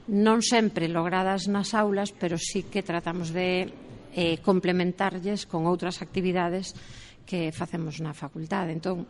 non 0.09 0.41
sempre 0.41 0.89
logradas 0.89 1.45
nas 1.45 1.77
aulas, 1.77 2.09
pero 2.09 2.41
sí 2.41 2.65
que 2.65 2.81
tratamos 2.81 3.29
de 3.29 3.69
eh, 4.17 4.41
complementarlles 4.41 5.45
con 5.45 5.69
outras 5.69 6.01
actividades 6.01 6.73
que 7.29 7.53
facemos 7.53 8.01
na 8.01 8.17
facultade. 8.17 8.73
Entón, 8.73 9.05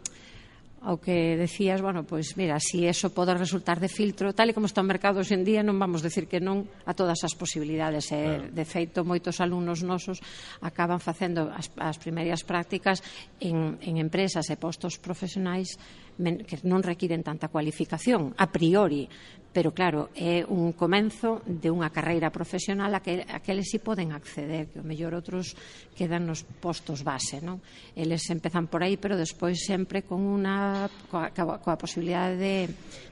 ao 0.86 1.01
que 1.01 1.33
decías, 1.33 1.81
bueno, 1.81 2.05
pois 2.05 2.38
mira, 2.38 2.61
si 2.61 2.86
eso 2.86 3.09
pode 3.09 3.33
resultar 3.33 3.81
de 3.81 3.89
filtro, 3.89 4.38
tal 4.38 4.53
e 4.53 4.53
como 4.53 4.69
está 4.69 4.86
o 4.86 4.88
mercado 4.88 5.17
hoxe 5.17 5.33
en 5.33 5.41
día, 5.41 5.65
non 5.65 5.81
vamos 5.81 6.05
decir 6.05 6.29
que 6.29 6.38
non 6.38 6.69
a 6.86 6.93
todas 6.93 7.25
as 7.25 7.33
posibilidades. 7.33 8.13
Eh? 8.13 8.21
Claro. 8.21 8.53
De 8.53 8.65
feito, 8.69 9.01
moitos 9.01 9.41
alumnos 9.41 9.81
nosos 9.81 10.21
acaban 10.61 11.01
facendo 11.01 11.49
as, 11.49 11.73
as 11.81 11.97
primeiras 11.97 12.45
prácticas 12.45 13.01
en, 13.41 13.81
en 13.81 13.97
empresas 13.97 14.45
e 14.53 14.55
postos 14.61 15.01
profesionais 15.01 15.73
men, 16.18 16.43
que 16.47 16.59
non 16.63 16.84
requiren 16.84 17.24
tanta 17.24 17.51
cualificación 17.51 18.32
a 18.39 18.47
priori, 18.47 19.07
pero 19.55 19.72
claro, 19.72 20.11
é 20.11 20.43
un 20.43 20.76
comenzo 20.76 21.39
de 21.47 21.72
unha 21.72 21.88
carreira 21.88 22.28
profesional 22.28 22.91
a 22.91 22.99
que 22.99 23.24
aqueles 23.24 23.72
si 23.72 23.80
poden 23.80 24.11
acceder, 24.11 24.68
que 24.68 24.84
o 24.84 24.88
mellor 24.88 25.16
outros 25.16 25.55
quedan 25.95 26.28
nos 26.28 26.43
postos 26.43 27.07
base, 27.07 27.39
non? 27.39 27.63
Eles 27.95 28.28
empezan 28.28 28.68
por 28.68 28.84
aí, 28.84 28.99
pero 28.99 29.16
despois 29.16 29.63
sempre 29.63 30.03
con 30.03 30.28
unha 30.28 30.91
coa, 31.07 31.32
coa 31.32 31.80
posibilidade 31.80 32.36
de, 32.36 32.57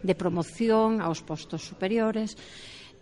de 0.03 0.13
promoción 0.19 0.99
aos 0.99 1.23
postos 1.23 1.63
superiores. 1.63 2.35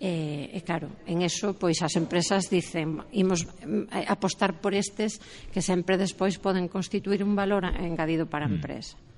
E, 0.02 0.50
e 0.54 0.60
claro, 0.62 0.90
en 1.06 1.26
eso 1.26 1.58
pois 1.58 1.82
as 1.82 1.98
empresas 1.98 2.46
dicen 2.50 3.06
imos 3.14 3.46
eh, 3.66 4.06
apostar 4.06 4.58
por 4.58 4.78
estes 4.78 5.18
que 5.50 5.66
sempre 5.66 5.98
despois 5.98 6.38
poden 6.38 6.70
constituir 6.70 7.26
un 7.26 7.34
valor 7.34 7.66
engadido 7.66 8.30
para 8.30 8.46
a 8.46 8.50
mm. 8.50 8.58
empresa. 8.58 8.98
Mm. 8.98 9.11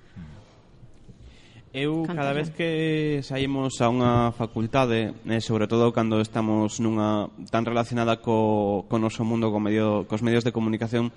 Eu 1.73 2.05
Canta 2.05 2.21
cada 2.21 2.33
vez 2.37 2.53
que 2.53 3.25
saímos 3.25 3.81
a 3.81 3.89
unha 3.89 4.29
facultade, 4.37 5.09
e 5.25 5.41
sobre 5.41 5.65
todo 5.65 5.89
cando 5.89 6.21
estamos 6.21 6.77
nunha 6.77 7.33
tan 7.49 7.65
relacionada 7.65 8.21
co, 8.21 8.85
co 8.85 9.01
noso 9.01 9.25
mundo, 9.25 9.49
co 9.49 9.57
medio, 9.57 10.05
cos 10.05 10.21
medios 10.21 10.45
de 10.45 10.53
comunicación, 10.53 11.09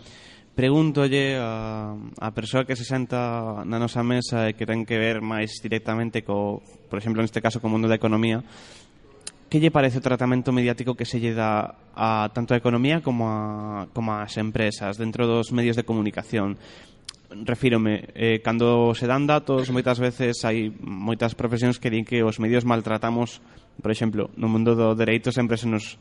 pregúntolle 0.57 1.37
a, 1.37 1.93
a 1.93 2.29
persoa 2.33 2.65
que 2.65 2.73
se 2.73 2.89
senta 2.89 3.69
na 3.69 3.77
nosa 3.77 4.01
mesa 4.01 4.49
e 4.49 4.57
que 4.57 4.65
ten 4.65 4.89
que 4.89 4.97
ver 4.97 5.21
máis 5.21 5.61
directamente 5.61 6.25
co, 6.25 6.65
por 6.89 7.05
exemplo, 7.05 7.21
neste 7.21 7.45
caso, 7.45 7.61
co 7.61 7.69
mundo 7.69 7.85
da 7.85 8.01
economía, 8.01 8.41
que 9.53 9.61
lle 9.61 9.69
parece 9.69 10.01
o 10.01 10.07
tratamento 10.09 10.57
mediático 10.57 10.97
que 10.97 11.05
se 11.05 11.21
lle 11.21 11.37
dá 11.37 11.77
a 11.93 12.33
tanto 12.33 12.57
a 12.57 12.61
economía 12.65 13.05
como 13.05 13.29
a, 13.29 13.93
como 13.93 14.17
as 14.17 14.33
empresas 14.41 14.97
dentro 14.97 15.29
dos 15.29 15.53
medios 15.53 15.77
de 15.77 15.85
comunicación? 15.85 16.57
refírome, 17.31 18.09
eh, 18.14 18.41
cando 18.43 18.95
se 18.95 19.07
dan 19.07 19.27
datos, 19.27 19.70
moitas 19.70 19.99
veces 19.99 20.39
hai 20.47 20.70
moitas 20.79 21.35
profesións 21.35 21.83
que 21.83 21.91
din 21.91 22.07
que 22.07 22.22
os 22.22 22.39
medios 22.39 22.62
maltratamos, 22.62 23.43
por 23.83 23.91
exemplo, 23.91 24.31
no 24.39 24.47
mundo 24.47 24.79
do 24.79 24.95
dereito 24.95 25.35
sempre 25.35 25.59
se 25.59 25.66
nos 25.66 25.99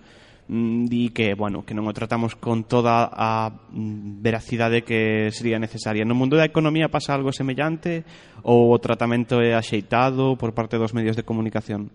mm, 0.47 0.86
di 0.86 1.09
que, 1.09 1.34
bueno, 1.34 1.65
que 1.65 1.73
non 1.73 1.89
o 1.89 1.93
tratamos 1.97 2.38
con 2.38 2.69
toda 2.69 3.09
a 3.09 3.49
mm, 3.49 4.21
veracidade 4.21 4.86
que 4.86 5.34
sería 5.34 5.57
necesaria. 5.57 6.05
No 6.05 6.13
mundo 6.13 6.38
da 6.38 6.45
economía 6.45 6.93
pasa 6.93 7.17
algo 7.17 7.34
semellante 7.34 8.05
ou 8.45 8.69
o 8.69 8.78
tratamento 8.78 9.41
é 9.41 9.57
axeitado 9.57 10.38
por 10.38 10.53
parte 10.53 10.78
dos 10.78 10.93
medios 10.93 11.17
de 11.17 11.26
comunicación? 11.26 11.89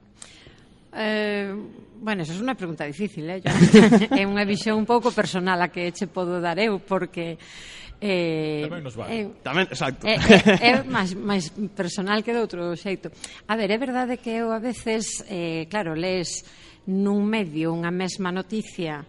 Eh, 0.91 1.55
bueno, 2.03 2.27
esa 2.27 2.35
é 2.35 2.43
unha 2.43 2.59
pregunta 2.59 2.83
difícil, 2.83 3.31
eh? 3.31 3.39
é 3.47 4.25
unha 4.31 4.43
visión 4.43 4.75
un 4.75 4.89
pouco 4.89 5.15
personal 5.15 5.63
a 5.63 5.71
que 5.71 5.95
che 5.95 6.11
podo 6.11 6.43
dar 6.43 6.59
eu, 6.59 6.83
porque 6.83 7.39
Eh, 8.01 8.65
tamén 8.65 8.81
nos 8.81 8.97
vale. 8.97 9.13
Eh, 9.13 9.27
tamén, 9.45 9.69
exacto. 9.69 10.09
É, 10.09 10.17
é, 10.17 10.81
é 10.81 10.85
máis, 10.89 11.13
máis 11.13 11.53
personal 11.77 12.25
que 12.25 12.33
de 12.33 12.41
outro 12.41 12.73
xeito. 12.73 13.13
A 13.45 13.55
ver, 13.61 13.69
é 13.69 13.79
verdade 13.79 14.17
que 14.17 14.41
eu 14.41 14.49
a 14.49 14.59
veces, 14.59 15.21
eh, 15.29 15.69
claro, 15.69 15.93
lees 15.93 16.41
nun 16.89 17.29
medio 17.29 17.77
unha 17.77 17.93
mesma 17.93 18.33
noticia 18.33 19.05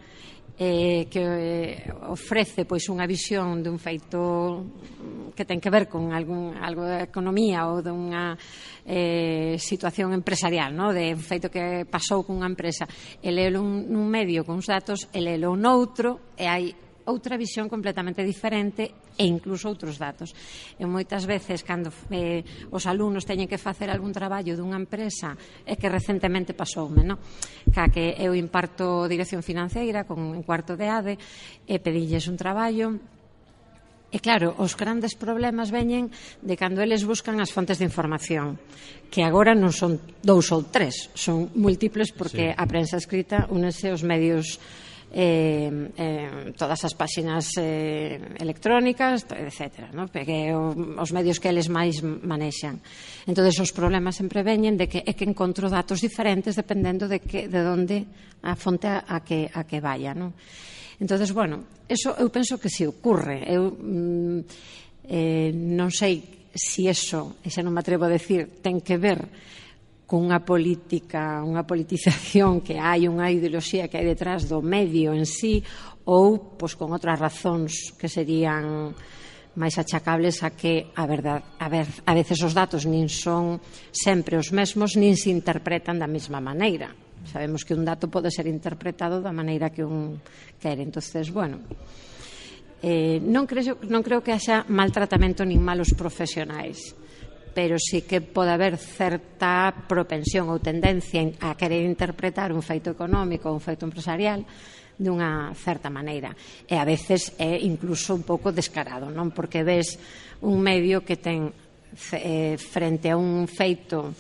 eh, 0.60 1.08
que 1.10 1.24
eh, 1.24 1.94
ofrece 2.12 2.68
pois 2.68 2.86
unha 2.92 3.08
visión 3.08 3.64
dun 3.64 3.80
feito 3.80 4.70
que 5.34 5.48
ten 5.48 5.64
que 5.64 5.72
ver 5.72 5.88
con 5.88 6.12
algún, 6.12 6.54
algo 6.60 6.84
da 6.84 7.08
economía 7.08 7.66
ou 7.72 7.80
dunha 7.80 8.36
eh, 8.86 9.56
situación 9.58 10.14
empresarial, 10.14 10.76
no? 10.76 10.92
de 10.92 11.16
un 11.16 11.24
feito 11.24 11.48
que 11.50 11.88
pasou 11.88 12.28
cunha 12.28 12.46
empresa. 12.46 12.86
E 13.24 13.32
lelo 13.32 13.64
un, 13.64 13.88
medio 14.12 14.44
con 14.44 14.60
uns 14.60 14.68
datos, 14.68 15.08
e 15.10 15.24
lelo 15.24 15.56
noutro, 15.56 16.36
e 16.36 16.46
hai 16.46 16.76
outra 17.06 17.38
visión 17.38 17.70
completamente 17.70 18.22
diferente 18.26 18.92
e 19.18 19.24
incluso 19.26 19.70
outros 19.70 19.98
datos. 19.98 20.34
E 20.78 20.84
moitas 20.86 21.26
veces 21.26 21.66
cando 21.66 21.94
eh, 22.12 22.44
os 22.70 22.84
alumnos 22.86 23.26
teñen 23.26 23.50
que 23.50 23.62
facer 23.62 23.90
algún 23.90 24.14
traballo 24.14 24.54
dunha 24.54 24.78
empresa 24.78 25.34
é 25.66 25.78
que 25.78 25.90
recentemente 25.90 26.58
pasoume, 26.58 27.06
no? 27.06 27.18
Ca 27.72 27.90
que 27.90 28.18
eu 28.20 28.34
imparto 28.36 29.08
dirección 29.10 29.42
financeira 29.42 30.04
con 30.04 30.22
un 30.22 30.42
cuarto 30.46 30.78
de 30.78 30.88
ADE 30.90 31.16
e 31.66 31.76
pedilles 31.82 32.28
un 32.30 32.38
traballo 32.38 32.98
E 34.12 34.20
claro, 34.20 34.60
os 34.60 34.76
grandes 34.76 35.16
problemas 35.16 35.72
veñen 35.72 36.12
de 36.44 36.60
cando 36.60 36.84
eles 36.84 37.08
buscan 37.08 37.40
as 37.40 37.56
fontes 37.56 37.80
de 37.80 37.88
información, 37.88 38.60
que 39.08 39.24
agora 39.24 39.56
non 39.56 39.72
son 39.72 40.04
dous 40.20 40.52
ou 40.52 40.68
tres, 40.68 41.08
son 41.16 41.48
múltiples 41.56 42.12
porque 42.12 42.52
sí. 42.52 42.60
a 42.60 42.68
prensa 42.68 43.00
escrita 43.00 43.48
únese 43.48 43.88
aos 43.88 44.04
medios 44.04 44.60
eh, 45.14 45.92
eh, 45.98 46.54
todas 46.56 46.80
as 46.88 46.96
páxinas 46.96 47.52
eh, 47.60 48.16
electrónicas, 48.40 49.28
etc. 49.28 49.92
No? 49.92 50.08
Porque 50.08 50.56
os 50.56 51.12
medios 51.12 51.44
que 51.44 51.52
eles 51.52 51.68
máis 51.68 52.00
manexan. 52.02 52.80
Entón, 53.28 53.44
os 53.44 53.76
problemas 53.76 54.16
sempre 54.16 54.40
veñen 54.42 54.80
de 54.80 54.88
que 54.88 55.04
é 55.04 55.12
que 55.12 55.28
encontro 55.28 55.68
datos 55.68 56.00
diferentes 56.00 56.56
dependendo 56.56 57.12
de, 57.12 57.20
que, 57.20 57.52
de 57.52 57.60
onde 57.68 58.08
a 58.42 58.56
fonte 58.56 58.88
a 58.88 59.18
que, 59.20 59.52
a 59.52 59.68
que 59.68 59.84
vaya. 59.84 60.16
No? 60.16 60.32
Entón, 60.96 61.20
bueno, 61.36 61.84
eso 61.92 62.16
eu 62.16 62.32
penso 62.32 62.56
que 62.56 62.72
si 62.72 62.88
ocurre. 62.88 63.44
Eu 63.52 63.76
mm, 63.76 64.40
eh, 65.12 65.52
non 65.52 65.92
sei 65.92 66.48
si 66.56 66.88
eso, 66.88 67.40
e 67.44 67.52
xa 67.52 67.60
non 67.60 67.76
me 67.76 67.84
atrevo 67.84 68.08
a 68.08 68.12
decir, 68.12 68.64
ten 68.64 68.80
que 68.80 68.96
ver 68.96 69.20
cunha 70.12 70.44
política, 70.44 71.40
unha 71.40 71.64
politización 71.64 72.60
que 72.60 72.76
hai 72.76 73.08
unha 73.08 73.32
ideoloxía 73.32 73.88
que 73.88 73.96
hai 73.96 74.04
detrás 74.04 74.44
do 74.52 74.60
medio 74.60 75.16
en 75.16 75.24
sí 75.24 75.64
ou 76.04 76.60
pois 76.60 76.76
con 76.76 76.92
outras 76.92 77.16
razóns 77.16 77.96
que 77.96 78.12
serían 78.12 78.92
máis 79.56 79.80
achacables 79.80 80.44
a 80.44 80.52
que 80.52 80.92
a 81.00 81.08
verdad, 81.08 81.40
a, 81.56 81.68
ver, 81.72 81.88
a 82.04 82.12
veces 82.12 82.44
os 82.44 82.52
datos 82.52 82.84
nin 82.84 83.08
son 83.08 83.64
sempre 83.96 84.36
os 84.36 84.52
mesmos 84.52 85.00
nin 85.00 85.16
se 85.16 85.32
interpretan 85.32 85.96
da 85.96 86.12
mesma 86.12 86.44
maneira. 86.44 86.92
Sabemos 87.32 87.64
que 87.64 87.72
un 87.72 87.88
dato 87.88 88.12
pode 88.12 88.36
ser 88.36 88.52
interpretado 88.52 89.24
da 89.24 89.32
maneira 89.32 89.72
que 89.72 89.88
un 89.88 90.20
quere. 90.60 90.84
Entonces, 90.84 91.32
bueno, 91.32 91.64
eh, 92.84 93.24
non, 93.24 93.48
creo, 93.48 93.80
non 93.88 94.04
creo 94.04 94.20
que 94.20 94.36
haxa 94.36 94.68
maltratamento 94.68 95.48
nin 95.48 95.64
malos 95.64 95.96
profesionais 95.96 97.00
pero 97.54 97.76
sí 97.80 98.04
que 98.04 98.22
pode 98.22 98.52
haber 98.52 98.78
certa 98.80 99.74
propensión 99.88 100.48
ou 100.48 100.64
tendencia 100.64 101.20
a 101.44 101.56
querer 101.60 101.84
interpretar 101.84 102.56
un 102.56 102.64
feito 102.64 102.92
económico 102.92 103.52
ou 103.52 103.60
un 103.60 103.64
feito 103.64 103.84
empresarial 103.84 104.48
dunha 105.02 105.52
certa 105.58 105.90
maneira. 105.90 106.32
E 106.70 106.78
a 106.78 106.86
veces 106.86 107.34
é 107.42 107.58
incluso 107.60 108.14
un 108.14 108.24
pouco 108.24 108.54
descarado, 108.54 109.10
non? 109.10 109.34
Porque 109.34 109.66
ves 109.66 109.98
un 110.46 110.62
medio 110.62 111.02
que 111.02 111.18
ten 111.18 111.50
eh, 112.16 112.56
frente 112.56 113.10
a 113.10 113.18
un 113.18 113.50
feito 113.50 114.14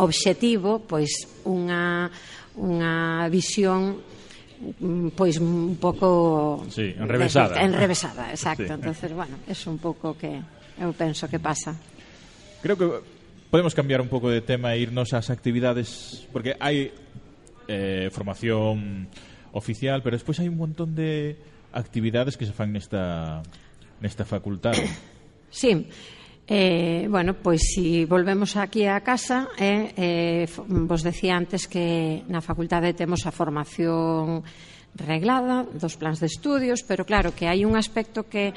obxectivo, 0.00 0.80
pois 0.88 1.28
unha 1.44 2.08
unha 2.56 3.28
visión 3.28 4.00
mm, 4.80 5.12
pois 5.16 5.36
un 5.36 5.76
pouco 5.76 6.64
sí, 6.72 6.96
enrevesada. 6.96 7.60
Enrevesada, 7.60 8.32
exacto. 8.32 8.68
Sí. 8.68 8.72
Entonces, 8.72 9.12
bueno, 9.12 9.36
é 9.44 9.54
un 9.68 9.78
pouco 9.78 10.16
que 10.16 10.40
eu 10.80 10.90
penso 10.96 11.28
que 11.28 11.38
pasa. 11.38 11.76
Creo 12.62 12.78
que 12.78 12.86
podemos 13.50 13.74
cambiar 13.74 14.00
un 14.00 14.08
pouco 14.08 14.30
de 14.30 14.40
tema 14.40 14.72
e 14.72 14.80
irnos 14.80 15.12
ás 15.12 15.28
actividades, 15.28 16.24
porque 16.30 16.54
hai 16.62 16.94
eh, 17.66 18.08
formación 18.14 19.10
oficial, 19.52 20.00
pero 20.00 20.14
despois 20.14 20.38
hai 20.38 20.48
un 20.48 20.56
montón 20.56 20.94
de 20.94 21.36
actividades 21.74 22.38
que 22.38 22.46
se 22.46 22.54
fan 22.54 22.70
nesta, 22.70 23.42
nesta 23.98 24.24
facultade. 24.24 24.86
Sí, 25.52 25.84
Eh, 26.54 27.06
bueno, 27.08 27.34
pois 27.34 27.62
si 27.62 28.04
volvemos 28.04 28.56
aquí 28.56 28.84
á 28.84 28.98
casa, 29.00 29.48
eh, 29.56 29.94
eh, 29.96 30.46
vos 30.66 31.06
decía 31.06 31.38
antes 31.38 31.70
que 31.70 32.26
na 32.26 32.42
facultade 32.42 32.98
temos 32.98 33.24
a 33.24 33.32
formación 33.32 34.42
reglada 34.94 35.64
dos 35.72 35.96
plans 35.96 36.20
de 36.20 36.28
estudios, 36.28 36.84
pero 36.84 37.08
claro 37.08 37.32
que 37.32 37.48
hai 37.48 37.64
un 37.64 37.80
aspecto 37.80 38.28
que 38.28 38.52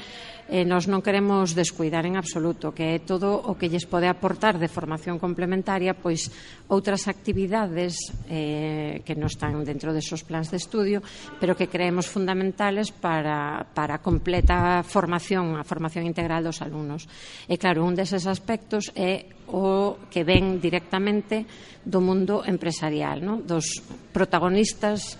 eh, 0.52 0.68
nos 0.68 0.84
non 0.84 1.00
queremos 1.00 1.56
descuidar 1.56 2.04
en 2.04 2.20
absoluto, 2.20 2.76
que 2.76 3.00
é 3.00 3.02
todo 3.02 3.40
o 3.40 3.56
que 3.56 3.72
lles 3.72 3.88
pode 3.88 4.04
aportar 4.04 4.60
de 4.60 4.68
formación 4.68 5.16
complementaria, 5.16 5.96
pois 5.96 6.28
outras 6.68 7.08
actividades 7.08 8.12
eh, 8.28 9.00
que 9.08 9.16
non 9.16 9.32
están 9.32 9.56
dentro 9.64 9.96
desos 9.96 10.28
plans 10.28 10.52
de 10.52 10.60
estudio, 10.60 11.00
pero 11.40 11.56
que 11.56 11.72
creemos 11.72 12.04
fundamentales 12.04 12.92
para, 12.92 13.64
para 13.72 14.04
completa 14.04 14.84
formación, 14.84 15.56
a 15.56 15.64
formación 15.64 16.04
integral 16.04 16.44
dos 16.44 16.60
alumnos. 16.60 17.08
E 17.48 17.56
claro, 17.56 17.80
un 17.88 17.96
deses 17.96 18.28
aspectos 18.28 18.92
é 18.92 19.24
o 19.48 19.96
que 20.12 20.20
ven 20.20 20.60
directamente 20.60 21.48
do 21.80 22.04
mundo 22.04 22.44
empresarial, 22.44 23.24
non? 23.24 23.48
dos 23.48 23.80
protagonistas 24.12 25.16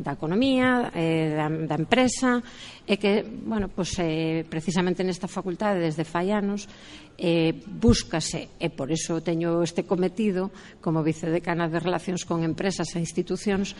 da 0.00 0.16
economía, 0.16 0.88
eh, 0.96 1.36
da, 1.36 1.52
da 1.52 1.76
empresa, 1.76 2.40
e 2.88 2.96
que, 2.96 3.20
bueno, 3.20 3.68
pues, 3.68 4.00
eh, 4.00 4.48
precisamente 4.48 5.04
nesta 5.04 5.28
facultade 5.28 5.84
desde 5.84 6.08
fai 6.08 6.32
anos 6.32 6.64
eh, 7.20 7.52
búscase, 7.52 8.56
e 8.56 8.72
por 8.72 8.88
iso 8.88 9.20
teño 9.20 9.60
este 9.60 9.84
cometido 9.84 10.48
como 10.80 11.04
vicedecana 11.04 11.68
de 11.68 11.78
Relacións 11.78 12.24
con 12.24 12.40
Empresas 12.40 12.96
e 12.96 13.04
Institucións, 13.04 13.76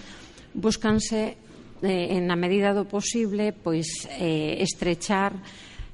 búscanse 0.52 1.40
eh, 1.82 2.20
na 2.20 2.36
medida 2.36 2.76
do 2.76 2.84
posible 2.84 3.56
pois 3.56 4.04
eh, 4.12 4.60
estrechar 4.60 5.32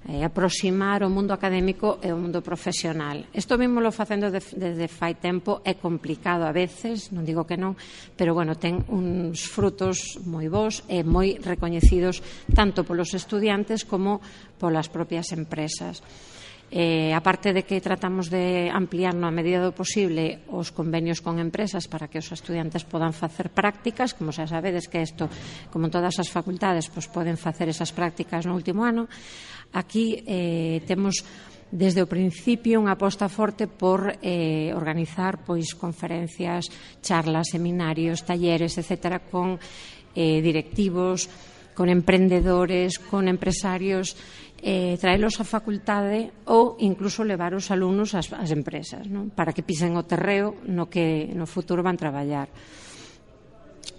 eh, 0.06 0.22
aproximar 0.22 1.02
o 1.02 1.10
mundo 1.10 1.34
académico 1.34 1.98
e 1.98 2.14
o 2.14 2.18
mundo 2.18 2.38
profesional. 2.42 3.26
Isto 3.34 3.58
mesmo 3.58 3.82
lo 3.82 3.90
facendo 3.90 4.30
de, 4.30 4.38
desde 4.54 4.86
fai 4.86 5.18
tempo, 5.18 5.60
é 5.66 5.74
complicado 5.74 6.46
a 6.46 6.54
veces, 6.54 7.10
non 7.10 7.26
digo 7.26 7.42
que 7.42 7.58
non, 7.58 7.74
pero 8.14 8.30
bueno, 8.30 8.54
ten 8.54 8.86
uns 8.86 9.42
frutos 9.50 10.22
moi 10.22 10.46
bons 10.46 10.86
e 10.86 11.02
moi 11.02 11.36
recoñecidos 11.42 12.22
tanto 12.54 12.86
polos 12.86 13.12
estudiantes 13.18 13.82
como 13.82 14.22
polas 14.62 14.86
propias 14.86 15.34
empresas. 15.34 16.00
Eh, 16.66 17.14
aparte 17.14 17.52
de 17.52 17.62
que 17.62 17.78
tratamos 17.78 18.26
de 18.26 18.66
ampliar 18.74 19.14
na 19.14 19.30
medida 19.30 19.62
do 19.62 19.70
posible 19.70 20.42
os 20.50 20.74
convenios 20.74 21.22
con 21.22 21.38
empresas 21.38 21.86
para 21.86 22.10
que 22.10 22.18
os 22.18 22.26
estudiantes 22.34 22.82
podan 22.82 23.14
facer 23.14 23.54
prácticas, 23.54 24.18
como 24.18 24.34
xa 24.34 24.50
sabedes 24.50 24.90
que 24.90 24.98
isto, 24.98 25.30
como 25.70 25.94
todas 25.94 26.18
as 26.18 26.26
facultades, 26.26 26.90
pois 26.90 27.06
poden 27.06 27.38
facer 27.38 27.70
esas 27.70 27.94
prácticas 27.94 28.50
no 28.50 28.58
último 28.58 28.82
ano, 28.82 29.06
Aquí 29.72 30.22
eh, 30.26 30.82
temos 30.86 31.24
desde 31.70 32.02
o 32.02 32.10
principio 32.10 32.78
unha 32.78 32.94
aposta 32.94 33.26
forte 33.26 33.66
por 33.66 34.14
eh, 34.22 34.70
organizar 34.72 35.42
pois 35.42 35.74
conferencias, 35.74 36.70
charlas, 37.02 37.50
seminarios, 37.50 38.22
talleres, 38.22 38.78
etcétera, 38.78 39.26
con 39.26 39.58
eh, 40.14 40.38
directivos, 40.40 41.28
con 41.74 41.90
emprendedores, 41.90 42.98
con 42.98 43.28
empresarios, 43.28 44.16
eh, 44.62 44.96
traelos 44.96 45.36
á 45.36 45.44
facultade 45.44 46.32
ou 46.48 46.80
incluso 46.80 47.26
levar 47.26 47.52
os 47.52 47.68
alumnos 47.68 48.16
ás, 48.16 48.32
ás 48.32 48.50
empresas, 48.54 49.04
non? 49.10 49.28
para 49.28 49.52
que 49.52 49.66
pisen 49.66 49.92
o 49.98 50.06
terreo 50.06 50.56
no 50.70 50.88
que 50.88 51.28
no 51.36 51.44
futuro 51.44 51.84
van 51.84 52.00
traballar. 52.00 52.48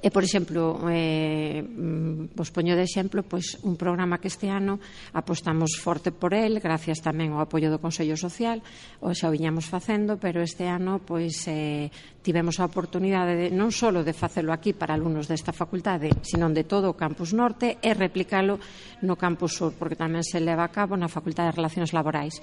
E, 0.07 0.09
por 0.09 0.23
exemplo, 0.23 0.87
eh, 0.87 1.59
mm, 1.59 2.31
vos 2.31 2.47
poño 2.55 2.79
de 2.79 2.87
exemplo 2.87 3.27
pois, 3.27 3.59
un 3.67 3.75
programa 3.75 4.23
que 4.23 4.31
este 4.31 4.47
ano 4.47 4.79
apostamos 5.11 5.75
forte 5.75 6.15
por 6.15 6.31
el, 6.31 6.63
gracias 6.63 7.03
tamén 7.03 7.35
ao 7.35 7.43
apoio 7.43 7.67
do 7.67 7.83
Consello 7.83 8.15
Social, 8.15 8.63
o 9.03 9.11
xa 9.11 9.27
o 9.27 9.35
viñamos 9.35 9.67
facendo, 9.67 10.15
pero 10.15 10.39
este 10.39 10.63
ano 10.63 11.03
pois, 11.03 11.43
eh, 11.51 11.91
tivemos 12.27 12.59
a 12.59 12.67
oportunidade 12.67 13.39
de, 13.39 13.47
non 13.55 13.71
só 13.71 13.87
de 13.87 14.11
facelo 14.11 14.51
aquí 14.51 14.75
para 14.75 14.91
alumnos 14.91 15.31
desta 15.31 15.55
facultade, 15.55 16.11
sino 16.27 16.51
de 16.51 16.67
todo 16.67 16.91
o 16.91 16.99
campus 16.99 17.31
norte 17.31 17.79
e 17.79 17.95
replicalo 17.95 18.59
no 18.99 19.15
campus 19.15 19.55
sur, 19.55 19.71
porque 19.79 19.95
tamén 19.95 20.27
se 20.27 20.43
leva 20.43 20.67
a 20.67 20.73
cabo 20.73 20.99
na 20.99 21.07
Facultade 21.07 21.55
de 21.55 21.57
Relacións 21.63 21.95
Laborais, 21.95 22.35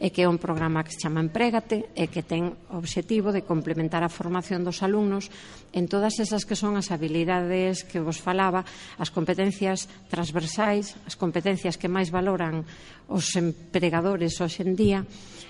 e 0.00 0.08
que 0.08 0.24
é 0.24 0.30
un 0.32 0.40
programa 0.40 0.80
que 0.80 0.96
se 0.96 1.04
chama 1.04 1.20
Emprégate 1.20 1.92
e 1.92 2.08
que 2.08 2.24
ten 2.24 2.56
o 2.72 2.80
obxectivo 2.80 3.28
de 3.28 3.44
complementar 3.44 4.00
a 4.00 4.08
formación 4.08 4.64
dos 4.64 4.80
alumnos 4.80 5.28
en 5.76 5.92
todas 5.92 6.16
esas 6.24 6.48
que 6.48 6.56
son 6.56 6.80
as 6.80 6.88
habilidades 6.88 7.84
que 7.84 8.00
vos 8.00 8.16
falaba, 8.16 8.64
as 8.96 9.12
competencias 9.12 9.92
transversais, 10.08 10.96
as 11.04 11.20
competencias 11.20 11.76
que 11.76 11.92
máis 11.92 12.08
valoran 12.08 12.64
os 13.08 13.26
empregadores 13.40 14.36
hoxendía 14.40 15.04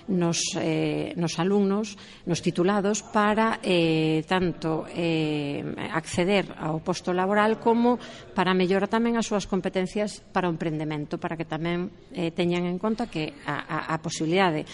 nos, 0.08 0.56
eh, 0.56 1.12
nos 1.20 1.36
alumnos, 1.36 2.00
nos 2.24 2.40
titulados, 2.40 3.04
para 3.04 3.60
eh, 3.60 4.24
tanto 4.24 4.88
eh, 4.88 5.60
acceder 5.92 6.48
ao 6.56 6.80
posto 6.80 7.12
laboral 7.12 7.60
como 7.60 8.00
para 8.32 8.56
mellorar 8.56 8.88
tamén 8.88 9.20
as 9.20 9.28
súas 9.28 9.44
competencias 9.44 10.24
para 10.32 10.48
o 10.48 10.54
emprendemento, 10.54 11.20
para 11.20 11.36
que 11.36 11.44
tamén 11.44 11.92
eh, 12.16 12.32
teñan 12.32 12.64
en 12.64 12.80
conta 12.80 13.10
que 13.10 13.36
a, 13.44 13.92
a, 13.92 13.94
a 13.94 13.96
posibilidade 14.00 14.64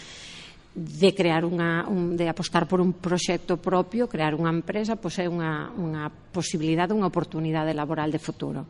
de 0.75 1.15
crear 1.15 1.47
unha, 1.47 1.87
un, 1.87 2.19
de 2.19 2.27
apostar 2.27 2.67
por 2.67 2.83
un 2.83 2.99
proxecto 2.99 3.63
propio, 3.63 4.11
crear 4.11 4.35
unha 4.35 4.51
empresa, 4.51 4.99
pois 4.99 5.19
é 5.23 5.27
unha, 5.31 5.71
unha 5.75 6.11
posibilidade, 6.11 6.95
unha 6.95 7.11
oportunidade 7.11 7.71
laboral 7.75 8.11
de 8.11 8.19
futuro. 8.19 8.67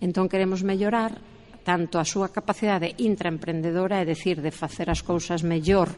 Entón, 0.00 0.32
queremos 0.32 0.64
mellorar 0.64 1.12
tanto 1.62 1.96
a 1.98 2.04
súa 2.04 2.28
capacidade 2.28 2.92
intraemprendedora, 3.00 4.02
é 4.02 4.04
decir, 4.04 4.42
de 4.42 4.50
facer 4.50 4.90
as 4.90 5.00
cousas 5.00 5.46
mellor 5.46 5.88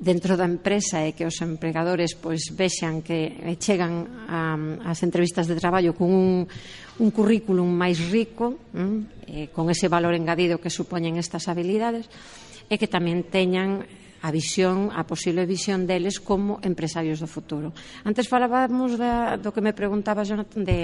dentro 0.00 0.34
da 0.34 0.48
empresa 0.48 1.04
e 1.04 1.12
que 1.12 1.28
os 1.28 1.38
empregadores 1.44 2.16
pois 2.16 2.50
vexan 2.52 3.04
que 3.04 3.36
chegan 3.60 4.26
a, 4.28 4.56
as 4.88 5.00
entrevistas 5.04 5.46
de 5.46 5.56
traballo 5.56 5.92
con 5.92 6.10
un, 6.10 6.48
un 6.98 7.08
currículum 7.12 7.68
máis 7.68 8.00
rico, 8.08 8.58
eh, 9.28 9.52
con 9.52 9.68
ese 9.68 9.86
valor 9.86 10.16
engadido 10.16 10.58
que 10.58 10.72
supoñen 10.72 11.20
estas 11.20 11.46
habilidades, 11.46 12.08
e 12.66 12.74
que 12.80 12.90
tamén 12.90 13.22
teñan 13.28 13.86
a 14.26 14.32
visión, 14.34 14.90
a 14.90 15.06
posible 15.06 15.46
visión 15.46 15.86
deles 15.86 16.18
como 16.18 16.58
empresarios 16.64 17.22
do 17.22 17.30
futuro. 17.30 17.70
Antes 18.02 18.26
falábamos 18.26 18.98
da, 18.98 19.38
do 19.38 19.54
que 19.54 19.62
me 19.62 19.76
preguntaba 19.76 20.26
Jonathan 20.26 20.66
de 20.66 20.78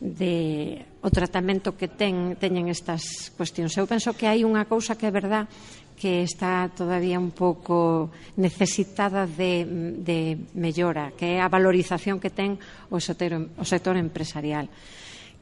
de 0.00 0.84
o 1.00 1.08
tratamento 1.08 1.76
que 1.78 1.88
ten 1.88 2.36
teñen 2.36 2.68
estas 2.68 3.32
cuestións. 3.32 3.72
Eu 3.80 3.88
penso 3.88 4.12
que 4.12 4.28
hai 4.28 4.44
unha 4.44 4.68
cousa 4.68 4.98
que 4.98 5.08
é 5.08 5.12
verdad 5.12 5.48
que 5.96 6.20
está 6.20 6.68
todavía 6.68 7.16
un 7.16 7.32
pouco 7.32 8.12
necesitada 8.36 9.24
de, 9.24 9.64
de 10.04 10.36
mellora, 10.52 11.16
que 11.16 11.36
é 11.36 11.40
a 11.40 11.48
valorización 11.48 12.20
que 12.20 12.28
ten 12.28 12.60
o 12.92 13.00
sector, 13.00 13.48
o 13.56 13.64
sector 13.64 13.96
empresarial 13.96 14.68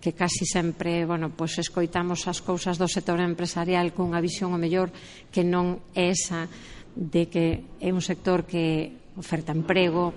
que 0.04 0.12
casi 0.12 0.44
sempre, 0.44 1.08
bueno, 1.08 1.32
pois 1.32 1.56
escoitamos 1.56 2.28
as 2.28 2.44
cousas 2.44 2.76
do 2.76 2.84
sector 2.84 3.16
empresarial 3.24 3.88
cunha 3.96 4.20
visión 4.20 4.52
o 4.52 4.60
mellor 4.60 4.92
que 5.32 5.40
non 5.40 5.80
é 5.96 6.12
esa 6.12 6.44
de 6.92 7.26
que 7.32 7.64
é 7.80 7.88
un 7.88 8.04
sector 8.04 8.44
que 8.44 8.92
oferta 9.16 9.56
emprego, 9.56 10.12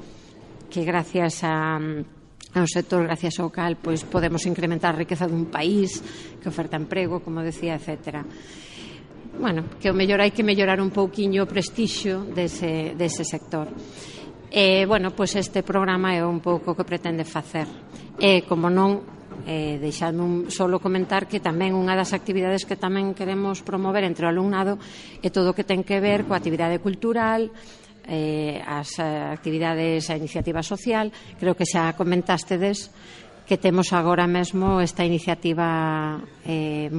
que 0.68 0.84
gracias 0.84 1.40
a 1.48 1.80
É 2.58 2.60
un 2.60 2.66
sector 2.66 3.06
gracias 3.06 3.38
ao 3.38 3.54
cal 3.54 3.78
pois 3.78 4.02
podemos 4.02 4.42
incrementar 4.50 4.98
a 4.98 5.02
riqueza 5.06 5.30
dun 5.30 5.46
país 5.54 6.02
que 6.42 6.50
oferta 6.50 6.74
emprego, 6.74 7.22
como 7.22 7.46
decía, 7.46 7.78
etcétera 7.78 8.26
bueno, 9.38 9.64
que 9.80 9.90
o 9.90 9.94
mellor 9.94 10.20
hai 10.26 10.34
que 10.34 10.42
mellorar 10.42 10.82
un 10.82 10.90
pouquiño 10.90 11.46
o 11.46 11.50
prestixio 11.50 12.26
dese, 12.26 12.98
dese 12.98 13.22
sector. 13.22 13.70
E, 14.50 14.90
bueno, 14.90 15.14
pois 15.14 15.38
este 15.38 15.62
programa 15.62 16.18
é 16.18 16.26
un 16.26 16.42
pouco 16.42 16.74
o 16.74 16.78
que 16.78 16.88
pretende 16.88 17.22
facer. 17.22 17.70
E, 18.18 18.42
como 18.50 18.72
non, 18.74 19.06
eh, 19.46 19.78
deixadme 19.78 20.24
un 20.26 20.36
solo 20.50 20.82
comentar 20.82 21.30
que 21.30 21.38
tamén 21.38 21.78
unha 21.78 21.94
das 21.94 22.18
actividades 22.18 22.66
que 22.66 22.80
tamén 22.80 23.14
queremos 23.14 23.62
promover 23.62 24.02
entre 24.08 24.26
o 24.26 24.32
alumnado 24.32 24.82
é 25.22 25.30
todo 25.30 25.54
o 25.54 25.56
que 25.56 25.68
ten 25.68 25.86
que 25.86 26.02
ver 26.02 26.26
coa 26.26 26.42
actividade 26.42 26.82
cultural, 26.82 27.54
eh, 28.08 28.64
as 28.64 29.00
actividades, 29.00 30.10
a 30.10 30.16
iniciativa 30.16 30.64
social, 30.64 31.12
creo 31.40 31.54
que 31.54 31.68
xa 31.68 31.94
comentástedes 31.94 32.90
que 33.48 33.56
temos 33.56 33.96
agora 33.96 34.28
mesmo 34.28 34.84
esta 34.84 35.08
iniciativa 35.08 36.20
eh, 36.44 36.92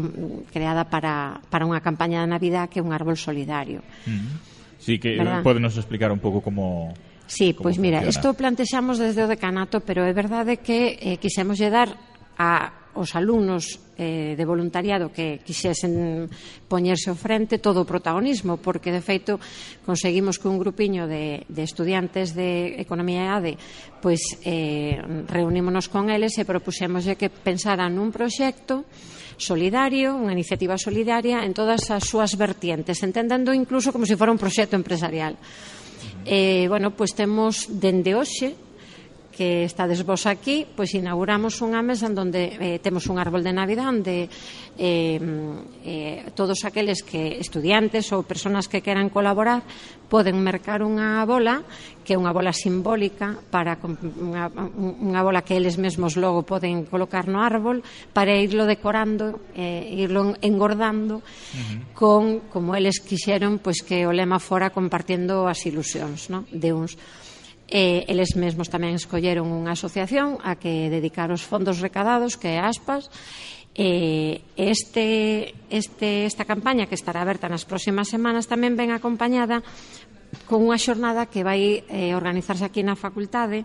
creada 0.48 0.88
para, 0.88 1.44
para 1.52 1.68
unha 1.68 1.84
campaña 1.84 2.24
da 2.24 2.28
Navidad 2.28 2.72
que 2.72 2.80
é 2.80 2.84
un 2.84 2.96
árbol 2.96 3.20
solidario. 3.20 3.84
Mm 4.09 4.16
-hmm. 4.16 4.34
Sí, 4.80 4.96
que 4.96 5.14
eh, 5.14 5.18
¿verdad? 5.20 5.42
podenos 5.44 5.76
explicar 5.76 6.09
un 6.09 6.20
pouco 6.20 6.40
como... 6.40 6.94
Sí, 7.28 7.52
pois 7.52 7.76
pues 7.76 7.78
mira, 7.78 8.09
isto 8.09 8.32
plantexamos 8.32 8.96
desde 8.96 9.20
o 9.20 9.28
decanato, 9.28 9.84
pero 9.84 10.09
é 10.09 10.12
verdade 10.16 10.64
que 10.64 10.96
eh, 10.96 11.20
quixemos 11.20 11.61
lle 11.61 11.68
dar 11.68 11.92
a 12.40 12.78
os 12.95 13.14
alumnos 13.14 13.80
eh, 13.99 14.39
de 14.39 14.45
voluntariado 14.47 15.11
que 15.11 15.43
quixesen 15.43 16.30
poñerse 16.70 17.11
ao 17.11 17.18
frente 17.18 17.59
todo 17.59 17.82
o 17.82 17.89
protagonismo, 17.89 18.57
porque, 18.57 18.95
de 18.95 19.03
feito, 19.03 19.43
conseguimos 19.82 20.39
que 20.39 20.47
un 20.47 20.57
grupiño 20.57 21.11
de, 21.11 21.45
de 21.51 21.62
estudiantes 21.66 22.32
de 22.32 22.78
Economía 22.78 23.26
e 23.26 23.32
ADE 23.32 23.55
pois, 23.99 24.22
eh, 24.47 24.97
reunímonos 25.26 25.91
con 25.91 26.09
eles 26.09 26.39
e 26.39 26.47
propuxémoslle 26.47 27.18
que 27.18 27.28
pensaran 27.28 27.93
nun 27.99 28.14
proxecto 28.14 28.86
solidario, 29.39 30.18
unha 30.18 30.34
iniciativa 30.34 30.74
solidaria 30.74 31.47
en 31.47 31.55
todas 31.55 31.91
as 31.95 32.03
súas 32.07 32.34
vertientes, 32.34 33.03
entendendo 33.07 33.55
incluso 33.55 33.95
como 33.95 34.07
se 34.07 34.18
fora 34.18 34.34
un 34.34 34.41
proxecto 34.41 34.74
empresarial. 34.74 35.39
Eh, 36.26 36.66
bueno, 36.68 36.95
pois 36.95 37.14
temos 37.14 37.70
dende 37.70 38.14
hoxe 38.14 38.68
que 39.39 39.62
estades 39.62 40.03
vos 40.03 40.26
aquí, 40.26 40.66
pois 40.66 40.91
inauguramos 40.99 41.62
unha 41.62 41.78
mesa 41.78 42.11
en 42.11 42.18
donde 42.18 42.59
eh, 42.59 42.82
temos 42.82 43.07
un 43.07 43.22
árbol 43.22 43.47
de 43.47 43.55
Navidad 43.55 43.86
onde 43.86 44.26
eh, 44.74 45.22
eh, 45.86 46.26
todos 46.34 46.66
aqueles 46.66 47.07
que 47.07 47.39
estudiantes 47.39 48.11
ou 48.11 48.26
persoas 48.26 48.66
que 48.66 48.82
queran 48.82 49.07
colaborar 49.07 49.62
poden 50.11 50.43
mercar 50.43 50.82
unha 50.82 51.22
bola 51.22 51.62
que 52.03 52.16
é 52.16 52.18
unha 52.18 52.34
bola 52.34 52.51
simbólica 52.51 53.39
para 53.47 53.78
unha, 53.78 54.51
unha 54.51 55.22
bola 55.22 55.47
que 55.47 55.55
eles 55.55 55.78
mesmos 55.78 56.18
logo 56.18 56.43
poden 56.43 56.82
colocar 56.91 57.30
no 57.30 57.39
árbol 57.39 57.86
para 58.11 58.34
irlo 58.34 58.66
decorando, 58.66 59.39
eh, 59.55 59.86
irlo 60.03 60.34
engordando 60.43 61.22
uh 61.22 61.22
-huh. 61.22 61.95
con 61.95 62.51
como 62.51 62.74
eles 62.74 62.99
quixeron 62.99 63.62
pois 63.62 63.86
que 63.86 64.03
o 64.03 64.11
lema 64.11 64.43
fora 64.43 64.74
compartiendo 64.74 65.47
as 65.47 65.62
ilusións, 65.62 66.26
no? 66.26 66.43
de 66.51 66.74
uns 66.74 66.99
E 67.69 68.09
eles 68.09 68.33
mesmos 68.33 68.73
tamén 68.73 68.97
escolleron 68.97 69.53
unha 69.53 69.77
asociación 69.77 70.41
a 70.41 70.57
que 70.57 70.89
dedicar 70.89 71.29
os 71.29 71.45
fondos 71.45 71.85
recadados, 71.85 72.41
que 72.41 72.57
é 72.57 72.64
ASPAS, 72.64 73.12
Eh, 73.81 74.43
este, 74.57 75.55
este, 75.71 76.27
esta 76.27 76.45
campaña 76.45 76.91
que 76.91 76.99
estará 76.99 77.23
aberta 77.23 77.47
nas 77.47 77.62
próximas 77.62 78.11
semanas 78.11 78.51
tamén 78.51 78.75
ven 78.75 78.91
acompañada 78.91 79.62
con 80.51 80.66
unha 80.66 80.83
xornada 80.83 81.31
que 81.31 81.47
vai 81.47 81.87
eh, 81.87 82.11
organizarse 82.11 82.66
aquí 82.66 82.83
na 82.83 82.99
facultade 82.99 83.62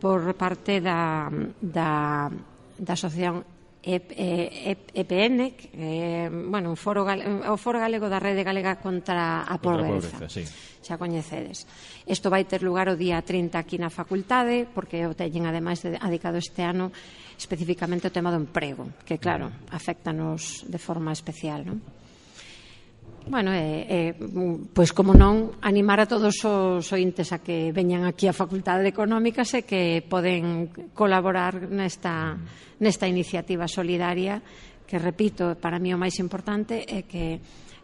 por 0.00 0.32
parte 0.32 0.80
da, 0.80 1.28
da, 1.60 2.32
da 2.80 2.92
Asociación 2.96 3.44
EPN, 3.82 5.40
eh, 5.72 6.28
bueno, 6.28 6.70
un 6.70 6.76
foro, 6.76 7.06
o 7.08 7.56
Foro 7.56 7.80
Galego 7.80 8.12
da 8.12 8.20
Rede 8.20 8.44
Galega 8.44 8.76
contra 8.76 9.48
a 9.48 9.56
Pobreza. 9.56 9.88
Contra 9.88 10.08
a 10.08 10.28
pobreza 10.28 10.28
sí. 10.28 10.44
Xa 10.80 10.96
coñecedes. 10.96 11.68
Isto 12.08 12.32
vai 12.32 12.44
ter 12.48 12.64
lugar 12.64 12.88
o 12.88 12.96
día 12.96 13.20
30 13.20 13.56
aquí 13.56 13.76
na 13.76 13.92
facultade, 13.92 14.64
porque 14.68 15.04
o 15.04 15.16
teñen 15.16 15.48
ademais 15.48 15.80
dedicado 15.84 16.40
este 16.40 16.64
ano 16.64 16.92
especificamente 17.40 18.08
o 18.08 18.12
tema 18.12 18.28
do 18.28 18.40
emprego, 18.40 18.88
que 19.08 19.16
claro, 19.16 19.48
mm. 19.48 19.72
afectanos 19.72 20.64
de 20.68 20.80
forma 20.80 21.12
especial, 21.12 21.64
non? 21.64 21.80
Bueno, 23.28 23.52
eh, 23.52 23.86
eh, 23.88 24.14
pois 24.72 24.90
como 24.96 25.12
non 25.12 25.52
animar 25.60 26.00
a 26.00 26.08
todos 26.08 26.40
os 26.42 26.86
ointes 26.90 27.30
a 27.36 27.44
que 27.44 27.70
veñan 27.70 28.08
aquí 28.08 28.26
á 28.26 28.34
Facultade 28.34 28.82
de 28.82 28.94
Económicas 28.94 29.52
e 29.54 29.62
que 29.62 30.00
poden 30.02 30.72
colaborar 30.96 31.68
nesta, 31.68 32.34
nesta 32.80 33.06
iniciativa 33.06 33.68
solidaria 33.68 34.40
que, 34.88 34.98
repito, 34.98 35.54
para 35.60 35.78
mí 35.78 35.94
o 35.94 36.00
máis 36.00 36.18
importante 36.18 36.82
é 36.82 37.06
que 37.06 37.38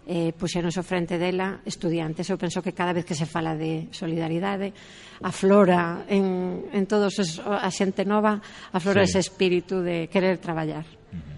eh, 0.06 0.30
puxeron 0.34 0.70
ao 0.70 0.86
frente 0.86 1.18
dela 1.18 1.62
estudiantes. 1.66 2.26
Eu 2.30 2.38
penso 2.38 2.62
que 2.62 2.74
cada 2.74 2.94
vez 2.94 3.04
que 3.06 3.18
se 3.18 3.26
fala 3.26 3.54
de 3.54 3.90
solidaridade 3.94 4.72
aflora 5.22 6.06
en, 6.10 6.66
en 6.70 6.84
todos 6.86 7.18
os, 7.18 7.38
a 7.42 7.70
xente 7.70 8.02
nova 8.02 8.38
aflora 8.74 9.06
sí. 9.06 9.14
ese 9.14 9.30
espírito 9.30 9.82
de 9.82 10.06
querer 10.10 10.38
traballar. 10.38 10.86
Uh 10.86 11.18
-huh. 11.18 11.35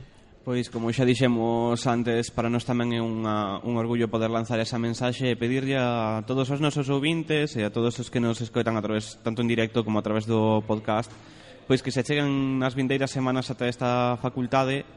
Pois, 0.48 0.72
como 0.72 0.88
xa 0.96 1.04
dixemos 1.04 1.76
antes, 1.84 2.32
para 2.32 2.48
nós 2.48 2.64
tamén 2.64 2.96
é 2.96 3.04
unha, 3.04 3.60
un 3.68 3.76
orgullo 3.76 4.08
poder 4.08 4.32
lanzar 4.32 4.56
esa 4.56 4.80
mensaxe 4.80 5.28
e 5.28 5.36
pedirlle 5.36 5.76
a 5.76 6.24
todos 6.24 6.48
os 6.48 6.56
nosos 6.56 6.88
ouvintes 6.88 7.52
e 7.52 7.60
a 7.60 7.68
todos 7.68 8.00
os 8.00 8.08
que 8.08 8.16
nos 8.16 8.40
escoitan 8.40 8.72
a 8.72 8.80
través, 8.80 9.20
tanto 9.20 9.44
en 9.44 9.48
directo 9.52 9.84
como 9.84 10.00
a 10.00 10.04
través 10.08 10.24
do 10.24 10.64
podcast, 10.64 11.12
pois 11.68 11.84
que 11.84 11.92
se 11.92 12.00
cheguen 12.00 12.56
nas 12.56 12.72
vindeiras 12.72 13.12
semanas 13.12 13.52
ata 13.52 13.68
esta 13.68 14.16
facultade 14.24 14.88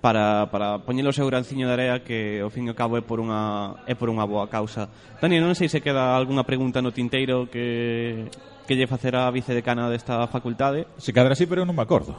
para, 0.00 0.48
para 0.48 0.80
poñer 0.80 1.04
o 1.04 1.12
seu 1.12 1.28
granciño 1.28 1.68
de 1.68 1.76
area 1.76 2.00
que 2.00 2.40
ao 2.40 2.48
fin 2.48 2.64
e 2.64 2.72
ao 2.72 2.78
cabo 2.80 2.96
é 2.96 3.04
por 3.04 3.20
unha, 3.20 3.84
é 3.84 3.92
por 3.92 4.08
unha 4.08 4.24
boa 4.24 4.48
causa. 4.48 4.88
Dani, 5.20 5.44
non 5.44 5.52
sei 5.52 5.68
se 5.68 5.84
queda 5.84 6.16
algunha 6.16 6.48
pregunta 6.48 6.80
no 6.80 6.96
tinteiro 6.96 7.52
que 7.52 8.32
que 8.66 8.74
lle 8.74 8.90
facera 8.90 9.24
a 9.24 9.32
vicedecana 9.32 9.86
desta 9.88 10.26
facultade. 10.26 10.90
Se 10.98 11.14
cadra 11.14 11.38
así, 11.38 11.46
pero 11.46 11.62
eu 11.62 11.68
non 11.68 11.78
me 11.78 11.86
acordo. 11.86 12.18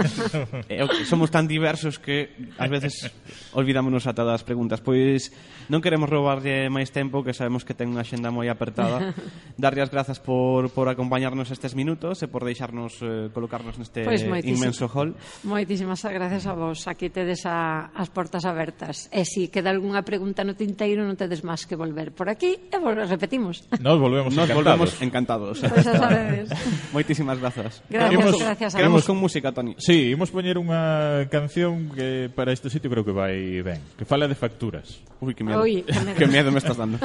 Somos 1.10 1.28
tan 1.28 1.44
diversos 1.44 2.00
que 2.00 2.32
ás 2.56 2.72
veces 2.72 3.12
olvidámonos 3.52 4.08
ata 4.08 4.24
das 4.24 4.42
preguntas. 4.42 4.80
Pois 4.80 5.30
non 5.68 5.84
queremos 5.84 6.08
roubarlle 6.08 6.72
máis 6.72 6.88
tempo, 6.88 7.20
que 7.20 7.36
sabemos 7.36 7.68
que 7.68 7.76
ten 7.76 7.92
unha 7.92 8.02
xenda 8.02 8.32
moi 8.32 8.48
apertada. 8.48 9.12
Darlle 9.60 9.84
as 9.84 9.92
grazas 9.92 10.18
por, 10.18 10.72
por 10.72 10.88
acompañarnos 10.88 11.52
estes 11.52 11.76
minutos 11.76 12.24
e 12.24 12.26
por 12.26 12.48
deixarnos 12.48 12.98
eh, 13.04 13.28
colocarnos 13.30 13.76
neste 13.76 14.08
pois 14.08 14.24
inmenso 14.24 14.88
hall. 14.88 15.12
Moitísimas 15.44 16.00
gracias 16.08 16.48
a 16.48 16.56
vos. 16.56 16.88
Aquí 16.88 17.12
tedes 17.12 17.44
a, 17.44 17.92
as 17.92 18.08
portas 18.08 18.48
abertas. 18.48 19.12
E 19.12 19.28
si 19.28 19.52
queda 19.52 19.68
algunha 19.68 20.00
pregunta 20.00 20.40
no 20.40 20.56
tinteiro, 20.56 21.04
non 21.04 21.20
tedes 21.20 21.44
máis 21.44 21.68
que 21.68 21.76
volver 21.76 22.16
por 22.16 22.32
aquí 22.32 22.56
e 22.72 22.76
vos 22.80 22.96
repetimos. 22.96 23.68
Nos 23.76 24.00
volvemos 24.00 24.32
Nos 24.32 24.48
encantados. 24.48 24.64
Volvemos 24.64 24.90
encantados. 25.04 25.57
Pois 25.60 25.72
pues 25.72 25.84
xa 25.84 25.98
sabedes. 25.98 26.48
Moitísimas 26.94 27.38
grazas. 27.38 27.82
Gracias, 27.88 28.10
Queremos, 28.10 28.38
gracias. 28.38 28.74
A 28.74 28.78
queremos 28.78 29.04
con 29.04 29.16
música, 29.16 29.52
Toni. 29.52 29.74
Sí, 29.78 30.14
imos 30.14 30.30
poñer 30.30 30.58
unha 30.58 31.26
canción 31.28 31.90
que 31.92 32.30
para 32.30 32.54
este 32.54 32.70
sitio 32.70 32.88
creo 32.90 33.04
que 33.04 33.14
vai 33.14 33.60
ben, 33.62 33.80
que 33.98 34.06
fala 34.06 34.26
de 34.26 34.36
facturas. 34.36 35.02
Ui, 35.20 35.34
que 35.34 35.42
miedo. 35.42 35.62
Ui, 35.62 35.82
que 35.82 35.98
medo 36.06 36.18
que 36.18 36.26
miedo 36.26 36.48
me 36.52 36.58
estás 36.58 36.76
dando. 36.76 36.98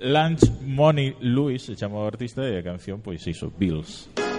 Lunch 0.00 0.48
Money 0.64 1.16
Louis, 1.20 1.60
se 1.60 1.76
chama 1.76 2.00
o 2.00 2.06
artista 2.08 2.40
e 2.48 2.56
a 2.56 2.64
canción 2.64 3.04
pois 3.04 3.20
iso, 3.28 3.52
Bills. 3.52 4.08
Bills. 4.16 4.29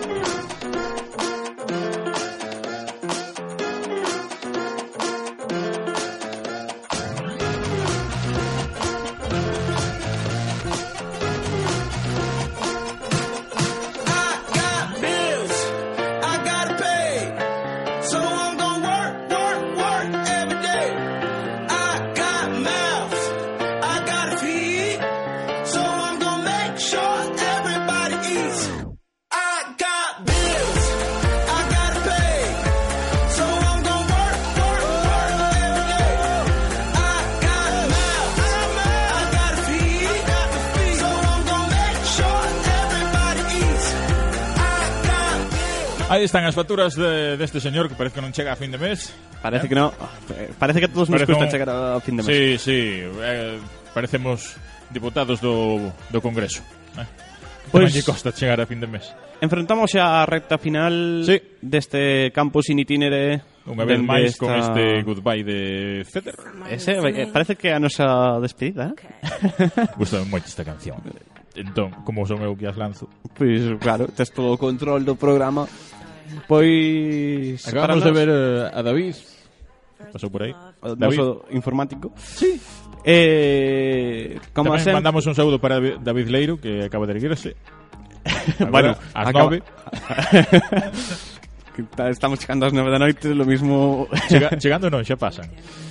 Aí 46.11 46.27
están 46.27 46.43
as 46.43 46.51
facturas 46.51 46.91
de, 46.99 47.39
deste 47.39 47.63
señor 47.63 47.87
que 47.87 47.95
parece 47.95 48.19
que 48.19 48.23
non 48.27 48.35
chega 48.35 48.51
a 48.51 48.59
fin 48.59 48.67
de 48.67 48.75
mes. 48.75 49.15
Parece 49.39 49.63
eh? 49.63 49.69
que 49.71 49.77
non. 49.79 49.95
Parece 50.59 50.83
que 50.83 50.87
a 50.87 50.91
todos 50.91 51.07
parece 51.07 51.23
nos 51.23 51.39
custa 51.39 51.47
un... 51.47 51.51
chegar 51.55 51.69
a 51.71 52.03
fin 52.03 52.19
de 52.19 52.23
mes. 52.27 52.35
Sí, 52.35 52.43
sí. 52.59 52.79
Eh, 52.99 53.55
parecemos 53.95 54.59
diputados 54.91 55.39
do, 55.39 55.79
do 56.11 56.19
Congreso. 56.19 56.59
Eh? 56.99 57.07
Pois, 57.71 57.95
pues, 57.95 58.03
costa 58.03 58.35
chegar 58.35 58.59
a 58.59 58.67
fin 58.67 58.83
de 58.83 58.91
mes. 58.91 59.07
Enfrentamos 59.39 59.95
a 59.95 60.27
recta 60.27 60.59
final 60.59 61.23
sí. 61.23 61.39
deste 61.63 62.35
campus 62.35 62.67
in 62.75 62.83
itinere 62.83 63.47
Unha 63.63 63.87
vez 63.87 64.03
máis 64.03 64.35
esta... 64.35 64.43
con 64.43 64.51
este 64.51 65.07
goodbye 65.07 65.47
de 65.47 65.59
Feder 66.03 66.35
Ese, 66.67 66.99
eh, 66.99 67.31
parece 67.31 67.55
que 67.55 67.71
a 67.71 67.79
nosa 67.79 68.35
despedida. 68.43 68.91
Eh? 68.91 68.99
Okay. 68.99 69.15
Gustame 70.01 70.27
moito 70.27 70.51
esta 70.51 70.67
canción. 70.67 70.99
Entón, 71.55 71.95
como 72.03 72.27
son 72.27 72.43
eu 72.43 72.51
que 72.59 72.67
as 72.67 72.75
lanzo. 72.75 73.07
Pois, 73.31 73.63
pues, 73.63 73.79
claro, 73.79 74.11
tes 74.11 74.27
todo 74.35 74.55
o 74.55 74.59
control 74.59 75.07
do 75.07 75.15
programa. 75.15 75.71
Pois 76.47 77.67
acabamos 77.67 78.03
de 78.03 78.11
ver 78.11 78.29
uh, 78.29 78.71
a 78.73 78.81
David 78.81 79.15
pasou 80.11 80.29
por 80.29 80.43
aí. 80.43 80.53
O 80.81 80.95
noso 80.95 81.45
informático. 81.51 82.11
Sí. 82.17 82.59
Eh, 83.05 84.39
como 84.53 84.69
Tamén 84.73 84.85
sempre... 84.85 84.97
mandamos 85.01 85.25
un 85.25 85.33
saúdo 85.33 85.57
para 85.57 85.79
David 85.79 86.27
Leiro 86.29 86.61
que 86.61 86.85
acaba 86.85 87.09
de 87.09 87.17
erguirse 87.17 87.57
bueno, 88.69 88.93
ás 89.13 89.27
acaba... 89.27 89.49
nove. 89.49 89.63
Estamos 91.97 92.37
chegando 92.37 92.69
ás 92.69 92.73
nove 92.73 92.93
da 92.93 93.01
noite, 93.01 93.33
lo 93.33 93.45
mismo... 93.45 94.05
Chega, 94.29 94.53
chegando 94.61 94.93
non, 94.93 95.01
xa 95.01 95.17
pasan. 95.17 95.49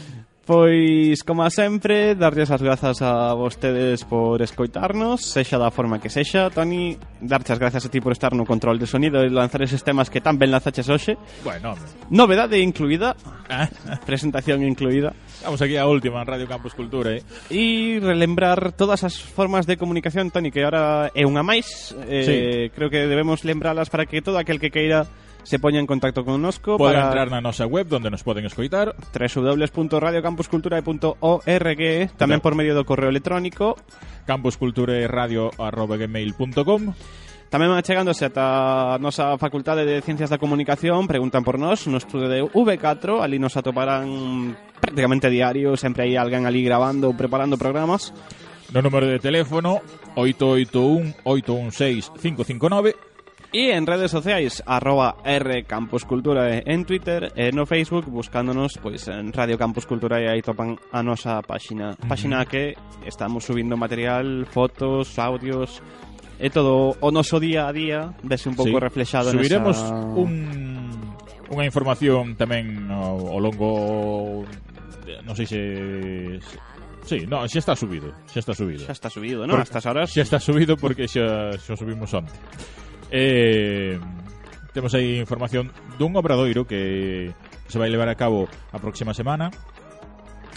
Pois, 0.51 1.23
como 1.23 1.49
sempre, 1.49 2.19
darlles 2.19 2.51
as 2.51 2.59
grazas 2.59 2.99
a 3.07 3.31
vostedes 3.39 4.03
por 4.03 4.43
escoitarnos, 4.43 5.23
sexa 5.23 5.63
da 5.63 5.71
forma 5.71 6.03
que 6.03 6.11
sexa. 6.11 6.51
Toni, 6.51 6.99
darche 7.23 7.55
as 7.55 7.63
grazas 7.63 7.87
a 7.87 7.89
ti 7.89 8.03
por 8.03 8.11
estar 8.11 8.35
no 8.35 8.43
control 8.43 8.75
de 8.75 8.91
sonido 8.91 9.23
e 9.23 9.31
lanzar 9.31 9.63
eses 9.63 9.87
temas 9.87 10.11
que 10.11 10.19
tan 10.19 10.43
ben 10.43 10.51
lanzaches 10.51 10.91
hoxe. 10.91 11.15
Bueno, 11.47 11.79
hombre. 11.79 11.87
Novedade 12.11 12.59
incluída, 12.59 13.15
ah. 13.47 13.71
presentación 14.03 14.67
incluída. 14.67 15.15
Vamos 15.47 15.63
aquí 15.63 15.79
a 15.79 15.87
última 15.87 16.19
en 16.19 16.27
Radio 16.27 16.51
Campus 16.51 16.75
Cultura, 16.75 17.15
eh? 17.15 17.23
E 17.47 18.03
relembrar 18.03 18.75
todas 18.75 19.07
as 19.07 19.23
formas 19.23 19.71
de 19.71 19.79
comunicación, 19.79 20.35
Toni, 20.35 20.51
que 20.51 20.67
ahora 20.67 21.15
é 21.15 21.23
unha 21.23 21.47
máis. 21.47 21.95
Eh, 22.11 22.27
sí. 22.27 22.37
Creo 22.75 22.91
que 22.91 23.07
debemos 23.07 23.47
lembralas 23.47 23.87
para 23.87 24.03
que 24.03 24.19
todo 24.19 24.35
aquel 24.35 24.59
que 24.59 24.75
queira 24.75 25.07
se 25.43 25.59
poña 25.59 25.81
en 25.81 25.87
contacto 25.87 26.25
connosco 26.25 26.77
Poden 26.77 27.01
para... 27.01 27.09
entrar 27.09 27.31
na 27.31 27.41
nosa 27.41 27.67
web 27.67 27.91
onde 27.93 28.11
nos 28.11 28.23
poden 28.23 28.45
escoitar. 28.47 28.95
www.radiocampuscultura.org 29.13 32.11
tamén 32.17 32.41
por 32.41 32.55
medio 32.55 32.75
do 32.77 32.85
correo 32.85 33.09
electrónico. 33.09 33.77
campuscultureradio.gmail.com 34.29 36.93
Tamén 37.51 37.67
van 37.67 37.83
chegándose 37.83 38.31
ata 38.31 38.95
a 38.95 38.99
nosa 39.03 39.35
Facultade 39.35 39.83
de 39.83 39.99
Ciencias 40.07 40.31
da 40.31 40.39
Comunicación, 40.39 41.11
preguntan 41.11 41.43
por 41.43 41.59
nós, 41.59 41.91
no 41.91 41.99
estudio 41.99 42.31
de 42.31 42.47
V4, 42.47 43.19
ali 43.19 43.43
nos 43.43 43.59
atoparán 43.59 44.55
prácticamente 44.79 45.27
diario, 45.27 45.75
sempre 45.75 46.07
hai 46.07 46.15
alguén 46.15 46.47
ali 46.47 46.63
grabando 46.63 47.11
ou 47.11 47.19
preparando 47.19 47.59
programas. 47.59 48.15
No 48.71 48.87
número 48.87 49.11
de 49.11 49.19
teléfono 49.19 49.83
881 50.15 51.27
816 51.27 52.15
559 52.23 53.10
Y 53.53 53.71
en 53.71 53.87
redes 53.87 54.13
sociales, 54.13 54.63
arroba 54.65 55.17
R 55.25 55.65
Campus 55.65 56.05
Cultura 56.05 56.63
en 56.65 56.85
Twitter 56.85 57.33
e 57.35 57.51
no 57.51 57.67
Facebook, 57.67 58.07
buscándonos 58.07 58.79
pois, 58.79 59.11
en 59.11 59.35
Radio 59.35 59.59
Campus 59.59 59.91
Cultura 59.91 60.23
e 60.23 60.31
aí 60.31 60.39
topan 60.39 60.79
a 60.95 61.03
nosa 61.03 61.43
páxina. 61.43 61.99
Páxina 61.99 62.47
que 62.47 62.79
estamos 63.03 63.43
subindo 63.43 63.75
material, 63.75 64.47
fotos, 64.47 65.19
audios, 65.19 65.83
e 66.39 66.47
todo 66.55 66.95
o 66.95 67.09
noso 67.11 67.43
día 67.43 67.67
a 67.67 67.75
día 67.75 68.15
vese 68.23 68.47
un 68.47 68.55
pouco 68.55 68.79
sí. 68.79 68.87
reflexado 68.87 69.35
Subiremos 69.35 69.83
nesa... 69.83 69.99
un, 70.15 70.33
unha 71.51 71.67
información 71.67 72.39
tamén 72.39 72.87
ao, 72.87 73.35
ao 73.35 73.41
longo... 73.43 74.47
Non 75.27 75.35
sei 75.35 75.51
se 75.51 75.61
Sí, 77.03 77.27
no, 77.27 77.43
xa 77.51 77.59
está 77.59 77.75
subido, 77.75 78.15
xa 78.31 78.39
está 78.39 78.55
subido. 78.55 78.87
Xa 78.87 78.95
está 78.95 79.11
subido, 79.11 79.43
non? 79.43 79.59
Porque, 79.59 79.75
Hasta 79.75 79.91
horas. 79.91 80.15
Xa 80.15 80.23
está 80.23 80.39
subido 80.39 80.79
porque 80.79 81.11
xa, 81.11 81.51
xa 81.59 81.75
subimos 81.75 82.15
onte. 82.15 82.31
Eh, 83.11 83.99
temos 84.73 84.95
aí 84.95 85.19
información 85.19 85.75
dun 85.99 86.15
obradoiro 86.15 86.65
que 86.65 87.35
se 87.67 87.79
vai 87.79 87.91
levar 87.91 88.09
a 88.09 88.15
cabo 88.15 88.47
a 88.73 88.79
próxima 88.79 89.15
semana. 89.15 89.51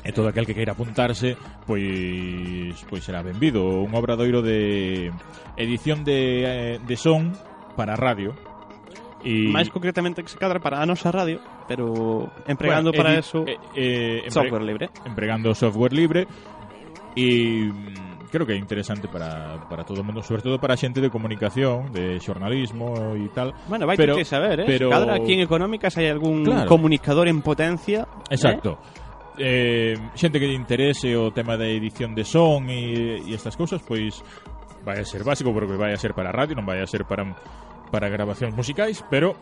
E 0.04 0.12
todo 0.12 0.28
aquel 0.28 0.44
que 0.44 0.52
queira 0.52 0.76
apuntarse 0.76 1.40
pois 1.64 2.76
pois 2.92 3.02
será 3.02 3.24
benvido. 3.24 3.82
Un 3.82 3.96
obradoiro 3.96 4.44
de 4.44 5.10
edición 5.56 6.04
de, 6.04 6.20
eh, 6.44 6.76
de 6.84 6.96
son 7.00 7.32
para 7.80 7.96
radio. 7.96 8.36
Máis 9.24 9.72
concretamente 9.72 10.20
que 10.20 10.28
se 10.28 10.36
cadra 10.36 10.60
para 10.60 10.84
a 10.84 10.86
nosa 10.86 11.08
radio 11.08 11.40
Pero 11.68 12.30
empregando 12.48 12.92
Bueno, 12.92 13.04
para 13.04 13.18
eso 13.18 13.46
eh, 13.48 13.58
eh, 13.76 14.28
software 14.28 14.64
libre. 14.64 14.90
empregando 15.06 15.56
software 15.56 15.94
libre. 15.94 16.28
E 17.16 17.72
creo 18.34 18.48
que 18.48 18.54
é 18.54 18.58
interesante 18.58 19.08
para, 19.08 19.70
para 19.70 19.86
todo 19.86 20.02
o 20.02 20.04
mundo, 20.04 20.26
sobre 20.26 20.42
todo 20.42 20.58
para 20.58 20.74
a 20.74 20.78
xente 20.78 20.98
de 20.98 21.14
comunicación, 21.14 21.94
de 21.94 22.18
xornalismo 22.18 23.14
e 23.14 23.30
tal. 23.30 23.54
Bueno, 23.70 23.86
vai 23.86 23.94
pero, 23.94 24.18
que 24.18 24.26
saber, 24.26 24.66
eh? 24.66 24.66
Pero... 24.66 24.90
Cadra 24.90 25.22
aquí 25.22 25.38
en 25.38 25.46
Económicas 25.46 25.94
hai 26.02 26.10
algún 26.10 26.42
claro. 26.42 26.66
comunicador 26.66 27.30
en 27.30 27.46
potencia. 27.46 28.10
Eh. 28.26 28.34
Exacto. 28.34 28.82
Eh? 29.38 29.94
Eh, 29.94 30.18
xente 30.18 30.42
que 30.42 30.50
lle 30.50 30.58
interese 30.58 31.14
o 31.14 31.30
tema 31.30 31.62
da 31.62 31.70
edición 31.70 32.18
de 32.18 32.26
son 32.26 32.74
e, 32.74 33.22
e 33.22 33.38
estas 33.38 33.54
cousas, 33.54 33.86
pois 33.86 34.26
vai 34.82 34.98
a 34.98 35.06
ser 35.06 35.22
básico 35.22 35.54
porque 35.54 35.78
vai 35.78 35.94
a 35.94 36.00
ser 36.02 36.18
para 36.18 36.34
radio, 36.34 36.58
non 36.58 36.66
vai 36.66 36.82
a 36.82 36.90
ser 36.90 37.06
para 37.06 37.38
para 37.94 38.10
grabacións 38.10 38.58
musicais, 38.58 39.06
pero 39.14 39.38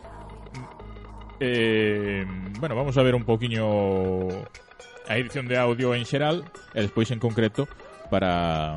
eh, 1.40 2.28
bueno, 2.60 2.76
vamos 2.76 2.92
a 3.00 3.02
ver 3.02 3.16
un 3.16 3.24
poquiño 3.24 4.28
a 5.08 5.16
edición 5.16 5.48
de 5.48 5.56
audio 5.56 5.96
en 5.96 6.04
xeral 6.04 6.44
e 6.76 6.84
despois 6.84 7.08
en 7.08 7.16
concreto 7.16 7.64
para 8.12 8.76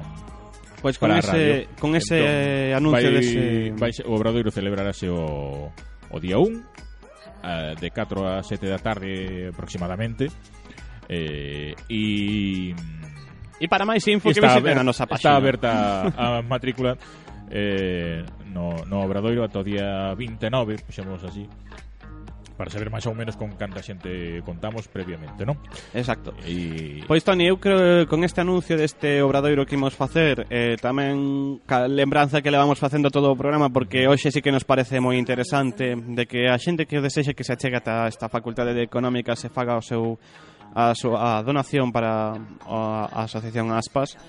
Pois 0.80 0.96
con 0.96 1.10
para 1.10 1.20
ese, 1.20 1.32
radio. 1.32 1.68
con 1.76 1.92
ese 1.96 2.16
entón, 2.72 2.78
anuncio 2.80 3.10
vai, 3.12 3.20
dese... 3.20 3.74
Vai, 3.76 3.92
o 4.08 4.16
Obradoiro 4.16 4.52
celebrarase 4.52 5.10
o, 5.12 5.68
o 5.74 6.18
día 6.24 6.40
1 6.40 6.48
eh, 6.48 7.76
de 7.76 7.90
4 7.92 8.40
a 8.40 8.40
7 8.40 8.64
da 8.64 8.80
tarde 8.80 9.52
aproximadamente 9.52 10.32
eh, 11.10 11.76
e 11.90 12.72
E 13.56 13.68
para 13.72 13.88
máis 13.88 14.04
info 14.08 14.36
que 14.36 14.44
visiten 14.44 14.76
a 14.76 14.84
nosa 14.84 15.08
página. 15.08 15.32
Está 15.32 15.40
aberta 15.40 15.70
a, 16.12 16.40
a 16.40 16.44
matrícula 16.44 17.00
eh, 17.50 18.24
no, 18.52 18.84
no 18.86 19.00
Obradoiro 19.00 19.44
ata 19.48 19.60
o 19.60 19.66
día 19.66 20.14
29, 20.14 20.86
puxemos 20.86 21.24
así 21.24 21.48
para 22.56 22.72
saber 22.72 22.90
máis 22.90 23.04
ou 23.06 23.14
menos 23.14 23.36
con 23.36 23.54
canta 23.60 23.84
xente 23.84 24.42
contamos 24.48 24.88
previamente, 24.88 25.44
non? 25.44 25.60
Exacto. 25.94 26.32
E... 26.48 27.04
Pois, 27.06 27.22
Toni, 27.22 27.52
eu 27.52 27.60
creo 27.60 27.78
que 27.78 28.10
con 28.10 28.24
este 28.24 28.42
anuncio 28.42 28.80
deste 28.80 29.20
obradoiro 29.22 29.68
que 29.68 29.76
imos 29.76 29.94
facer, 29.94 30.48
eh, 30.50 30.80
tamén 30.80 31.60
ca 31.68 31.86
lembranza 31.86 32.40
que 32.40 32.50
le 32.50 32.60
vamos 32.60 32.80
facendo 32.80 33.12
todo 33.12 33.32
o 33.32 33.40
programa, 33.40 33.70
porque 33.70 34.08
hoxe 34.08 34.32
sí 34.32 34.40
que 34.40 34.56
nos 34.56 34.64
parece 34.64 35.04
moi 35.04 35.20
interesante 35.20 35.94
de 35.96 36.24
que 36.26 36.48
a 36.48 36.58
xente 36.58 36.88
que 36.88 37.04
desexe 37.04 37.36
que 37.36 37.44
se 37.44 37.54
achegue 37.54 37.78
ata 37.78 38.08
esta 38.08 38.32
facultade 38.32 38.74
de 38.74 38.88
económica 38.88 39.36
se 39.36 39.52
faga 39.52 39.76
o 39.78 39.84
seu 39.84 40.18
a 40.76 40.92
súa 40.92 41.40
donación 41.40 41.92
para 41.92 42.36
a, 42.68 43.08
a 43.08 43.24
asociación 43.24 43.72
Aspas, 43.72 44.20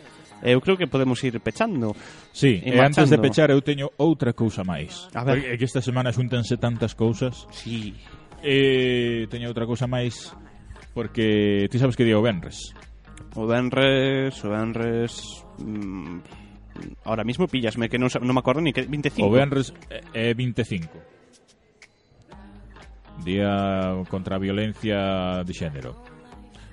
eh, 0.42 0.54
eu 0.54 0.60
creo 0.60 0.76
que 0.76 0.86
podemos 0.86 1.22
ir 1.24 1.40
pechando. 1.40 1.96
Sí, 2.32 2.62
e, 2.62 2.76
e 2.76 2.80
antes 2.80 3.08
de 3.10 3.18
pechar 3.18 3.50
eu 3.50 3.60
teño 3.64 3.90
outra 3.96 4.36
cousa 4.36 4.62
máis. 4.62 5.08
A 5.16 5.24
ver. 5.24 5.42
Porque 5.42 5.64
esta 5.64 5.80
semana 5.80 6.12
xuntanse 6.12 6.56
tantas 6.60 6.94
cousas. 6.94 7.48
Sí. 7.50 7.96
E 8.44 9.26
teño 9.32 9.48
outra 9.50 9.64
cousa 9.68 9.86
máis 9.88 10.32
porque 10.96 11.66
ti 11.72 11.76
sabes 11.80 11.96
que 11.96 12.04
día 12.04 12.16
o 12.18 12.24
Benres. 12.24 12.72
O 13.36 13.44
Benres, 13.48 14.32
o 14.44 14.48
Benres 14.52 15.12
mm, 15.60 16.18
Ahora 17.08 17.24
mismo 17.24 17.48
pillasme 17.48 17.88
que 17.88 17.96
non, 17.96 18.12
sa- 18.12 18.20
non 18.20 18.36
me 18.36 18.40
acordo 18.44 18.60
ni 18.60 18.72
que 18.76 18.84
25. 18.84 19.24
O 19.24 19.32
Benres 19.32 19.72
é 19.88 20.32
é 20.32 20.36
25. 20.36 20.92
Día 23.24 24.04
contra 24.12 24.36
a 24.36 24.38
violencia 24.38 25.40
de 25.42 25.52
xénero. 25.56 25.96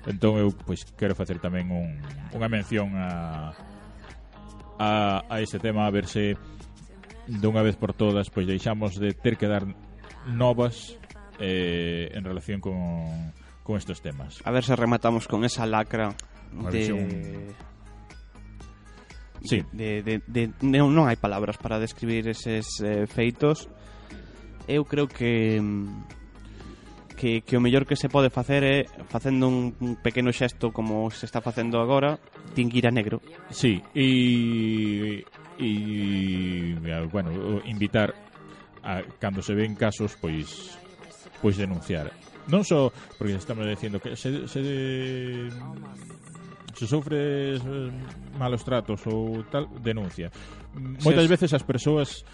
Entón 0.04 0.36
eu 0.36 0.52
pois 0.52 0.84
quero 1.00 1.16
facer 1.16 1.40
tamén 1.40 1.72
un, 1.72 1.96
unha 2.36 2.48
mención 2.52 2.92
a, 3.00 3.56
a 4.76 5.24
a 5.24 5.34
ese 5.40 5.56
tema 5.56 5.88
a 5.88 5.92
ver 5.92 6.04
se 6.04 6.36
dunha 7.24 7.64
vez 7.64 7.80
por 7.80 7.96
todas 7.96 8.28
pois 8.28 8.44
deixamos 8.44 9.00
de 9.00 9.16
ter 9.16 9.40
que 9.40 9.48
dar 9.48 9.64
novas 10.28 11.00
eh, 11.38 12.10
en 12.12 12.24
relación 12.24 12.60
con, 12.60 13.32
con 13.62 13.76
estos 13.76 14.00
temas. 14.02 14.40
A 14.44 14.50
ver 14.50 14.64
se 14.64 14.76
rematamos 14.76 15.26
con 15.28 15.44
esa 15.44 15.66
lacra 15.66 16.14
de... 16.70 17.54
Sí. 19.44 19.62
De, 19.72 20.02
de, 20.02 20.22
de, 20.26 20.48
de, 20.48 20.78
non 20.80 21.04
hai 21.04 21.20
palabras 21.20 21.60
para 21.60 21.76
describir 21.76 22.24
eses 22.32 22.80
eh, 22.80 23.04
feitos. 23.04 23.68
Eu 24.64 24.88
creo 24.88 25.04
que 25.04 25.60
que, 27.20 27.44
que 27.44 27.56
o 27.56 27.60
mellor 27.60 27.84
que 27.84 27.92
se 27.96 28.08
pode 28.08 28.32
facer 28.32 28.64
é 28.64 28.78
facendo 29.12 29.48
un, 29.48 29.76
un 29.84 30.00
pequeno 30.00 30.32
xesto 30.32 30.72
como 30.72 31.12
se 31.12 31.28
está 31.28 31.44
facendo 31.44 31.76
agora, 31.76 32.16
tinguir 32.56 32.88
a 32.88 32.92
negro. 32.92 33.20
Sí, 33.52 33.84
e 33.92 35.22
e 35.60 36.74
bueno, 37.12 37.60
invitar 37.68 38.16
a, 38.82 39.04
cando 39.20 39.44
se 39.44 39.54
ven 39.54 39.76
casos, 39.76 40.16
pois 40.16 40.72
pois 41.44 41.60
denunciar. 41.60 42.08
Non 42.48 42.64
só 42.64 42.88
porque 43.20 43.36
estamos 43.36 43.68
dicindo 43.68 44.00
que 44.00 44.16
se, 44.16 44.48
se, 44.48 44.60
se 46.72 46.84
sofres 46.88 47.60
eh, 47.60 47.92
malos 48.40 48.64
tratos 48.64 49.04
ou 49.04 49.44
tal, 49.52 49.68
denuncia. 49.84 50.32
Moitas 51.04 51.28
veces 51.28 51.52
as 51.52 51.60
persoas 51.60 52.24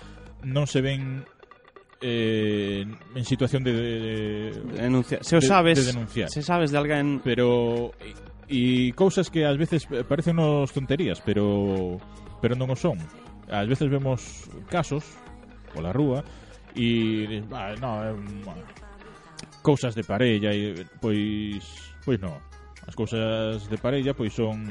non 0.47 0.71
se 0.71 0.79
ven 0.79 1.27
eh, 1.99 2.87
en 2.87 3.25
situación 3.27 3.67
de, 3.67 3.75
de, 3.75 3.83
de 3.99 4.79
denuncia. 4.79 5.19
Se 5.27 5.35
o 5.35 5.43
sabes, 5.43 5.83
de, 5.83 5.91
de 5.91 5.91
denunciar. 5.91 6.31
se 6.31 6.47
sabes 6.47 6.71
de 6.71 6.79
alguén, 6.79 7.19
pero 7.27 7.91
e 8.47 8.95
cousas 8.95 9.27
que 9.27 9.43
ás 9.43 9.59
veces 9.59 9.91
parecen 10.07 10.39
nos 10.39 10.71
tonterías, 10.71 11.19
pero 11.19 11.99
pero 12.39 12.55
non 12.55 12.71
o 12.71 12.79
son. 12.79 13.03
Ás 13.51 13.67
veces 13.67 13.91
vemos 13.91 14.47
casos 14.71 15.03
pola 15.75 15.91
rúa 15.91 16.23
e 16.75 17.43
ah, 17.51 17.75
no, 17.79 17.91
é, 18.03 18.15
cousas 19.61 19.95
de 19.95 20.05
parella 20.05 20.51
e 20.53 20.75
pois 21.01 21.95
pois 22.05 22.19
non. 22.21 22.37
As 22.89 22.97
cousas 22.97 23.69
de 23.69 23.79
parella 23.79 24.17
pois 24.17 24.33
son 24.33 24.65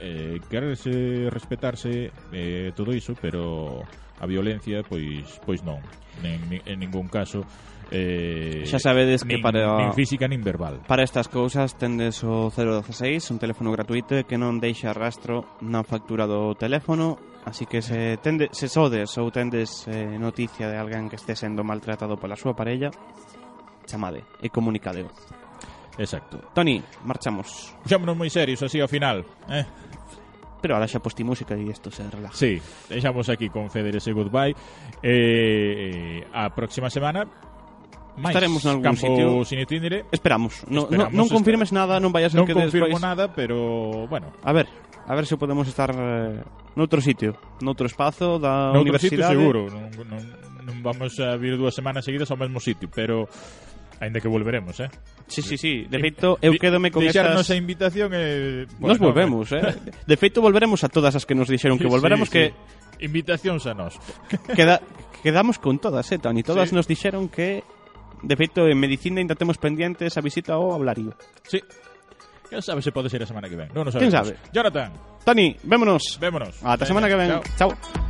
eh, 0.00 0.40
quererse 0.48 1.28
respetarse 1.30 2.10
eh, 2.32 2.72
todo 2.74 2.92
iso, 2.92 3.14
pero 3.16 3.84
a 4.20 4.26
violencia 4.26 4.82
pois 4.82 5.40
pois 5.44 5.62
non. 5.62 5.80
Nen, 6.24 6.40
nin, 6.48 6.60
en 6.64 6.80
ningún 6.80 7.08
caso 7.12 7.44
eh, 7.90 8.64
Xa 8.66 8.78
sabedes 8.82 9.22
nin, 9.22 9.36
que 9.36 9.42
para 9.42 9.78
nin 9.78 9.94
física 9.94 10.26
nin 10.26 10.42
verbal. 10.42 10.82
Para 10.86 11.06
estas 11.06 11.28
cousas 11.28 11.78
tendes 11.78 12.24
o 12.24 12.50
016, 12.50 13.30
un 13.30 13.38
teléfono 13.38 13.70
gratuito 13.70 14.18
que 14.26 14.40
non 14.40 14.58
deixa 14.58 14.90
rastro 14.90 15.46
na 15.62 15.86
factura 15.86 16.26
do 16.26 16.58
teléfono, 16.58 17.20
así 17.46 17.62
que 17.68 17.78
se 17.84 18.18
tende, 18.18 18.50
se 18.50 18.66
sodes 18.66 19.14
ou 19.22 19.30
tendes 19.30 19.86
eh, 19.86 20.18
noticia 20.18 20.66
de 20.66 20.80
alguén 20.80 21.06
que 21.06 21.14
este 21.20 21.38
sendo 21.38 21.62
maltratado 21.62 22.18
pola 22.18 22.34
súa 22.34 22.58
parella, 22.58 22.90
chamade 23.86 24.26
e 24.42 24.50
comunicadeo. 24.50 25.08
Exacto. 25.96 26.42
Toni, 26.52 26.82
marchamos. 27.08 27.72
Puxámonos 27.80 28.16
moi 28.18 28.28
serios 28.28 28.60
así 28.60 28.82
ao 28.82 28.90
final, 28.90 29.24
eh? 29.48 29.64
Pero 30.60 30.76
ahora 30.76 30.90
xa 30.90 31.00
posti 31.00 31.24
música 31.24 31.56
e 31.56 31.70
isto 31.70 31.88
se 31.88 32.04
relaja. 32.04 32.34
Sí, 32.36 32.60
deixamos 32.90 33.30
aquí 33.30 33.48
con 33.48 33.70
Feder 33.70 33.96
ese 33.96 34.12
goodbye. 34.12 34.52
Eh, 35.00 36.20
eh, 36.20 36.28
a 36.34 36.50
próxima 36.52 36.90
semana 36.90 37.24
Mais, 38.16 38.32
Estaremos 38.32 38.64
en 38.64 38.70
algún 38.70 38.82
campo 38.82 39.06
sitio. 39.06 39.44
sin 39.44 39.58
itinere. 39.60 40.06
Esperamos. 40.10 40.64
No, 40.68 40.88
Esperamos 40.88 41.12
no, 41.12 41.20
non 41.20 41.28
confirmes 41.28 41.68
nada, 41.68 42.00
non 42.00 42.16
vayas 42.16 42.32
a 42.32 42.40
ser 42.40 42.40
non 42.40 42.48
que 42.48 42.56
despois... 42.56 42.80
Non 42.80 42.96
confirmo 42.96 43.00
nada, 43.04 43.28
pero, 43.28 44.08
bueno. 44.08 44.32
A 44.40 44.56
ver, 44.56 44.64
a 45.04 45.12
ver 45.12 45.28
se 45.28 45.36
podemos 45.36 45.68
estar 45.68 45.92
eh, 45.92 46.40
noutro 46.80 47.04
sitio, 47.04 47.36
noutro 47.60 47.84
espazo 47.84 48.40
da 48.40 48.72
noutro 48.72 48.96
universidade. 48.96 49.36
Noutro 49.36 49.68
sitio 49.68 49.68
seguro. 49.68 49.68
Non, 49.68 49.92
non, 50.08 50.22
non 50.64 50.76
vamos 50.80 51.12
a 51.20 51.36
vir 51.36 51.60
dúas 51.60 51.76
semanas 51.76 52.08
seguidas 52.08 52.32
ao 52.32 52.40
mesmo 52.40 52.56
sitio, 52.56 52.88
pero 52.88 53.28
aínda 54.00 54.20
que 54.20 54.28
volveremos, 54.28 54.78
eh? 54.80 54.88
Sí, 55.26 55.42
sí, 55.42 55.56
sí. 55.56 55.86
De 55.88 55.98
feito, 55.98 56.38
eu 56.44 56.52
quédome 56.60 56.90
con 56.92 57.02
estas... 57.02 57.48
a 57.50 57.56
invitación 57.56 58.12
e... 58.14 58.66
Nos 58.78 58.98
volvemos, 59.00 59.50
eh. 59.52 59.74
De 60.06 60.16
feito, 60.16 60.40
volveremos 60.40 60.84
a 60.84 60.88
todas 60.88 61.16
as 61.16 61.24
que 61.24 61.34
nos 61.34 61.48
dixeron 61.48 61.78
que 61.80 61.88
volveremos 61.88 62.28
que 62.30 62.52
Invitacións 62.96 63.68
a 63.68 63.76
nós. 63.76 64.00
queda, 64.56 64.80
quedamos 65.20 65.60
con 65.60 65.76
todas, 65.76 66.08
eh, 66.12 66.18
Tony. 66.18 66.40
Todas 66.40 66.72
Sí. 66.72 66.74
nos 66.74 66.88
dixeron 66.88 67.28
que 67.28 67.60
de 68.24 68.34
feito 68.40 68.64
en 68.64 68.80
medicina 68.80 69.20
ainda 69.20 69.36
temos 69.36 69.60
pendientes 69.60 70.16
a 70.16 70.24
visita 70.24 70.56
ao 70.56 70.72
hablario. 70.72 71.12
Sí. 71.44 71.60
Quen 72.48 72.62
sabe 72.64 72.80
se 72.80 72.92
pode 72.96 73.10
ser 73.12 73.20
a 73.20 73.28
semana 73.28 73.50
que 73.52 73.58
ven. 73.58 73.68
Non, 73.76 73.84
non 73.84 73.92
Quen 73.92 74.08
sabemos. 74.08 74.32
sabe? 74.32 74.48
Jonathan, 74.54 74.96
Tony, 75.28 75.60
vémonos. 75.66 76.16
vémonos. 76.16 76.56
Ata 76.64 76.84
a 76.84 76.88
semana 76.88 77.04
que 77.10 77.16
ven. 77.20 77.28
Chao. 77.60 77.74
Chao. 77.76 78.05